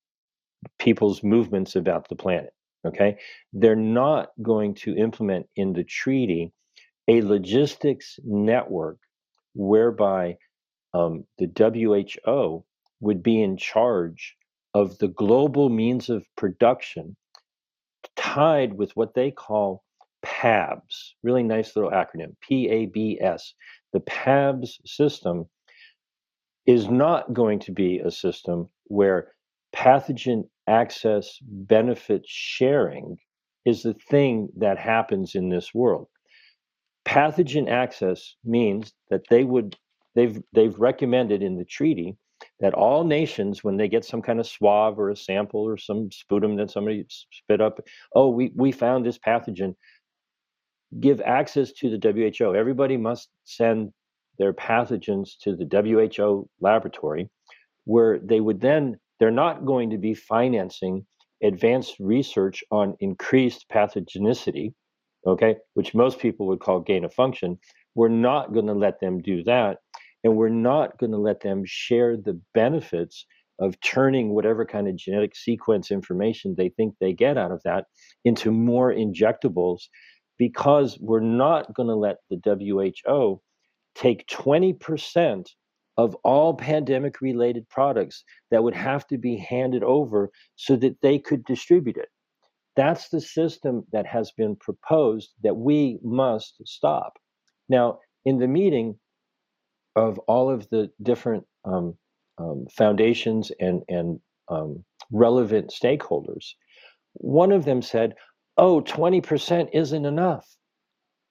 people's 0.78 1.22
movements 1.22 1.76
about 1.76 2.08
the 2.08 2.16
planet. 2.16 2.52
Okay. 2.86 3.16
They're 3.52 3.76
not 3.76 4.30
going 4.42 4.74
to 4.76 4.96
implement 4.96 5.46
in 5.56 5.72
the 5.72 5.84
treaty 5.84 6.52
a 7.08 7.22
logistics 7.22 8.18
network 8.24 8.98
whereby 9.54 10.36
um, 10.94 11.24
the 11.38 11.48
WHO 11.56 12.64
would 13.00 13.22
be 13.22 13.42
in 13.42 13.56
charge 13.56 14.36
of 14.74 14.98
the 14.98 15.08
global 15.08 15.68
means 15.68 16.08
of 16.08 16.24
production 16.36 17.16
tied 18.22 18.72
with 18.74 18.92
what 18.94 19.14
they 19.14 19.30
call 19.30 19.82
PABS, 20.22 21.14
really 21.22 21.42
nice 21.42 21.74
little 21.74 21.90
acronym, 21.90 22.36
P 22.40 22.68
A 22.68 22.86
B 22.86 23.18
S. 23.20 23.54
The 23.92 24.00
PABS 24.00 24.80
system 24.86 25.46
is 26.64 26.88
not 26.88 27.34
going 27.34 27.58
to 27.58 27.72
be 27.72 27.98
a 27.98 28.10
system 28.10 28.68
where 28.84 29.32
pathogen 29.74 30.44
access 30.68 31.38
benefit 31.42 32.22
sharing 32.24 33.16
is 33.64 33.82
the 33.82 33.94
thing 34.08 34.48
that 34.56 34.78
happens 34.78 35.34
in 35.34 35.48
this 35.48 35.74
world. 35.74 36.06
Pathogen 37.04 37.68
access 37.68 38.36
means 38.44 38.92
that 39.10 39.22
they 39.28 39.42
would 39.42 39.76
they've 40.14 40.40
they've 40.52 40.78
recommended 40.78 41.42
in 41.42 41.56
the 41.56 41.64
treaty 41.64 42.16
that 42.60 42.74
all 42.74 43.04
nations, 43.04 43.64
when 43.64 43.76
they 43.76 43.88
get 43.88 44.04
some 44.04 44.22
kind 44.22 44.38
of 44.38 44.46
swab 44.46 44.98
or 44.98 45.10
a 45.10 45.16
sample 45.16 45.60
or 45.60 45.76
some 45.76 46.10
sputum 46.12 46.56
that 46.56 46.70
somebody 46.70 47.04
spit 47.08 47.60
up, 47.60 47.80
oh, 48.14 48.28
we, 48.28 48.52
we 48.54 48.70
found 48.70 49.04
this 49.04 49.18
pathogen, 49.18 49.74
give 51.00 51.20
access 51.22 51.72
to 51.72 51.90
the 51.90 52.32
WHO. 52.38 52.54
Everybody 52.54 52.96
must 52.96 53.28
send 53.44 53.92
their 54.38 54.52
pathogens 54.52 55.30
to 55.42 55.56
the 55.56 55.66
WHO 55.66 56.48
laboratory, 56.60 57.30
where 57.84 58.18
they 58.18 58.40
would 58.40 58.60
then, 58.60 58.98
they're 59.18 59.30
not 59.30 59.64
going 59.64 59.90
to 59.90 59.98
be 59.98 60.14
financing 60.14 61.06
advanced 61.42 61.96
research 61.98 62.62
on 62.70 62.96
increased 63.00 63.66
pathogenicity, 63.72 64.72
okay, 65.26 65.56
which 65.74 65.94
most 65.94 66.18
people 66.18 66.46
would 66.46 66.60
call 66.60 66.80
gain 66.80 67.04
of 67.04 67.12
function. 67.12 67.58
We're 67.94 68.08
not 68.08 68.52
going 68.52 68.66
to 68.66 68.72
let 68.72 69.00
them 69.00 69.20
do 69.20 69.42
that. 69.44 69.78
And 70.24 70.36
we're 70.36 70.48
not 70.48 70.98
going 70.98 71.12
to 71.12 71.18
let 71.18 71.40
them 71.40 71.62
share 71.64 72.16
the 72.16 72.40
benefits 72.54 73.26
of 73.58 73.80
turning 73.80 74.30
whatever 74.30 74.64
kind 74.64 74.88
of 74.88 74.96
genetic 74.96 75.36
sequence 75.36 75.90
information 75.90 76.54
they 76.56 76.68
think 76.70 76.94
they 77.00 77.12
get 77.12 77.36
out 77.36 77.52
of 77.52 77.62
that 77.64 77.86
into 78.24 78.50
more 78.50 78.92
injectables 78.92 79.82
because 80.38 80.98
we're 81.00 81.20
not 81.20 81.72
going 81.74 81.88
to 81.88 81.94
let 81.94 82.16
the 82.30 82.40
WHO 82.44 83.40
take 83.94 84.26
20% 84.26 85.46
of 85.98 86.16
all 86.24 86.54
pandemic 86.54 87.20
related 87.20 87.68
products 87.68 88.24
that 88.50 88.62
would 88.64 88.74
have 88.74 89.06
to 89.06 89.18
be 89.18 89.36
handed 89.36 89.82
over 89.82 90.30
so 90.56 90.74
that 90.76 90.96
they 91.02 91.18
could 91.18 91.44
distribute 91.44 91.96
it. 91.96 92.08
That's 92.74 93.10
the 93.10 93.20
system 93.20 93.84
that 93.92 94.06
has 94.06 94.32
been 94.32 94.56
proposed 94.56 95.30
that 95.42 95.56
we 95.56 95.98
must 96.02 96.54
stop. 96.64 97.18
Now, 97.68 97.98
in 98.24 98.38
the 98.38 98.48
meeting, 98.48 98.98
of 99.96 100.18
all 100.20 100.50
of 100.50 100.68
the 100.70 100.90
different 101.02 101.44
um, 101.64 101.96
um, 102.38 102.66
foundations 102.76 103.52
and 103.60 103.82
and 103.88 104.20
um, 104.48 104.84
relevant 105.10 105.70
stakeholders, 105.70 106.52
one 107.14 107.52
of 107.52 107.64
them 107.64 107.82
said, 107.82 108.14
"Oh, 108.56 108.80
20% 108.80 109.70
isn't 109.72 110.04
enough." 110.04 110.48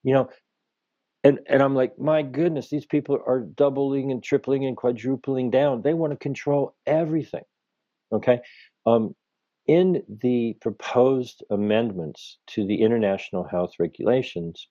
You 0.04 0.14
know, 0.14 0.28
and 1.24 1.40
and 1.46 1.62
I'm 1.62 1.74
like, 1.74 1.98
"My 1.98 2.22
goodness, 2.22 2.70
these 2.70 2.86
people 2.86 3.18
are 3.26 3.40
doubling 3.40 4.10
and 4.10 4.22
tripling 4.22 4.64
and 4.64 4.76
quadrupling 4.76 5.50
down. 5.50 5.82
They 5.82 5.94
want 5.94 6.12
to 6.12 6.16
control 6.16 6.74
everything." 6.86 7.44
Okay? 8.12 8.40
Um, 8.86 9.14
in 9.66 10.02
the 10.22 10.56
proposed 10.60 11.44
amendments 11.50 12.38
to 12.48 12.66
the 12.66 12.82
international 12.82 13.44
health 13.44 13.74
regulations, 13.78 14.68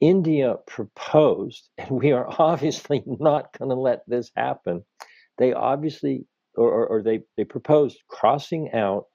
India 0.00 0.56
proposed, 0.66 1.68
and 1.78 1.90
we 1.90 2.12
are 2.12 2.26
obviously 2.38 3.02
not 3.06 3.56
going 3.58 3.70
to 3.70 3.74
let 3.74 4.02
this 4.06 4.30
happen. 4.36 4.84
They 5.38 5.52
obviously, 5.52 6.26
or, 6.56 6.70
or, 6.70 6.86
or 6.86 7.02
they, 7.02 7.20
they 7.36 7.44
proposed 7.44 7.98
crossing 8.08 8.72
out 8.72 9.06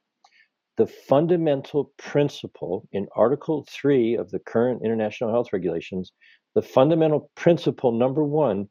the 0.77 0.87
fundamental 0.87 1.93
principle 1.97 2.87
in 2.91 3.07
Article 3.15 3.65
3 3.69 4.15
of 4.15 4.29
the 4.31 4.39
current 4.39 4.81
international 4.83 5.31
health 5.31 5.53
regulations. 5.53 6.11
The 6.53 6.61
fundamental 6.61 7.31
principle, 7.35 7.91
number 7.91 8.23
one, 8.23 8.67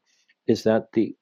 is 0.47 0.63
that 0.63 0.91
the 0.93 1.15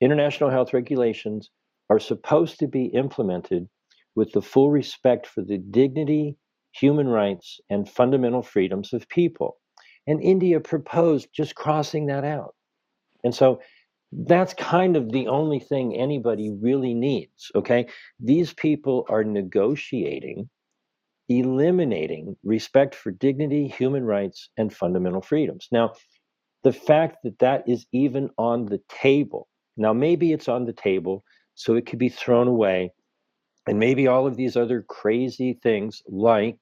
international 0.00 0.50
health 0.50 0.72
regulations 0.72 1.50
are 1.90 2.00
supposed 2.00 2.58
to 2.58 2.66
be 2.66 2.86
implemented 2.86 3.68
with 4.16 4.32
the 4.32 4.42
full 4.42 4.70
respect 4.70 5.26
for 5.26 5.42
the 5.42 5.58
dignity, 5.58 6.36
human 6.72 7.08
rights, 7.08 7.60
and 7.70 7.88
fundamental 7.88 8.42
freedoms 8.42 8.92
of 8.92 9.08
people. 9.08 9.58
And 10.06 10.20
India 10.20 10.60
proposed 10.60 11.28
just 11.34 11.54
crossing 11.54 12.06
that 12.06 12.24
out. 12.24 12.54
And 13.22 13.34
so 13.34 13.60
that's 14.12 14.54
kind 14.54 14.96
of 14.96 15.10
the 15.10 15.26
only 15.28 15.58
thing 15.58 15.96
anybody 15.96 16.50
really 16.60 16.94
needs. 16.94 17.50
Okay. 17.54 17.86
These 18.20 18.52
people 18.52 19.06
are 19.08 19.24
negotiating, 19.24 20.48
eliminating 21.28 22.36
respect 22.44 22.94
for 22.94 23.10
dignity, 23.10 23.66
human 23.66 24.04
rights, 24.04 24.50
and 24.56 24.72
fundamental 24.72 25.22
freedoms. 25.22 25.68
Now, 25.72 25.94
the 26.62 26.72
fact 26.72 27.18
that 27.24 27.38
that 27.40 27.68
is 27.68 27.86
even 27.92 28.30
on 28.38 28.66
the 28.66 28.80
table, 28.88 29.48
now 29.76 29.92
maybe 29.92 30.32
it's 30.32 30.48
on 30.48 30.64
the 30.64 30.72
table 30.72 31.24
so 31.54 31.74
it 31.74 31.86
could 31.86 31.98
be 31.98 32.08
thrown 32.08 32.46
away. 32.46 32.92
And 33.66 33.78
maybe 33.78 34.06
all 34.06 34.26
of 34.26 34.36
these 34.36 34.56
other 34.56 34.82
crazy 34.82 35.58
things 35.62 36.02
like, 36.06 36.58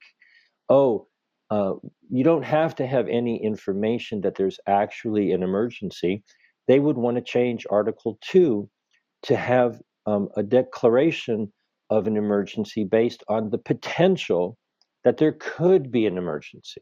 oh, 0.69 1.09
uh, 1.53 1.75
you 2.09 2.25
don't 2.25 2.45
have 2.45 2.75
to 2.75 2.87
have 2.87 3.07
any 3.09 3.37
information 3.45 4.23
that 4.23 4.35
there's 4.37 4.59
actually 4.67 5.33
an 5.33 5.43
emergency. 5.43 6.25
They 6.67 6.81
would 6.81 6.97
want 6.97 7.19
to 7.19 7.23
change 7.23 7.67
Article 7.69 8.19
2 8.23 8.67
to 9.25 9.37
have 9.37 9.79
um, 10.07 10.31
a 10.35 10.43
declaration 10.43 11.53
of 11.91 12.07
an 12.07 12.17
emergency 12.17 12.85
based 12.85 13.23
on 13.29 13.51
the 13.51 13.59
potential 13.59 14.57
that 15.05 15.19
there 15.19 15.37
could 15.39 15.93
be 15.93 16.07
an 16.07 16.17
emergency. 16.17 16.81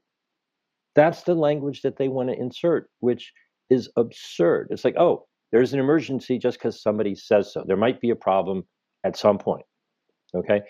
That's 0.94 1.24
the 1.24 1.34
language 1.34 1.82
that 1.82 1.96
they 1.96 2.06
want 2.06 2.28
to 2.28 2.38
insert, 2.38 2.88
which 3.00 3.32
is 3.70 3.88
absurd. 3.96 4.68
It's 4.70 4.84
like, 4.84 4.96
oh, 4.96 5.26
there's 5.50 5.72
an 5.72 5.80
emergency 5.80 6.38
just 6.38 6.60
because 6.60 6.80
somebody 6.80 7.16
says 7.16 7.52
so. 7.52 7.64
There 7.66 7.76
might 7.76 8.00
be 8.00 8.10
a 8.10 8.16
problem 8.16 8.62
at 9.02 9.16
some 9.16 9.38
point. 9.38 9.66
Okay 10.32 10.60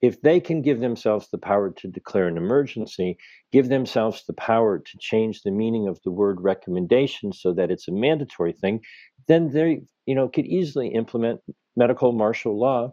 if 0.00 0.20
they 0.22 0.38
can 0.40 0.62
give 0.62 0.80
themselves 0.80 1.28
the 1.30 1.38
power 1.38 1.70
to 1.70 1.88
declare 1.88 2.28
an 2.28 2.36
emergency, 2.36 3.16
give 3.52 3.68
themselves 3.68 4.24
the 4.26 4.34
power 4.34 4.78
to 4.78 4.98
change 5.00 5.42
the 5.42 5.50
meaning 5.50 5.88
of 5.88 5.98
the 6.04 6.10
word 6.10 6.40
recommendation 6.40 7.32
so 7.32 7.52
that 7.52 7.70
it's 7.70 7.88
a 7.88 7.92
mandatory 7.92 8.52
thing, 8.52 8.80
then 9.26 9.50
they, 9.50 9.82
you 10.06 10.14
know, 10.14 10.28
could 10.28 10.46
easily 10.46 10.88
implement 10.88 11.40
medical 11.76 12.12
martial 12.12 12.58
law. 12.58 12.92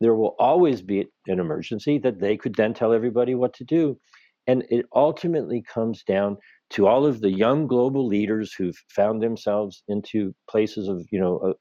There 0.00 0.14
will 0.14 0.34
always 0.38 0.82
be 0.82 1.06
an 1.28 1.38
emergency 1.38 1.98
that 1.98 2.18
they 2.18 2.36
could 2.36 2.56
then 2.56 2.74
tell 2.74 2.92
everybody 2.92 3.34
what 3.36 3.54
to 3.54 3.64
do. 3.64 3.98
And 4.48 4.64
it 4.70 4.86
ultimately 4.92 5.62
comes 5.62 6.02
down 6.02 6.36
to 6.70 6.88
all 6.88 7.06
of 7.06 7.20
the 7.20 7.30
young 7.30 7.68
global 7.68 8.08
leaders 8.08 8.52
who've 8.52 8.82
found 8.88 9.22
themselves 9.22 9.84
into 9.86 10.34
places 10.50 10.88
of, 10.88 11.06
you 11.12 11.20
know, 11.20 11.38
uh, 11.38 11.52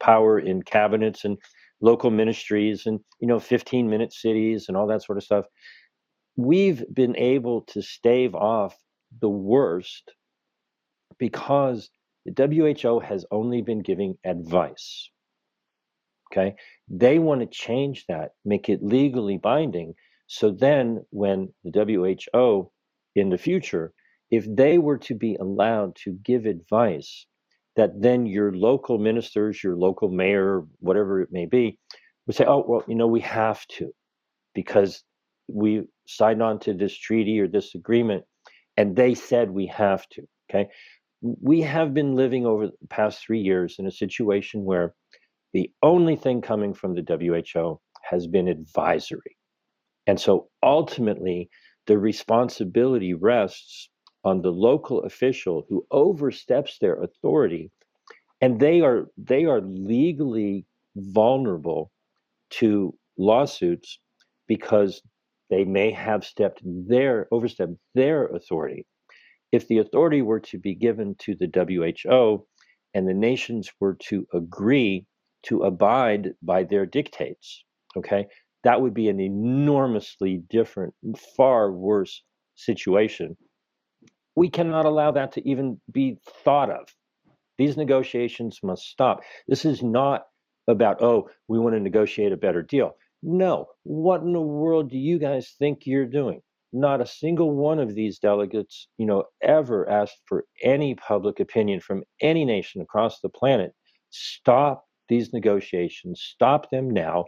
power 0.00 0.38
in 0.38 0.62
cabinets 0.62 1.24
and 1.24 1.38
local 1.80 2.10
ministries 2.10 2.86
and 2.86 3.00
you 3.20 3.28
know 3.28 3.38
15 3.38 3.88
minute 3.88 4.12
cities 4.12 4.66
and 4.68 4.76
all 4.76 4.86
that 4.86 5.02
sort 5.02 5.18
of 5.18 5.24
stuff. 5.24 5.46
We've 6.36 6.84
been 6.92 7.16
able 7.16 7.62
to 7.68 7.82
stave 7.82 8.34
off 8.34 8.76
the 9.20 9.28
worst 9.28 10.12
because 11.18 11.88
the 12.26 12.46
WHO 12.82 13.00
has 13.00 13.24
only 13.30 13.62
been 13.62 13.80
giving 13.80 14.18
advice. 14.24 15.10
Okay? 16.30 16.56
They 16.88 17.18
want 17.18 17.40
to 17.40 17.46
change 17.46 18.04
that 18.08 18.32
make 18.44 18.68
it 18.68 18.82
legally 18.82 19.38
binding 19.38 19.94
so 20.26 20.50
then 20.50 21.04
when 21.10 21.52
the 21.64 21.70
WHO 22.32 22.70
in 23.14 23.30
the 23.30 23.38
future 23.38 23.92
if 24.30 24.44
they 24.48 24.78
were 24.78 24.98
to 24.98 25.14
be 25.14 25.36
allowed 25.36 25.94
to 26.04 26.12
give 26.12 26.46
advice 26.46 27.26
that 27.76 27.90
then 28.00 28.26
your 28.26 28.52
local 28.52 28.98
ministers, 28.98 29.62
your 29.62 29.76
local 29.76 30.08
mayor, 30.08 30.62
whatever 30.80 31.20
it 31.20 31.28
may 31.30 31.46
be, 31.46 31.78
would 32.26 32.36
say, 32.36 32.44
oh, 32.46 32.64
well, 32.66 32.84
you 32.88 32.94
know, 32.94 33.06
we 33.06 33.20
have 33.20 33.66
to 33.66 33.92
because 34.54 35.04
we 35.48 35.82
signed 36.06 36.42
on 36.42 36.58
to 36.60 36.72
this 36.72 36.96
treaty 36.96 37.38
or 37.40 37.46
this 37.46 37.74
agreement 37.74 38.24
and 38.76 38.96
they 38.96 39.14
said 39.14 39.50
we 39.50 39.66
have 39.66 40.06
to. 40.10 40.22
Okay. 40.50 40.68
We 41.22 41.62
have 41.62 41.94
been 41.94 42.14
living 42.14 42.46
over 42.46 42.66
the 42.66 42.88
past 42.88 43.24
three 43.24 43.40
years 43.40 43.76
in 43.78 43.86
a 43.86 43.90
situation 43.90 44.64
where 44.64 44.94
the 45.52 45.70
only 45.82 46.16
thing 46.16 46.42
coming 46.42 46.74
from 46.74 46.94
the 46.94 47.02
WHO 47.02 47.80
has 48.02 48.26
been 48.26 48.48
advisory. 48.48 49.36
And 50.06 50.20
so 50.20 50.48
ultimately, 50.62 51.48
the 51.86 51.98
responsibility 51.98 53.14
rests 53.14 53.88
on 54.26 54.42
the 54.42 54.50
local 54.50 55.04
official 55.04 55.64
who 55.68 55.86
oversteps 55.92 56.78
their 56.80 56.96
authority 57.02 57.70
and 58.40 58.58
they 58.60 58.80
are 58.80 59.06
they 59.16 59.44
are 59.44 59.60
legally 59.60 60.66
vulnerable 60.96 61.92
to 62.50 62.92
lawsuits 63.18 64.00
because 64.48 65.00
they 65.50 65.64
may 65.64 65.92
have 65.92 66.24
stepped 66.24 66.60
their 66.64 67.28
overstepped 67.30 67.76
their 67.94 68.26
authority. 68.26 68.84
If 69.52 69.68
the 69.68 69.78
authority 69.78 70.22
were 70.22 70.40
to 70.40 70.58
be 70.58 70.74
given 70.74 71.14
to 71.20 71.36
the 71.36 71.48
WHO 71.54 72.46
and 72.94 73.08
the 73.08 73.14
nations 73.14 73.70
were 73.80 73.96
to 74.08 74.26
agree 74.34 75.06
to 75.44 75.62
abide 75.62 76.34
by 76.42 76.64
their 76.64 76.84
dictates 76.86 77.64
okay 77.96 78.26
that 78.64 78.80
would 78.80 78.94
be 78.94 79.08
an 79.08 79.20
enormously 79.20 80.42
different 80.50 80.92
far 81.36 81.70
worse 81.70 82.22
situation 82.56 83.36
we 84.36 84.50
cannot 84.50 84.84
allow 84.84 85.12
that 85.12 85.32
to 85.32 85.48
even 85.48 85.80
be 85.90 86.18
thought 86.44 86.70
of. 86.70 86.88
These 87.58 87.76
negotiations 87.76 88.60
must 88.62 88.84
stop. 88.84 89.22
This 89.48 89.64
is 89.64 89.82
not 89.82 90.26
about, 90.68 91.02
oh, 91.02 91.30
we 91.48 91.58
want 91.58 91.74
to 91.74 91.80
negotiate 91.80 92.32
a 92.32 92.36
better 92.36 92.62
deal. 92.62 92.96
No. 93.22 93.66
What 93.84 94.20
in 94.22 94.32
the 94.32 94.40
world 94.40 94.90
do 94.90 94.98
you 94.98 95.18
guys 95.18 95.54
think 95.58 95.86
you're 95.86 96.06
doing? 96.06 96.42
not 96.72 97.00
a 97.00 97.06
single 97.06 97.52
one 97.54 97.78
of 97.78 97.94
these 97.94 98.18
delegates, 98.18 98.88
you 98.98 99.06
know, 99.06 99.24
ever 99.42 99.88
asked 99.88 100.20
for 100.26 100.44
any 100.62 100.94
public 100.94 101.40
opinion 101.40 101.80
from 101.80 102.04
any 102.20 102.44
nation 102.44 102.82
across 102.82 103.20
the 103.20 103.28
planet. 103.28 103.72
Stop 104.10 104.84
these 105.08 105.32
negotiations, 105.32 106.20
stop 106.22 106.70
them 106.70 106.90
now, 106.90 107.24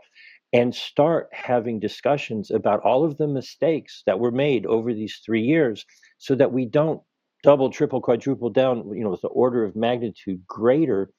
and 0.53 0.75
start 0.75 1.29
having 1.33 1.79
discussions 1.79 2.51
about 2.51 2.81
all 2.81 3.05
of 3.05 3.19
the 3.19 3.29
mistakes 3.29 4.03
that 4.07 4.19
were 4.19 4.31
made 4.31 4.65
over 4.67 4.95
these 4.95 5.21
three 5.25 5.43
years 5.43 5.85
so 6.19 6.35
that 6.35 6.53
we 6.53 6.65
don't 6.65 7.03
double, 7.43 7.71
triple, 7.71 8.01
quadruple 8.01 8.51
down, 8.51 8.91
you 8.95 9.05
know, 9.05 9.11
with 9.11 9.21
the 9.21 9.29
order 9.29 9.65
of 9.65 9.77
magnitude 9.77 10.43
greater, 10.47 11.11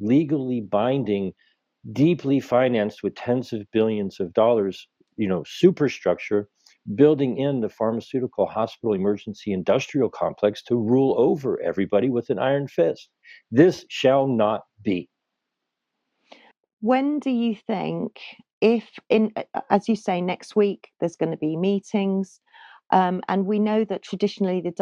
legally 0.00 0.60
binding, 0.60 1.32
deeply 1.92 2.40
financed 2.40 3.02
with 3.02 3.14
tens 3.14 3.52
of 3.52 3.70
billions 3.72 4.20
of 4.20 4.32
dollars, 4.32 4.88
you 5.16 5.28
know, 5.28 5.44
superstructure 5.46 6.48
building 6.94 7.38
in 7.38 7.60
the 7.60 7.68
pharmaceutical 7.68 8.46
hospital 8.46 8.92
emergency 8.94 9.52
industrial 9.52 10.08
complex 10.08 10.62
to 10.64 10.76
rule 10.76 11.14
over 11.16 11.60
everybody 11.62 12.10
with 12.10 12.28
an 12.30 12.38
iron 12.38 12.66
fist. 12.66 13.08
This 13.50 13.84
shall 13.88 14.26
not 14.26 14.62
be. 14.82 15.08
When 16.80 17.20
do 17.20 17.30
you 17.30 17.54
think, 17.54 18.18
if 18.62 18.88
in 19.10 19.32
as 19.70 19.88
you 19.90 19.96
say 19.96 20.22
next 20.22 20.56
week, 20.56 20.90
there's 21.00 21.16
going 21.16 21.32
to 21.32 21.38
be 21.38 21.58
meetings, 21.58 22.40
um, 22.92 23.22
and 23.28 23.46
we 23.46 23.60
know 23.60 23.84
that 23.86 24.04
traditionally 24.04 24.62
the 24.62 24.72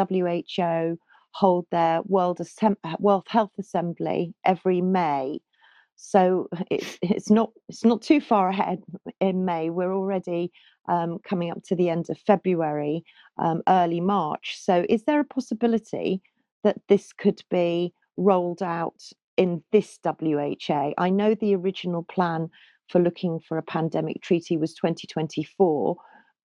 WHO 0.61 0.99
hold 1.33 1.67
their 1.73 2.03
World, 2.05 2.41
Assemb- 2.41 3.01
World 3.01 3.27
Health 3.29 3.53
Assembly 3.61 4.35
every 4.47 4.83
May. 4.83 5.41
So 5.97 6.49
it's 6.73 6.99
it's 7.03 7.31
not 7.31 7.53
it's 7.71 7.85
not 7.87 8.03
too 8.03 8.23
far 8.23 8.51
ahead 8.51 8.81
in 9.21 9.47
May. 9.47 9.71
We're 9.71 9.95
already 9.95 10.53
um, 10.89 11.19
coming 11.29 11.51
up 11.53 11.65
to 11.67 11.77
the 11.77 11.91
end 11.91 12.11
of 12.11 12.19
February, 12.21 13.05
um, 13.39 13.63
early 13.69 14.03
March. 14.03 14.57
So 14.61 14.87
is 14.91 15.05
there 15.07 15.21
a 15.21 15.27
possibility 15.27 16.23
that 16.65 16.79
this 16.89 17.13
could 17.15 17.43
be 17.51 17.95
rolled 18.19 18.63
out 18.63 19.03
in 19.39 19.65
this 19.73 19.99
WHA? 20.05 20.93
I 20.99 21.11
know 21.11 21.35
the 21.35 21.57
original 21.57 22.05
plan 22.05 22.51
for 22.91 23.01
looking 23.01 23.41
for 23.41 23.57
a 23.57 23.63
pandemic 23.63 24.21
treaty 24.21 24.57
was 24.57 24.75
2024, 24.75 25.97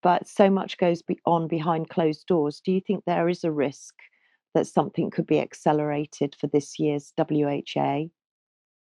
but 0.03 0.27
so 0.27 0.49
much 0.49 0.77
goes 0.77 1.01
on 1.25 1.47
behind 1.47 1.89
closed 1.89 2.27
doors. 2.27 2.61
Do 2.63 2.71
you 2.71 2.79
think 2.79 3.03
there 3.05 3.27
is 3.27 3.43
a 3.43 3.51
risk 3.51 3.95
that 4.53 4.67
something 4.67 5.09
could 5.09 5.25
be 5.25 5.39
accelerated 5.39 6.35
for 6.39 6.47
this 6.47 6.79
year's 6.79 7.13
WHA? 7.17 8.05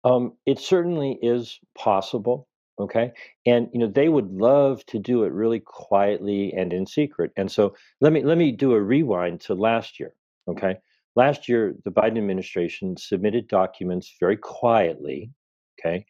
Um, 0.03 0.33
it 0.45 0.59
certainly 0.59 1.17
is 1.21 1.59
possible. 1.77 2.47
Okay. 2.77 3.13
And 3.45 3.69
you 3.71 3.79
know, 3.79 3.87
they 3.87 4.09
would 4.09 4.31
love 4.31 4.85
to 4.87 4.99
do 4.99 5.23
it 5.23 5.31
really 5.31 5.61
quietly 5.61 6.51
and 6.53 6.73
in 6.73 6.85
secret. 6.85 7.31
And 7.37 7.49
so 7.49 7.73
let 8.01 8.11
me 8.11 8.21
let 8.21 8.37
me 8.37 8.51
do 8.51 8.73
a 8.73 8.81
rewind 8.81 9.39
to 9.41 9.53
last 9.53 9.97
year. 9.97 10.13
Okay. 10.49 10.75
Last 11.15 11.47
year, 11.47 11.75
the 11.85 11.91
Biden 11.91 12.17
administration 12.17 12.97
submitted 12.97 13.47
documents 13.47 14.13
very 14.19 14.35
quietly, 14.35 15.31
okay, 15.79 16.05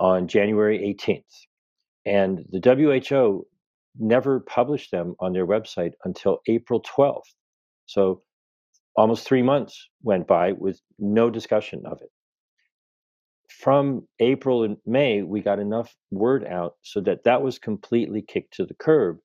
on 0.00 0.28
January 0.28 0.78
18th. 0.78 1.22
And 2.06 2.44
the 2.50 2.60
WHO 2.60 3.46
never 3.98 4.40
published 4.40 4.90
them 4.90 5.14
on 5.20 5.32
their 5.34 5.46
website 5.46 5.92
until 6.04 6.40
April 6.48 6.82
12th. 6.82 7.22
So 7.86 8.22
almost 8.96 9.26
three 9.26 9.42
months 9.42 9.88
went 10.02 10.26
by 10.26 10.52
with 10.52 10.80
no 10.98 11.30
discussion 11.30 11.82
of 11.86 12.00
it 12.02 12.10
from 13.50 14.06
April 14.20 14.64
and 14.64 14.78
May, 14.86 15.22
we 15.22 15.40
got 15.42 15.58
enough 15.58 15.94
word 16.10 16.46
out 16.46 16.76
so 16.82 17.00
that 17.02 17.24
that 17.24 17.42
was 17.42 17.58
completely 17.58 18.22
kicked 18.22 18.54
to 18.54 18.64
the 18.64 18.74
curb. 18.74 19.18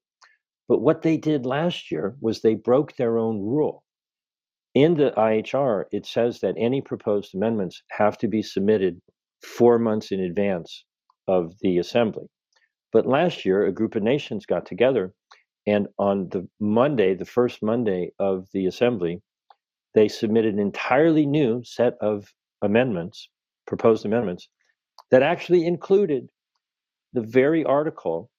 But 0.67 0.81
what 0.81 1.03
they 1.03 1.17
did 1.17 1.45
last 1.45 1.91
year 1.91 2.15
was 2.19 2.41
they 2.41 2.55
broke 2.55 2.95
their 2.95 3.17
own 3.17 3.39
rule. 3.39 3.83
In 4.73 4.95
the 4.95 5.11
IHR, 5.11 5.85
it 5.91 6.05
says 6.05 6.41
that 6.41 6.55
any 6.57 6.81
proposed 6.81 7.33
amendments 7.33 7.81
have 7.91 8.17
to 8.17 8.27
be 8.27 8.41
submitted 8.41 8.99
four 9.45 9.79
months 9.79 10.11
in 10.11 10.19
advance 10.19 10.83
of 11.27 11.53
the 11.61 11.77
assembly. 11.77 12.27
But 12.91 13.05
last 13.05 13.45
year, 13.45 13.65
a 13.65 13.73
group 13.73 13.95
of 13.95 14.03
nations 14.03 14.45
got 14.45 14.65
together, 14.65 15.13
and 15.67 15.87
on 15.97 16.29
the 16.29 16.47
Monday, 16.59 17.13
the 17.13 17.25
first 17.25 17.61
Monday 17.61 18.11
of 18.19 18.47
the 18.53 18.65
assembly, 18.65 19.21
they 19.93 20.07
submitted 20.07 20.53
an 20.53 20.59
entirely 20.59 21.25
new 21.25 21.63
set 21.63 21.93
of 22.01 22.33
amendments 22.61 23.29
proposed 23.65 24.05
amendments 24.05 24.47
that 25.11 25.23
actually 25.23 25.65
included 25.65 26.29
the 27.13 27.21
very 27.21 27.63
article 27.63 28.29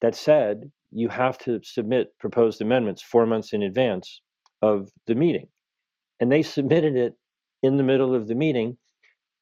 that 0.00 0.14
said 0.14 0.70
you 0.92 1.08
have 1.08 1.38
to 1.38 1.60
submit 1.62 2.08
proposed 2.18 2.60
amendments 2.60 3.02
four 3.02 3.26
months 3.26 3.52
in 3.52 3.62
advance 3.62 4.20
of 4.62 4.90
the 5.06 5.14
meeting. 5.14 5.48
And 6.20 6.30
they 6.30 6.42
submitted 6.42 6.96
it 6.96 7.14
in 7.62 7.76
the 7.76 7.82
middle 7.82 8.14
of 8.14 8.28
the 8.28 8.34
meeting. 8.34 8.76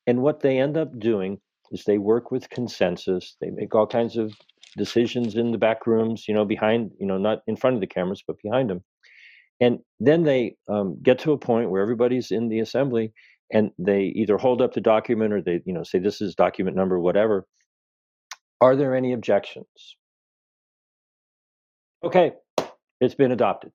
And 0.07 0.23
what 0.23 0.41
they 0.41 0.59
end 0.59 0.77
up 0.77 0.99
doing 0.99 1.39
is 1.71 1.85
they 1.85 1.99
work 1.99 2.31
with 2.31 2.51
consensus. 2.51 3.37
They 3.41 3.51
make 3.51 3.75
all 3.75 3.87
kinds 3.87 4.17
of 4.17 4.33
decisions 4.77 5.37
in 5.37 5.51
the 5.51 5.59
back 5.59 5.87
rooms, 5.87 6.27
you 6.29 6.35
know, 6.35 6.45
behind, 6.45 6.91
you 6.99 7.07
know, 7.07 7.19
not 7.19 7.41
in 7.47 7.57
front 7.57 7.75
of 7.77 7.81
the 7.81 7.87
cameras, 7.87 8.23
but 8.27 8.37
behind 8.43 8.71
them. 8.71 8.83
And 9.61 9.79
then 10.01 10.25
they 10.25 10.57
um, 10.69 10.99
get 11.03 11.21
to 11.21 11.33
a 11.33 11.39
point 11.39 11.71
where 11.71 11.81
everybody's 11.81 12.31
in 12.31 12.49
the 12.49 12.61
assembly 12.61 13.13
and 13.53 13.71
they 13.79 14.05
either 14.17 14.37
hold 14.37 14.63
up 14.63 14.73
the 14.75 14.81
document 14.81 15.33
or 15.33 15.41
they 15.41 15.61
you 15.65 15.73
know 15.73 15.83
say 15.83 15.99
this 15.99 16.21
is 16.21 16.35
document 16.35 16.77
number 16.77 16.99
whatever 16.99 17.47
are 18.61 18.77
there 18.77 18.95
any 18.95 19.13
objections 19.13 19.97
okay 22.03 22.33
it's 23.01 23.15
been 23.15 23.33
adopted 23.33 23.71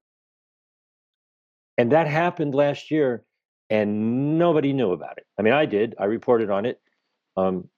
and 1.77 1.91
that 1.91 2.07
happened 2.07 2.55
last 2.55 2.91
year 2.91 3.23
and 3.69 4.37
nobody 4.37 4.73
knew 4.73 4.91
about 4.91 5.17
it. 5.17 5.25
I 5.37 5.41
mean 5.41 5.53
i 5.53 5.65
did. 5.65 5.95
I 5.99 6.05
reported 6.05 6.49
on 6.49 6.65
it. 6.65 6.79
Um, 7.37 7.69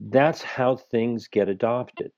that's 0.00 0.42
how 0.42 0.76
things 0.76 1.28
get 1.28 1.48
adopted. 1.48 2.12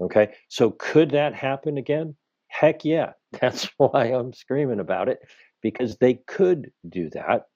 Okay? 0.00 0.34
So 0.48 0.70
could 0.70 1.10
that 1.10 1.34
happen 1.34 1.78
again? 1.78 2.16
Heck 2.48 2.84
yeah. 2.84 3.12
That's 3.40 3.70
why 3.78 4.12
i'm 4.12 4.34
screaming 4.34 4.78
about 4.78 5.08
it 5.08 5.20
because 5.62 5.96
they 5.96 6.14
could 6.26 6.70
do 6.88 7.08
that, 7.10 7.46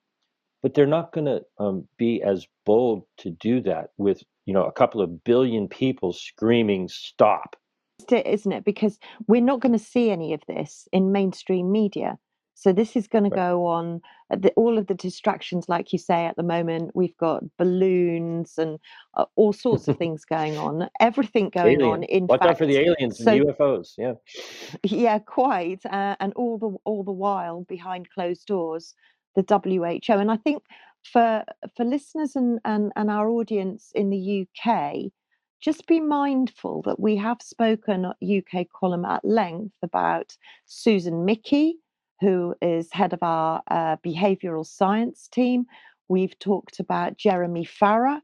but 0.63 0.73
they're 0.73 0.87
not 0.87 1.13
going 1.13 1.27
to 1.27 1.43
um, 1.59 1.87
be 1.99 2.23
as 2.23 2.47
bold 2.65 3.03
to 3.19 3.31
do 3.31 3.61
that 3.63 3.91
with 3.99 4.23
you 4.47 4.55
know 4.55 4.65
a 4.65 4.73
couple 4.73 5.03
of 5.03 5.25
billion 5.25 5.69
people 5.69 6.13
screaming 6.13 6.89
stop. 6.89 7.57
Isn't 8.11 8.53
it? 8.53 8.65
Because 8.65 8.99
we're 9.27 9.41
not 9.41 9.61
going 9.61 9.73
to 9.73 9.79
see 9.79 10.11
any 10.11 10.33
of 10.33 10.41
this 10.47 10.89
in 10.93 11.13
mainstream 11.13 11.73
media. 11.73 12.19
So 12.59 12.73
this 12.73 12.97
is 12.97 13.07
going 13.07 13.25
to 13.25 13.31
go 13.31 13.67
on. 13.67 14.01
Uh, 14.31 14.37
the, 14.37 14.51
all 14.53 14.79
of 14.79 14.87
the 14.87 14.95
distractions, 14.95 15.69
like 15.69 15.93
you 15.93 15.99
say, 15.99 16.25
at 16.25 16.37
the 16.37 16.43
moment, 16.43 16.93
we've 16.95 17.17
got 17.19 17.45
balloons 17.59 18.55
and 18.57 18.79
uh, 19.15 19.27
all 19.37 19.53
sorts 19.53 19.89
of 19.89 19.97
things 19.99 20.25
going 20.25 20.57
on. 20.57 20.89
Everything 20.99 21.51
going 21.51 21.83
on. 21.83 22.03
In 22.05 22.27
Watch 22.27 22.41
fact, 22.41 22.51
out 22.53 22.59
for 22.59 22.67
the 22.67 22.79
aliens 22.79 23.23
so, 23.23 23.31
and 23.31 23.45
UFOs. 23.45 23.93
Yeah, 23.99 24.15
yeah, 24.83 25.19
quite. 25.19 25.85
Uh, 25.85 26.17
and 26.19 26.33
all 26.33 26.57
the 26.57 26.75
all 26.85 27.05
the 27.05 27.13
while 27.13 27.65
behind 27.69 28.09
closed 28.11 28.47
doors, 28.47 28.95
the 29.35 29.45
WHO. 29.47 30.15
And 30.15 30.31
I 30.31 30.39
think 30.39 30.63
for 31.05 31.45
for 31.77 31.85
listeners 31.85 32.37
and 32.37 32.59
and, 32.65 32.91
and 32.97 33.11
our 33.11 33.29
audience 33.29 33.93
in 33.95 34.09
the 34.09 34.47
UK, 34.49 35.13
just 35.61 35.87
be 35.87 36.01
mindful 36.01 36.81
that 36.87 36.99
we 36.99 37.17
have 37.17 37.43
spoken 37.43 38.07
UK 38.23 38.67
column 38.75 39.05
at 39.05 39.27
length 39.27 39.75
about 39.83 40.39
Susan 40.65 41.27
Michie 41.27 41.75
who 42.21 42.55
is 42.63 42.89
head 42.93 43.13
of 43.13 43.23
our 43.23 43.63
uh, 43.71 43.97
behavioral 44.05 44.67
science 44.67 45.29
team. 45.29 45.67
We've 46.09 46.39
talked 46.39 46.81
about 46.81 47.17
Jeremy 47.17 47.65
Farrar, 47.65 48.21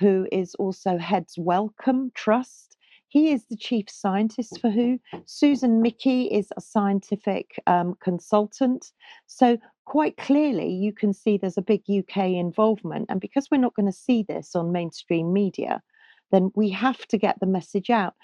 who 0.00 0.26
is 0.32 0.54
also 0.56 0.98
heads 0.98 1.34
Wellcome 1.36 2.12
Trust. 2.14 2.76
He 3.08 3.30
is 3.30 3.46
the 3.46 3.56
chief 3.56 3.88
scientist 3.88 4.60
for 4.60 4.70
WHO. 4.70 4.98
Susan 5.26 5.80
Michie 5.80 6.26
is 6.32 6.48
a 6.56 6.60
scientific 6.60 7.60
um, 7.68 7.94
consultant. 8.00 8.90
So, 9.26 9.56
quite 9.84 10.16
clearly, 10.16 10.72
you 10.72 10.92
can 10.92 11.12
see 11.12 11.36
there's 11.36 11.58
a 11.58 11.62
big 11.62 11.82
UK 11.88 12.16
involvement. 12.16 13.06
And 13.08 13.20
because 13.20 13.48
we're 13.50 13.58
not 13.58 13.74
going 13.74 13.86
to 13.86 13.96
see 13.96 14.24
this 14.24 14.56
on 14.56 14.72
mainstream 14.72 15.32
media, 15.32 15.80
then 16.32 16.50
we 16.56 16.70
have 16.70 17.06
to 17.06 17.18
get 17.18 17.38
the 17.38 17.46
message 17.46 17.88
out. 17.88 18.14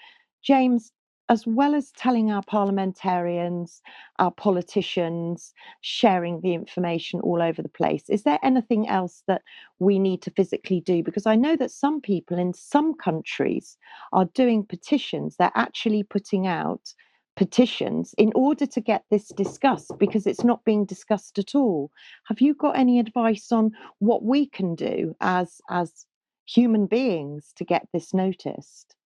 James, 0.43 0.91
as 1.31 1.47
well 1.47 1.75
as 1.75 1.93
telling 1.93 2.29
our 2.29 2.43
parliamentarians, 2.43 3.81
our 4.19 4.31
politicians, 4.31 5.53
sharing 5.79 6.41
the 6.41 6.53
information 6.53 7.21
all 7.21 7.41
over 7.41 7.61
the 7.61 7.69
place, 7.69 8.03
is 8.09 8.23
there 8.23 8.37
anything 8.43 8.89
else 8.89 9.23
that 9.27 9.41
we 9.79 9.97
need 9.97 10.21
to 10.21 10.31
physically 10.31 10.81
do? 10.81 11.01
Because 11.01 11.25
I 11.25 11.37
know 11.37 11.55
that 11.55 11.71
some 11.71 12.01
people 12.01 12.37
in 12.37 12.53
some 12.53 12.93
countries 12.95 13.77
are 14.11 14.25
doing 14.25 14.65
petitions, 14.65 15.37
they're 15.37 15.53
actually 15.55 16.03
putting 16.03 16.47
out 16.47 16.93
petitions 17.37 18.13
in 18.17 18.33
order 18.35 18.65
to 18.65 18.81
get 18.81 19.05
this 19.09 19.29
discussed 19.29 19.93
because 19.97 20.27
it's 20.27 20.43
not 20.43 20.65
being 20.65 20.83
discussed 20.85 21.39
at 21.39 21.55
all. 21.55 21.89
Have 22.25 22.41
you 22.41 22.53
got 22.53 22.77
any 22.77 22.99
advice 22.99 23.53
on 23.53 23.71
what 23.99 24.21
we 24.21 24.47
can 24.47 24.75
do 24.75 25.15
as 25.21 25.61
as 25.69 26.05
human 26.45 26.87
beings 26.87 27.53
to 27.55 27.63
get 27.63 27.87
this 27.93 28.13
noticed? 28.13 28.97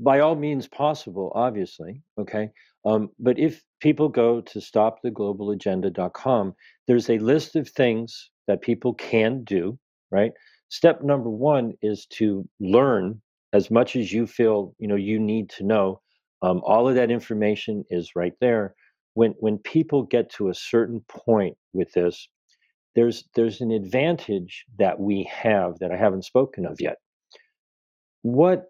By 0.00 0.20
all 0.20 0.34
means 0.34 0.66
possible, 0.66 1.30
obviously. 1.34 2.02
Okay. 2.18 2.50
Um, 2.86 3.10
but 3.18 3.38
if 3.38 3.62
people 3.80 4.08
go 4.08 4.40
to 4.40 4.58
stoptheglobalagenda.com, 4.58 6.54
there's 6.88 7.10
a 7.10 7.18
list 7.18 7.54
of 7.56 7.68
things 7.68 8.30
that 8.48 8.62
people 8.62 8.94
can 8.94 9.44
do, 9.44 9.78
right? 10.10 10.32
Step 10.70 11.02
number 11.02 11.28
one 11.28 11.74
is 11.82 12.06
to 12.06 12.48
learn 12.58 13.20
as 13.52 13.70
much 13.70 13.96
as 13.96 14.12
you 14.12 14.26
feel 14.26 14.74
you 14.78 14.88
know 14.88 14.96
you 14.96 15.18
need 15.18 15.50
to 15.50 15.64
know. 15.64 16.00
Um, 16.42 16.62
all 16.64 16.88
of 16.88 16.94
that 16.94 17.10
information 17.10 17.84
is 17.90 18.12
right 18.16 18.32
there. 18.40 18.74
When 19.14 19.34
when 19.40 19.58
people 19.58 20.04
get 20.04 20.30
to 20.34 20.48
a 20.48 20.54
certain 20.54 21.04
point 21.08 21.56
with 21.74 21.92
this, 21.92 22.28
there's 22.94 23.24
there's 23.34 23.60
an 23.60 23.72
advantage 23.72 24.64
that 24.78 24.98
we 24.98 25.28
have 25.30 25.78
that 25.80 25.92
I 25.92 25.96
haven't 25.96 26.24
spoken 26.24 26.64
of 26.64 26.80
yet. 26.80 26.96
What 28.22 28.69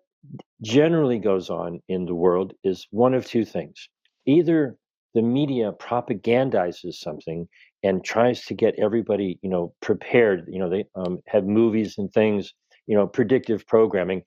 generally 0.62 1.18
goes 1.18 1.50
on 1.50 1.80
in 1.88 2.04
the 2.04 2.14
world 2.14 2.52
is 2.64 2.86
one 2.90 3.14
of 3.14 3.26
two 3.26 3.44
things. 3.44 3.88
Either 4.26 4.76
the 5.14 5.22
media 5.22 5.72
propagandizes 5.72 6.94
something 6.94 7.48
and 7.82 8.04
tries 8.04 8.44
to 8.44 8.54
get 8.54 8.74
everybody, 8.78 9.38
you 9.42 9.50
know, 9.50 9.72
prepared. 9.80 10.44
You 10.48 10.60
know, 10.60 10.68
they 10.68 10.84
um, 10.94 11.20
have 11.26 11.44
movies 11.44 11.96
and 11.98 12.12
things, 12.12 12.52
you 12.86 12.96
know, 12.96 13.06
predictive 13.06 13.66
programming. 13.66 14.22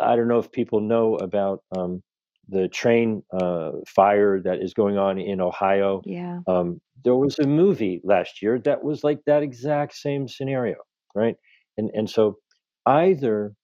I 0.00 0.16
don't 0.16 0.28
know 0.28 0.38
if 0.38 0.50
people 0.50 0.80
know 0.80 1.16
about 1.16 1.60
um, 1.76 2.02
the 2.48 2.68
train 2.68 3.22
uh, 3.32 3.72
fire 3.86 4.40
that 4.40 4.60
is 4.60 4.74
going 4.74 4.98
on 4.98 5.18
in 5.18 5.40
Ohio. 5.40 6.02
Yeah. 6.04 6.40
Um, 6.46 6.80
there 7.04 7.14
was 7.14 7.38
a 7.38 7.46
movie 7.46 8.00
last 8.02 8.42
year 8.42 8.58
that 8.60 8.82
was 8.82 9.04
like 9.04 9.20
that 9.26 9.42
exact 9.42 9.94
same 9.94 10.26
scenario, 10.26 10.76
right? 11.14 11.36
And 11.76 11.90
and 11.94 12.08
so 12.08 12.38
either 12.86 13.54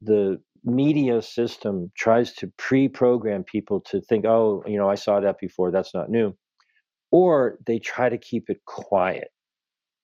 the 0.00 0.40
media 0.64 1.22
system 1.22 1.90
tries 1.96 2.32
to 2.34 2.52
pre-program 2.56 3.44
people 3.44 3.80
to 3.82 4.00
think, 4.00 4.24
oh, 4.24 4.62
you 4.66 4.78
know, 4.78 4.88
I 4.88 4.94
saw 4.96 5.20
that 5.20 5.38
before, 5.38 5.70
that's 5.70 5.94
not 5.94 6.10
new, 6.10 6.36
or 7.10 7.58
they 7.66 7.78
try 7.78 8.08
to 8.08 8.18
keep 8.18 8.50
it 8.50 8.64
quiet, 8.66 9.28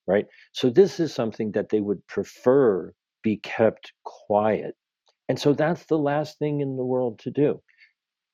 right? 0.06 0.26
So 0.52 0.70
this 0.70 1.00
is 1.00 1.14
something 1.14 1.52
that 1.52 1.70
they 1.70 1.80
would 1.80 2.06
prefer 2.06 2.92
be 3.22 3.36
kept 3.38 3.92
quiet. 4.04 4.74
And 5.28 5.38
so 5.38 5.52
that's 5.52 5.86
the 5.86 5.98
last 5.98 6.38
thing 6.38 6.60
in 6.60 6.76
the 6.76 6.84
world 6.84 7.20
to 7.20 7.30
do 7.30 7.62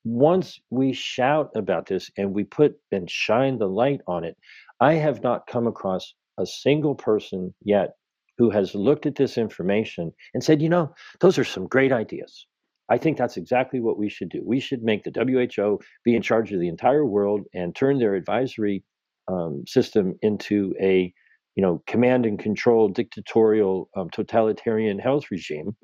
once 0.06 0.60
we 0.70 0.92
shout 0.92 1.50
about 1.56 1.86
this 1.86 2.10
and 2.16 2.32
we 2.32 2.44
put 2.44 2.76
and 2.92 3.10
shine 3.10 3.58
the 3.58 3.66
light 3.66 4.00
on 4.06 4.22
it, 4.22 4.36
I 4.80 4.94
have 4.94 5.22
not 5.22 5.48
come 5.48 5.66
across 5.66 6.14
a 6.38 6.46
single 6.46 6.94
person 6.94 7.52
yet 7.64 7.94
who 8.38 8.50
has 8.50 8.74
looked 8.74 9.06
at 9.06 9.16
this 9.16 9.38
information 9.38 10.12
and 10.34 10.44
said, 10.44 10.62
you 10.62 10.68
know, 10.68 10.94
those 11.20 11.38
are 11.38 11.44
some 11.44 11.66
great 11.66 11.92
ideas. 11.92 12.46
I 12.88 12.98
think 12.98 13.18
that's 13.18 13.36
exactly 13.36 13.80
what 13.80 13.98
we 13.98 14.08
should 14.08 14.28
do. 14.28 14.42
We 14.44 14.60
should 14.60 14.82
make 14.82 15.04
the 15.04 15.10
WHO 15.10 15.80
be 16.04 16.14
in 16.14 16.22
charge 16.22 16.52
of 16.52 16.60
the 16.60 16.68
entire 16.68 17.04
world 17.04 17.42
and 17.54 17.74
turn 17.74 17.98
their 17.98 18.14
advisory 18.14 18.84
um, 19.28 19.64
system 19.66 20.14
into 20.22 20.72
a, 20.80 21.12
you 21.56 21.62
know, 21.62 21.82
command 21.86 22.26
and 22.26 22.38
control 22.38 22.88
dictatorial 22.88 23.90
um, 23.96 24.08
totalitarian 24.10 24.98
health 24.98 25.24
regime 25.30 25.74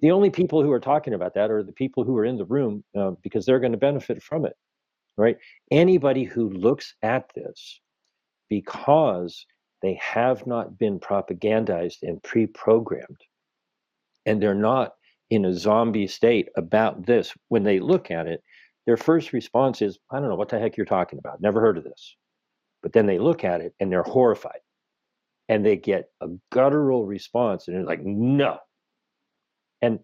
the 0.00 0.10
only 0.10 0.30
people 0.30 0.62
who 0.62 0.72
are 0.72 0.80
talking 0.80 1.14
about 1.14 1.34
that 1.34 1.50
are 1.50 1.62
the 1.62 1.72
people 1.72 2.04
who 2.04 2.16
are 2.16 2.24
in 2.24 2.36
the 2.36 2.44
room 2.44 2.84
uh, 2.96 3.12
because 3.22 3.46
they're 3.46 3.60
going 3.60 3.72
to 3.72 3.78
benefit 3.78 4.22
from 4.22 4.44
it 4.44 4.54
right 5.16 5.36
anybody 5.70 6.24
who 6.24 6.50
looks 6.50 6.94
at 7.02 7.30
this 7.34 7.80
because 8.48 9.46
they 9.82 9.94
have 10.02 10.46
not 10.46 10.78
been 10.78 10.98
propagandized 10.98 12.02
and 12.02 12.22
pre-programmed. 12.22 13.20
And 14.24 14.42
they're 14.42 14.54
not 14.54 14.94
in 15.30 15.44
a 15.44 15.54
zombie 15.54 16.06
state 16.06 16.48
about 16.56 17.06
this. 17.06 17.32
When 17.48 17.62
they 17.64 17.80
look 17.80 18.10
at 18.10 18.26
it 18.26 18.42
their 18.86 18.96
first 18.96 19.32
response 19.32 19.82
is 19.82 19.98
i 20.10 20.18
don't 20.18 20.28
know 20.28 20.36
what 20.36 20.48
the 20.48 20.58
heck 20.58 20.76
you're 20.76 20.86
talking 20.86 21.18
about? 21.18 21.40
Never 21.40 21.60
heard 21.60 21.76
of 21.76 21.84
this. 21.84 22.16
But 22.82 22.92
then 22.92 23.06
they 23.06 23.18
look 23.18 23.44
at 23.44 23.60
it 23.60 23.74
and 23.80 23.90
they're 23.90 24.04
horrified. 24.04 24.60
And 25.48 25.64
they 25.66 25.76
get 25.76 26.08
a 26.20 26.28
guttural 26.52 27.04
response 27.04 27.68
and 27.68 27.76
they're 27.76 27.84
like 27.84 28.02
no. 28.02 28.58
And 29.82 30.00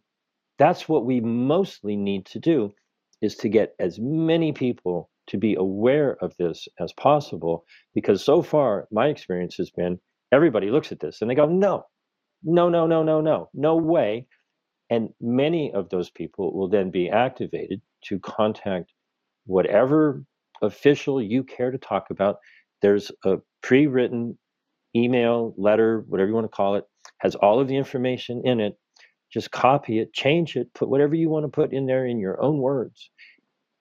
that's 0.59 0.89
what 0.89 1.07
we 1.07 1.20
mostly 1.20 1.97
need 1.97 2.27
to 2.27 2.39
do 2.39 2.73
is 3.20 3.37
to 3.37 3.49
get 3.49 3.75
as 3.79 3.99
many 4.01 4.53
people 4.53 5.11
to 5.29 5.39
be 5.39 5.55
aware 5.55 6.16
of 6.23 6.35
this 6.39 6.68
as 6.81 6.93
possible 6.95 7.64
because 7.95 8.25
so 8.25 8.43
far 8.43 8.89
my 8.91 9.09
experience 9.09 9.57
has 9.57 9.70
been 9.70 9.99
everybody 10.33 10.70
looks 10.70 10.93
at 10.93 11.01
this 11.01 11.20
and 11.23 11.31
they 11.31 11.35
go 11.35 11.47
no 11.47 11.85
no 12.45 12.68
no 12.68 12.87
no 12.87 13.03
no 13.03 13.20
no 13.20 13.49
no 13.55 13.77
way. 13.77 14.27
And 14.91 15.11
many 15.20 15.73
of 15.73 15.89
those 15.89 16.11
people 16.11 16.53
will 16.55 16.68
then 16.68 16.91
be 16.91 17.09
activated 17.11 17.81
to 18.05 18.18
contact 18.20 18.93
whatever 19.47 20.25
official 20.62 21.23
you 21.23 21.45
care 21.45 21.70
to 21.70 21.79
talk 21.79 22.11
about. 22.11 22.37
There's 22.83 23.11
a 23.25 23.39
pre-written 23.62 24.39
email 24.97 25.55
letter 25.57 26.05
whatever 26.09 26.29
you 26.29 26.35
want 26.35 26.45
to 26.47 26.57
call 26.57 26.77
it 26.77 26.85
has 27.18 27.35
all 27.37 27.61
of 27.61 27.68
the 27.68 27.77
information 27.77 28.43
in 28.45 28.61
it. 28.61 28.79
Just 29.33 29.51
copy 29.51 29.99
it, 29.99 30.12
change 30.12 30.57
it, 30.57 30.73
put 30.75 30.91
whatever 30.91 31.14
you 31.14 31.31
want 31.31 31.45
to 31.45 31.49
put 31.49 31.73
in 31.73 31.87
there 31.87 32.07
in 32.07 32.18
your 32.18 32.43
own 32.43 32.59
words, 32.59 33.11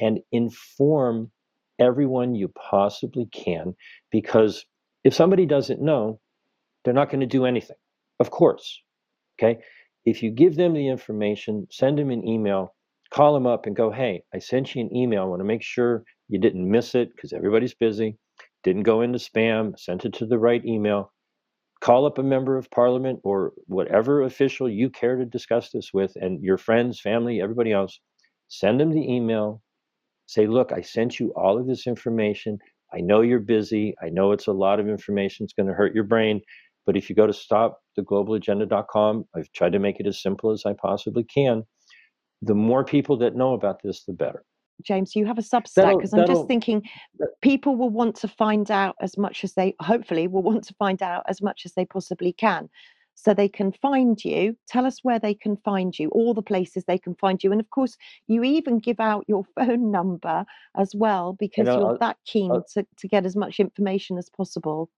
and 0.02 0.20
inform 0.32 1.32
everyone 1.80 2.36
you 2.36 2.50
possibly 2.50 3.28
can. 3.32 3.76
Because 4.12 4.66
if 5.04 5.14
somebody 5.14 5.46
doesn't 5.46 5.82
know, 5.82 6.20
they're 6.84 6.94
not 6.94 7.10
going 7.10 7.22
to 7.22 7.28
do 7.28 7.46
anything. 7.46 7.78
Of 8.20 8.32
course. 8.32 8.82
Okay. 9.40 9.60
If 10.06 10.24
you 10.24 10.32
give 10.32 10.56
them 10.56 10.74
the 10.74 10.90
information, 10.90 11.68
send 11.72 12.00
them 12.00 12.12
an 12.12 12.28
email, 12.28 12.76
call 13.14 13.34
them 13.34 13.48
up 13.48 13.68
and 13.68 13.76
go, 13.76 13.92
hey, 13.92 14.24
I 14.34 14.40
sent 14.40 14.76
you 14.76 14.82
an 14.82 14.96
email. 14.96 15.24
I 15.24 15.26
want 15.26 15.42
to 15.42 15.46
make 15.46 15.64
sure 15.64 16.04
you 16.30 16.40
didn't 16.40 16.70
miss 16.70 16.96
it 16.96 17.16
because 17.16 17.34
everybody's 17.34 17.76
busy. 17.76 18.18
Didn't 18.64 18.84
go 18.84 19.02
into 19.02 19.20
spam, 19.20 19.80
sent 19.80 20.06
it 20.06 20.14
to 20.16 20.26
the 20.26 20.40
right 20.40 20.64
email 20.66 21.12
call 21.82 22.06
up 22.06 22.20
a 22.20 22.24
member 22.24 22.58
of 22.58 22.72
parliament 22.72 23.20
or 23.24 23.54
whatever 23.66 24.22
official 24.22 24.70
you 24.70 24.90
care 24.90 25.18
to 25.18 25.26
discuss 25.26 25.72
this 25.72 25.92
with 25.94 26.16
and 26.16 26.42
your 26.44 26.58
friends 26.58 27.02
family 27.02 27.42
everybody 27.42 27.72
else 27.72 28.00
send 28.48 28.80
them 28.80 28.92
the 28.92 29.14
email 29.14 29.62
say 30.32 30.48
look 30.48 30.72
i 30.72 30.82
sent 30.82 31.20
you 31.20 31.34
all 31.36 31.60
of 31.60 31.68
this 31.68 31.88
information. 31.88 32.58
I 32.94 33.00
know 33.00 33.22
you're 33.22 33.40
busy. 33.40 33.96
I 34.04 34.10
know 34.10 34.34
it's 34.34 34.48
a 34.48 34.52
lot 34.52 34.82
of 34.82 34.90
information 34.90 35.46
it's 35.46 35.54
going 35.54 35.68
to 35.68 35.74
hurt 35.74 35.96
your 35.96 36.04
brain 36.04 36.42
but 36.86 36.98
if 36.98 37.10
you 37.10 37.16
go 37.16 37.28
to 37.28 37.34
stoptheglobalagenda.com 37.34 39.26
i've 39.36 39.52
tried 39.54 39.74
to 39.74 39.80
make 39.80 40.00
it 40.00 40.08
as 40.08 40.22
simple 40.22 40.52
as 40.52 40.64
i 40.66 40.74
possibly 40.74 41.24
can 41.24 41.64
the 42.42 42.56
more 42.56 42.84
people 42.84 43.18
that 43.18 43.36
know 43.36 43.54
about 43.54 43.82
this 43.84 44.04
the 44.04 44.14
better. 44.14 44.44
James, 44.84 45.16
you 45.16 45.26
have 45.28 45.38
a 45.38 45.44
Substack 45.44 45.98
because 45.98 46.14
I'm 46.14 46.26
just 46.26 46.48
thinking 46.48 46.82
people 47.42 47.76
will 47.76 47.92
want 47.92 48.16
to 48.18 48.28
find 48.28 48.72
out 48.72 48.96
as 49.00 49.16
much 49.16 49.44
as 49.44 49.54
they 49.54 49.76
hopefully 49.80 50.28
will 50.28 50.42
want 50.42 50.64
to 50.66 50.74
find 50.74 51.04
out 51.04 51.24
as 51.28 51.42
much 51.42 51.64
as 51.66 51.74
they 51.74 51.86
possibly 51.86 52.34
can. 52.34 52.68
So 53.24 53.34
they 53.34 53.50
can 53.50 53.72
find 53.72 54.24
you. 54.24 54.56
Tell 54.68 54.86
us 54.86 55.00
where 55.04 55.20
they 55.20 55.36
can 55.36 55.58
find 55.58 55.98
you, 55.98 56.10
all 56.10 56.34
the 56.34 56.42
places 56.42 56.86
they 56.86 56.98
can 56.98 57.16
find 57.16 57.44
you. 57.44 57.52
And 57.52 57.62
of 57.62 57.70
course, 57.70 57.98
you 58.28 58.44
even 58.44 58.80
give 58.80 59.00
out 59.00 59.26
your 59.28 59.44
phone 59.56 59.92
number 59.92 60.46
as 60.78 60.96
well 60.96 61.36
because 61.40 61.68
you 61.68 61.74
know, 61.74 61.90
you're 61.90 61.98
that 62.00 62.18
keen 62.26 62.52
to, 62.74 62.86
to 62.98 63.08
get 63.08 63.26
as 63.26 63.36
much 63.36 63.60
information 63.60 64.18
as 64.18 64.30
possible. 64.30 64.90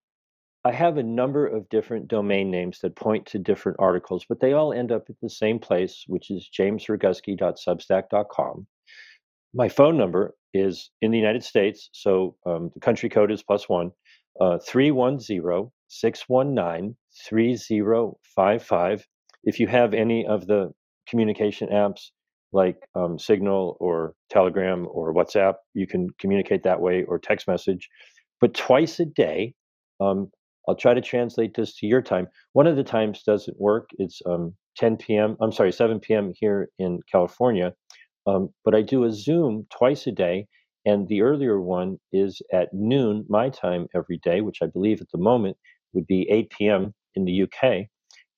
I 0.66 0.72
have 0.72 0.98
a 0.98 1.04
number 1.04 1.46
of 1.46 1.68
different 1.68 2.08
domain 2.08 2.50
names 2.50 2.80
that 2.80 2.96
point 2.96 3.26
to 3.28 3.38
different 3.38 3.76
articles, 3.80 4.26
but 4.28 4.40
they 4.40 4.54
all 4.54 4.72
end 4.72 4.94
up 4.94 5.10
at 5.10 5.20
the 5.22 5.30
same 5.30 5.60
place, 5.60 6.06
which 6.08 6.32
is 6.32 6.50
jamesroguski.substack.com 6.58 8.66
my 9.54 9.70
phone 9.70 9.98
number 9.98 10.36
is 10.54 10.90
in 11.02 11.12
the 11.12 11.18
United 11.18 11.44
States, 11.44 11.90
so 11.94 12.36
um, 12.46 12.72
the 12.74 12.80
country 12.80 13.10
code 13.10 13.32
is 13.32 13.44
plus 13.44 13.70
one, 13.70 13.92
uh, 14.42 14.58
310 14.60 15.72
619 15.88 16.96
3055. 17.28 19.08
If 19.44 19.60
you 19.60 19.68
have 19.68 19.94
any 19.94 20.26
of 20.26 20.48
the 20.48 20.72
communication 21.08 21.70
apps 21.70 22.12
like 22.52 22.78
um, 22.96 23.18
Signal 23.18 23.78
or 23.80 24.14
Telegram 24.30 24.88
or 24.90 25.14
WhatsApp, 25.14 25.56
you 25.74 25.88
can 25.88 26.10
communicate 26.20 26.64
that 26.64 26.80
way 26.80 27.04
or 27.04 27.20
text 27.20 27.48
message. 27.48 27.90
But 28.40 28.54
twice 28.54 29.00
a 29.00 29.06
day, 29.06 29.54
um, 30.00 30.32
I'll 30.68 30.76
try 30.76 30.94
to 30.94 31.02
translate 31.02 31.56
this 31.56 31.76
to 31.78 31.88
your 31.88 32.02
time. 32.02 32.28
One 32.54 32.68
of 32.68 32.76
the 32.76 32.84
times 32.84 33.24
doesn't 33.24 33.60
work. 33.60 33.90
It's 33.98 34.22
um, 34.26 34.54
10 34.78 34.98
p.m. 34.98 35.36
I'm 35.42 35.52
sorry, 35.52 35.72
7 35.72 36.00
p.m. 36.00 36.34
here 36.36 36.70
in 36.80 37.00
California. 37.12 37.74
Um, 38.26 38.50
but 38.64 38.74
I 38.74 38.82
do 38.82 39.04
a 39.04 39.12
Zoom 39.12 39.68
twice 39.70 40.08
a 40.08 40.12
day, 40.12 40.48
and 40.86 41.08
the 41.08 41.22
earlier 41.22 41.60
one 41.60 41.98
is 42.14 42.42
at 42.54 42.74
noon 42.74 43.26
my 43.28 43.50
time 43.50 43.88
every 43.94 44.20
day, 44.24 44.42
which 44.42 44.60
I 44.62 44.68
believe 44.68 45.02
at 45.02 45.12
the 45.12 45.18
moment 45.18 45.58
would 45.94 46.08
be 46.08 46.28
8 46.30 46.50
p.m. 46.50 46.94
in 47.16 47.26
the 47.26 47.44
UK. 47.44 47.88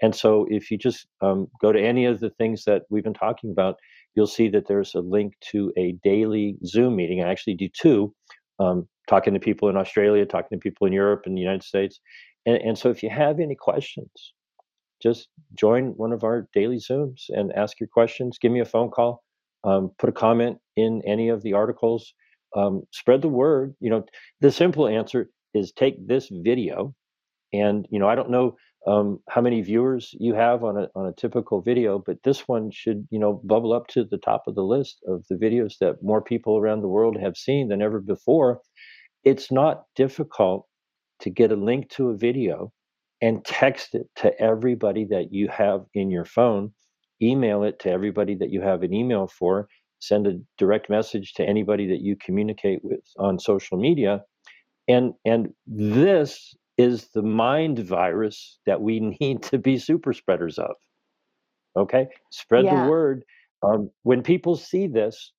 And 0.01 0.15
so 0.15 0.45
if 0.49 0.71
you 0.71 0.77
just 0.77 1.07
um, 1.21 1.47
go 1.61 1.71
to 1.71 1.79
any 1.81 2.05
of 2.05 2.19
the 2.19 2.29
things 2.31 2.65
that 2.65 2.83
we've 2.89 3.03
been 3.03 3.13
talking 3.13 3.51
about, 3.51 3.75
you'll 4.15 4.27
see 4.27 4.49
that 4.49 4.67
there's 4.67 4.93
a 4.95 4.99
link 4.99 5.33
to 5.51 5.71
a 5.77 5.93
daily 6.03 6.57
Zoom 6.65 6.95
meeting. 6.97 7.23
I 7.23 7.31
actually 7.31 7.55
do 7.55 7.69
two, 7.69 8.13
um, 8.59 8.87
talking 9.07 9.33
to 9.33 9.39
people 9.39 9.69
in 9.69 9.77
Australia, 9.77 10.25
talking 10.25 10.59
to 10.59 10.63
people 10.63 10.87
in 10.87 10.93
Europe 10.93 11.23
and 11.25 11.35
the 11.37 11.41
United 11.41 11.63
States. 11.63 11.99
And, 12.45 12.57
and 12.57 12.77
so 12.77 12.89
if 12.89 13.03
you 13.03 13.09
have 13.09 13.39
any 13.39 13.55
questions, 13.55 14.33
just 15.01 15.29
join 15.57 15.87
one 15.97 16.11
of 16.13 16.23
our 16.23 16.47
daily 16.53 16.77
Zooms 16.77 17.23
and 17.29 17.53
ask 17.53 17.79
your 17.79 17.89
questions. 17.89 18.37
Give 18.39 18.51
me 18.51 18.61
a 18.61 18.65
phone 18.65 18.89
call 18.91 19.23
um, 19.65 19.91
put 19.97 20.09
a 20.09 20.13
comment 20.13 20.59
in 20.77 21.01
any 21.05 21.29
of 21.29 21.41
the 21.43 21.53
articles. 21.53 22.13
um, 22.55 22.83
spread 22.91 23.21
the 23.21 23.27
word. 23.29 23.75
You 23.81 23.89
know, 23.89 24.05
the 24.39 24.51
simple 24.51 24.87
answer 24.87 25.29
is 25.53 25.73
take 25.73 26.07
this 26.07 26.29
video, 26.31 26.93
and 27.53 27.87
you 27.89 27.99
know, 27.99 28.07
I 28.07 28.15
don't 28.15 28.29
know 28.29 28.57
um, 28.87 29.19
how 29.29 29.41
many 29.41 29.61
viewers 29.61 30.13
you 30.19 30.35
have 30.35 30.63
on 30.63 30.77
a 30.77 30.87
on 30.95 31.07
a 31.07 31.13
typical 31.13 31.61
video, 31.61 31.99
but 31.99 32.23
this 32.23 32.47
one 32.47 32.71
should 32.71 33.07
you 33.09 33.19
know 33.19 33.41
bubble 33.43 33.73
up 33.73 33.87
to 33.87 34.03
the 34.03 34.17
top 34.17 34.43
of 34.47 34.55
the 34.55 34.63
list 34.63 35.01
of 35.07 35.25
the 35.29 35.35
videos 35.35 35.77
that 35.79 36.03
more 36.03 36.21
people 36.21 36.57
around 36.57 36.81
the 36.81 36.87
world 36.87 37.17
have 37.19 37.37
seen 37.37 37.69
than 37.69 37.81
ever 37.81 37.99
before. 37.99 38.61
It's 39.23 39.51
not 39.51 39.85
difficult 39.95 40.67
to 41.21 41.29
get 41.29 41.51
a 41.51 41.55
link 41.55 41.89
to 41.91 42.09
a 42.09 42.17
video 42.17 42.71
and 43.21 43.43
text 43.43 43.95
it 43.95 44.07
to 44.17 44.39
everybody 44.39 45.05
that 45.05 45.31
you 45.31 45.47
have 45.47 45.85
in 45.93 46.11
your 46.11 46.25
phone, 46.25 46.71
email 47.21 47.63
it 47.63 47.79
to 47.79 47.89
everybody 47.89 48.35
that 48.35 48.51
you 48.51 48.61
have 48.61 48.83
an 48.83 48.93
email 48.93 49.27
for, 49.27 49.67
send 49.99 50.27
a 50.27 50.39
direct 50.57 50.89
message 50.89 51.33
to 51.33 51.43
anybody 51.43 51.87
that 51.87 52.01
you 52.01 52.15
communicate 52.17 52.79
with 52.83 53.01
on 53.17 53.39
social 53.39 53.77
media. 53.77 54.21
And 54.87 55.13
and 55.25 55.49
this 55.65 56.55
is 56.77 57.07
the 57.13 57.21
mind 57.21 57.79
virus 57.79 58.59
that 58.65 58.81
we 58.81 58.99
need 59.21 59.43
to 59.43 59.57
be 59.57 59.77
super 59.77 60.13
spreaders 60.13 60.57
of. 60.57 60.75
Okay? 61.77 62.07
Spread 62.31 62.65
yeah. 62.65 62.83
the 62.83 62.89
word. 62.89 63.23
Um, 63.63 63.89
when 64.03 64.21
people 64.21 64.55
see 64.55 64.87
this, 64.87 65.31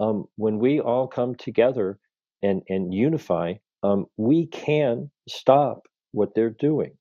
um, 0.00 0.26
when 0.36 0.58
we 0.58 0.80
all 0.80 1.08
come 1.08 1.34
together 1.34 1.98
and, 2.42 2.62
and 2.68 2.92
unify, 2.94 3.54
um, 3.82 4.06
we 4.16 4.46
can 4.46 5.10
stop 5.28 5.82
what 6.12 6.34
they're 6.34 6.50
doing. 6.50 6.92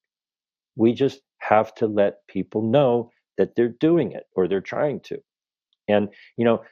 We 0.76 0.93
just 0.93 1.21
have 1.39 1.73
to 1.76 1.88
let 1.88 2.28
people 2.28 2.61
know 2.61 3.11
that 3.38 3.55
they're 3.55 3.76
doing 3.80 4.11
it 4.11 4.23
or 4.36 4.47
they're 4.47 4.61
trying 4.61 5.01
to. 5.01 5.17
And 5.88 6.09
you 6.38 6.45
know, 6.45 6.63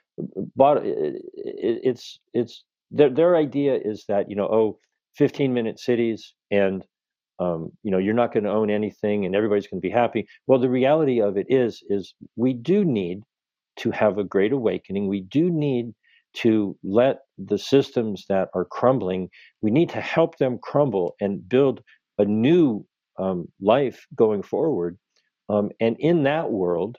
but 0.56 0.82
it's 0.84 2.20
it's 2.34 2.64
their 2.92 3.10
their 3.10 3.36
idea 3.36 3.76
is 3.76 4.06
that 4.08 4.30
you 4.30 4.36
know, 4.36 4.48
oh, 4.48 4.80
15 5.18 5.54
minute 5.54 5.80
cities 5.80 6.34
and 6.52 6.84
um, 7.40 7.72
you 7.84 7.92
know 7.92 7.98
you're 7.98 8.14
not 8.14 8.34
going 8.34 8.44
to 8.44 8.52
own 8.52 8.70
anything 8.70 9.26
and 9.26 9.36
everybody's 9.36 9.68
going 9.68 9.82
to 9.82 9.88
be 9.88 9.94
happy. 9.94 10.28
Well, 10.48 10.60
the 10.60 10.70
reality 10.70 11.22
of 11.22 11.38
it 11.38 11.48
is 11.50 11.84
is 11.90 12.14
we 12.36 12.54
do 12.54 12.86
need 12.86 13.24
to 13.78 13.92
have 13.92 14.18
a 14.18 14.24
great 14.24 14.52
awakening. 14.52 15.08
We 15.08 15.22
do 15.22 15.50
need 15.50 15.94
to 16.36 16.76
let 16.84 17.20
the 17.38 17.58
systems 17.58 18.26
that 18.28 18.50
are 18.54 18.66
crumbling, 18.66 19.30
we 19.62 19.72
need 19.72 19.90
to 19.90 20.02
help 20.02 20.38
them 20.38 20.58
crumble 20.62 21.16
and 21.22 21.48
build 21.48 21.82
a 22.18 22.26
new 22.26 22.86
um, 23.20 23.48
life 23.62 24.06
going 24.16 24.42
forward. 24.42 24.98
Um, 25.50 25.70
and 25.80 25.96
in 26.00 26.24
that 26.24 26.52
world, 26.52 26.98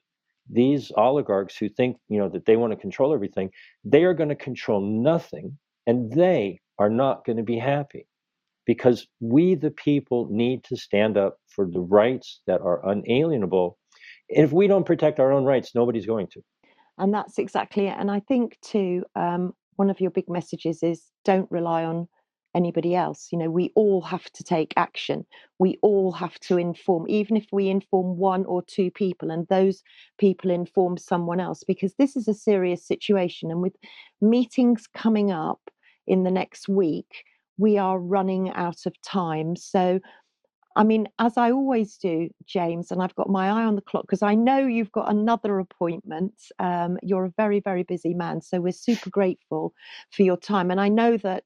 these 0.49 0.93
oligarchs 0.97 1.57
who 1.57 1.69
think 1.69 1.97
you 2.09 2.19
know 2.19 2.29
that 2.29 2.45
they 2.45 2.57
want 2.57 2.73
to 2.73 2.79
control 2.79 3.15
everything, 3.15 3.51
they 3.85 4.05
are 4.05 4.15
going 4.15 4.29
to 4.29 4.35
control 4.35 4.81
nothing, 4.81 5.59
and 5.87 6.13
they 6.13 6.61
are 6.79 6.91
not 6.91 7.25
going 7.25 7.39
to 7.39 7.43
be 7.43 7.59
happy 7.59 8.07
because 8.67 9.07
we, 9.21 9.55
the 9.55 9.71
people, 9.71 10.29
need 10.31 10.65
to 10.65 10.77
stand 10.77 11.17
up 11.17 11.39
for 11.49 11.67
the 11.67 11.81
rights 11.81 12.41
that 12.47 12.61
are 12.61 12.87
unalienable. 12.89 13.79
And 14.31 14.45
if 14.45 14.53
we 14.53 14.67
don't 14.67 14.87
protect 14.87 15.21
our 15.21 15.33
own 15.33 15.45
rights, 15.45 15.75
nobody's 15.75 16.07
going 16.07 16.29
to. 16.29 16.43
And 16.99 17.13
that's 17.13 17.39
exactly 17.39 17.87
it. 17.87 17.97
And 17.99 18.11
I 18.11 18.21
think 18.21 18.59
too, 18.63 19.05
um, 19.17 19.53
one 19.77 19.91
of 19.91 20.01
your 20.01 20.11
big 20.11 20.29
messages 20.29 20.83
is 20.83 21.03
don't 21.25 21.51
rely 21.51 21.85
on 21.85 22.09
anybody 22.55 22.95
else. 22.95 23.29
You 23.33 23.39
know, 23.39 23.51
we 23.51 23.73
all 23.75 24.01
have 24.03 24.31
to 24.33 24.45
take 24.45 24.73
action. 24.77 25.27
We 25.59 25.77
all 25.83 26.13
have 26.13 26.39
to 26.41 26.57
inform, 26.57 27.07
even 27.09 27.37
if 27.37 27.47
we 27.53 27.69
inform 27.69 28.17
one 28.17 28.45
or 28.45 28.63
two 28.63 28.91
people 28.91 29.31
and 29.31 29.47
those 29.49 29.83
people 30.19 30.51
inform 30.51 30.97
someone 30.97 31.41
else, 31.41 31.65
because 31.65 31.95
this 31.95 32.17
is 32.17 32.29
a 32.29 32.35
serious 32.35 32.87
situation. 32.87 33.51
And 33.51 33.61
with 33.61 33.75
meetings 34.21 34.87
coming 34.87 35.33
up 35.33 35.61
in 36.07 36.23
the 36.23 36.31
next 36.31 36.69
week, 36.69 37.25
we 37.59 37.79
are 37.79 37.99
running 37.99 38.51
out 38.51 38.87
of 38.87 39.01
time. 39.03 39.57
So 39.57 40.01
I 40.77 40.83
mean, 40.83 41.07
as 41.21 41.37
I 41.37 41.53
always 41.53 41.97
do, 41.97 42.29
James, 42.47 42.91
and 42.91 43.01
I've 43.01 43.15
got 43.15 43.31
my 43.31 43.49
eye 43.49 43.65
on 43.65 43.77
the 43.77 43.83
clock 43.83 44.05
because 44.05 44.23
I 44.23 44.35
know 44.35 44.59
you've 44.59 44.91
got 44.91 45.11
another 45.11 45.61
appointment. 45.61 46.35
Um, 46.59 46.99
you're 47.01 47.27
a 47.27 47.33
very, 47.37 47.61
very 47.61 47.85
busy 47.85 48.13
man. 48.13 48.41
So 48.41 48.61
we're 48.61 48.73
super 48.73 49.09
grateful 49.09 49.73
for 50.11 50.23
your 50.23 50.37
time. 50.37 50.73
And 50.73 50.81
I 50.81 50.89
know 50.89 51.17
that 51.19 51.45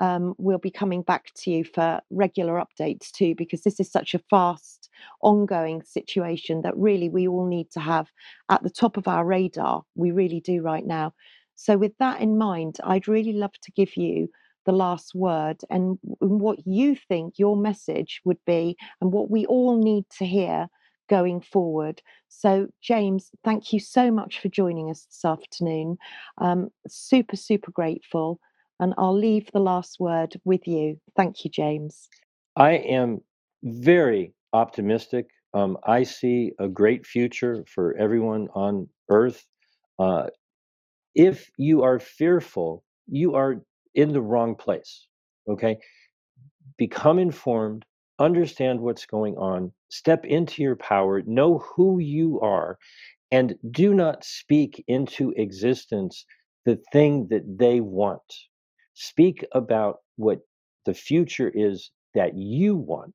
um, 0.00 0.34
we'll 0.38 0.58
be 0.58 0.72
coming 0.72 1.02
back 1.02 1.26
to 1.36 1.52
you 1.52 1.64
for 1.64 2.00
regular 2.10 2.60
updates 2.60 3.12
too, 3.12 3.36
because 3.36 3.62
this 3.62 3.78
is 3.78 3.90
such 3.90 4.12
a 4.12 4.20
fast, 4.28 4.90
ongoing 5.22 5.82
situation 5.82 6.62
that 6.62 6.76
really 6.76 7.08
we 7.08 7.28
all 7.28 7.46
need 7.46 7.70
to 7.72 7.80
have 7.80 8.08
at 8.50 8.64
the 8.64 8.70
top 8.70 8.96
of 8.96 9.06
our 9.06 9.24
radar. 9.24 9.84
We 9.94 10.10
really 10.10 10.40
do 10.40 10.62
right 10.62 10.84
now. 10.84 11.14
So, 11.54 11.78
with 11.78 11.92
that 12.00 12.20
in 12.20 12.36
mind, 12.38 12.78
I'd 12.82 13.06
really 13.06 13.34
love 13.34 13.52
to 13.62 13.70
give 13.70 13.96
you 13.96 14.28
the 14.66 14.72
last 14.72 15.14
word 15.14 15.60
and 15.70 15.98
what 16.18 16.66
you 16.66 16.96
think 16.96 17.38
your 17.38 17.56
message 17.56 18.20
would 18.24 18.38
be 18.46 18.76
and 19.00 19.12
what 19.12 19.30
we 19.30 19.46
all 19.46 19.82
need 19.82 20.04
to 20.18 20.24
hear 20.24 20.68
going 21.08 21.40
forward. 21.40 22.00
So, 22.28 22.68
James, 22.80 23.30
thank 23.44 23.72
you 23.72 23.80
so 23.80 24.10
much 24.10 24.40
for 24.40 24.48
joining 24.48 24.90
us 24.90 25.06
this 25.06 25.24
afternoon. 25.24 25.98
Um, 26.38 26.70
super, 26.88 27.36
super 27.36 27.70
grateful. 27.70 28.40
And 28.80 28.94
I'll 28.98 29.16
leave 29.16 29.50
the 29.52 29.60
last 29.60 30.00
word 30.00 30.34
with 30.44 30.66
you. 30.66 31.00
Thank 31.16 31.44
you, 31.44 31.50
James. 31.50 32.08
I 32.56 32.72
am 32.72 33.20
very 33.62 34.34
optimistic. 34.52 35.26
Um, 35.52 35.78
I 35.86 36.02
see 36.02 36.52
a 36.58 36.68
great 36.68 37.06
future 37.06 37.64
for 37.68 37.96
everyone 37.96 38.48
on 38.54 38.88
earth. 39.08 39.44
Uh, 39.98 40.28
if 41.14 41.48
you 41.56 41.82
are 41.82 42.00
fearful, 42.00 42.82
you 43.06 43.34
are 43.36 43.62
in 43.94 44.12
the 44.12 44.22
wrong 44.22 44.54
place. 44.54 45.06
Okay. 45.48 45.78
Become 46.76 47.18
informed, 47.18 47.84
understand 48.18 48.80
what's 48.80 49.06
going 49.06 49.36
on, 49.36 49.72
step 49.90 50.24
into 50.24 50.62
your 50.62 50.76
power, 50.76 51.22
know 51.26 51.58
who 51.58 51.98
you 51.98 52.40
are, 52.40 52.78
and 53.30 53.54
do 53.70 53.94
not 53.94 54.24
speak 54.24 54.82
into 54.88 55.32
existence 55.36 56.24
the 56.64 56.80
thing 56.92 57.28
that 57.30 57.44
they 57.58 57.80
want. 57.80 58.22
Speak 58.94 59.44
about 59.52 59.98
what 60.16 60.40
the 60.86 60.94
future 60.94 61.50
is 61.54 61.90
that 62.14 62.36
you 62.36 62.76
want. 62.76 63.14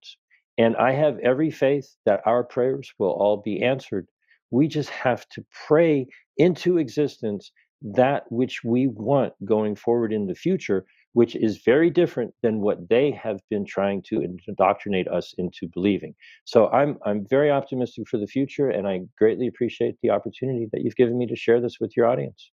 And 0.57 0.75
I 0.75 0.91
have 0.91 1.19
every 1.19 1.51
faith 1.51 1.95
that 2.05 2.21
our 2.25 2.43
prayers 2.43 2.91
will 2.99 3.11
all 3.11 3.37
be 3.37 3.63
answered. 3.63 4.07
We 4.51 4.67
just 4.67 4.89
have 4.89 5.27
to 5.29 5.45
pray 5.67 6.07
into 6.37 6.77
existence 6.77 7.51
that 7.81 8.29
which 8.31 8.63
we 8.63 8.87
want 8.87 9.33
going 9.45 9.75
forward 9.75 10.11
in 10.11 10.27
the 10.27 10.35
future, 10.35 10.85
which 11.13 11.35
is 11.35 11.63
very 11.63 11.89
different 11.89 12.33
than 12.43 12.61
what 12.61 12.89
they 12.89 13.11
have 13.11 13.39
been 13.49 13.65
trying 13.65 14.01
to 14.03 14.21
indoctrinate 14.47 15.07
us 15.07 15.33
into 15.37 15.67
believing. 15.73 16.13
So 16.45 16.67
I'm 16.69 16.97
I'm 17.05 17.25
very 17.27 17.51
optimistic 17.51 18.07
for 18.07 18.17
the 18.17 18.27
future, 18.27 18.69
and 18.69 18.87
I 18.87 19.01
greatly 19.17 19.47
appreciate 19.47 19.95
the 20.01 20.11
opportunity 20.11 20.67
that 20.71 20.81
you've 20.81 20.95
given 20.95 21.17
me 21.17 21.25
to 21.27 21.35
share 21.35 21.61
this 21.61 21.79
with 21.79 21.95
your 21.95 22.07
audience. 22.07 22.51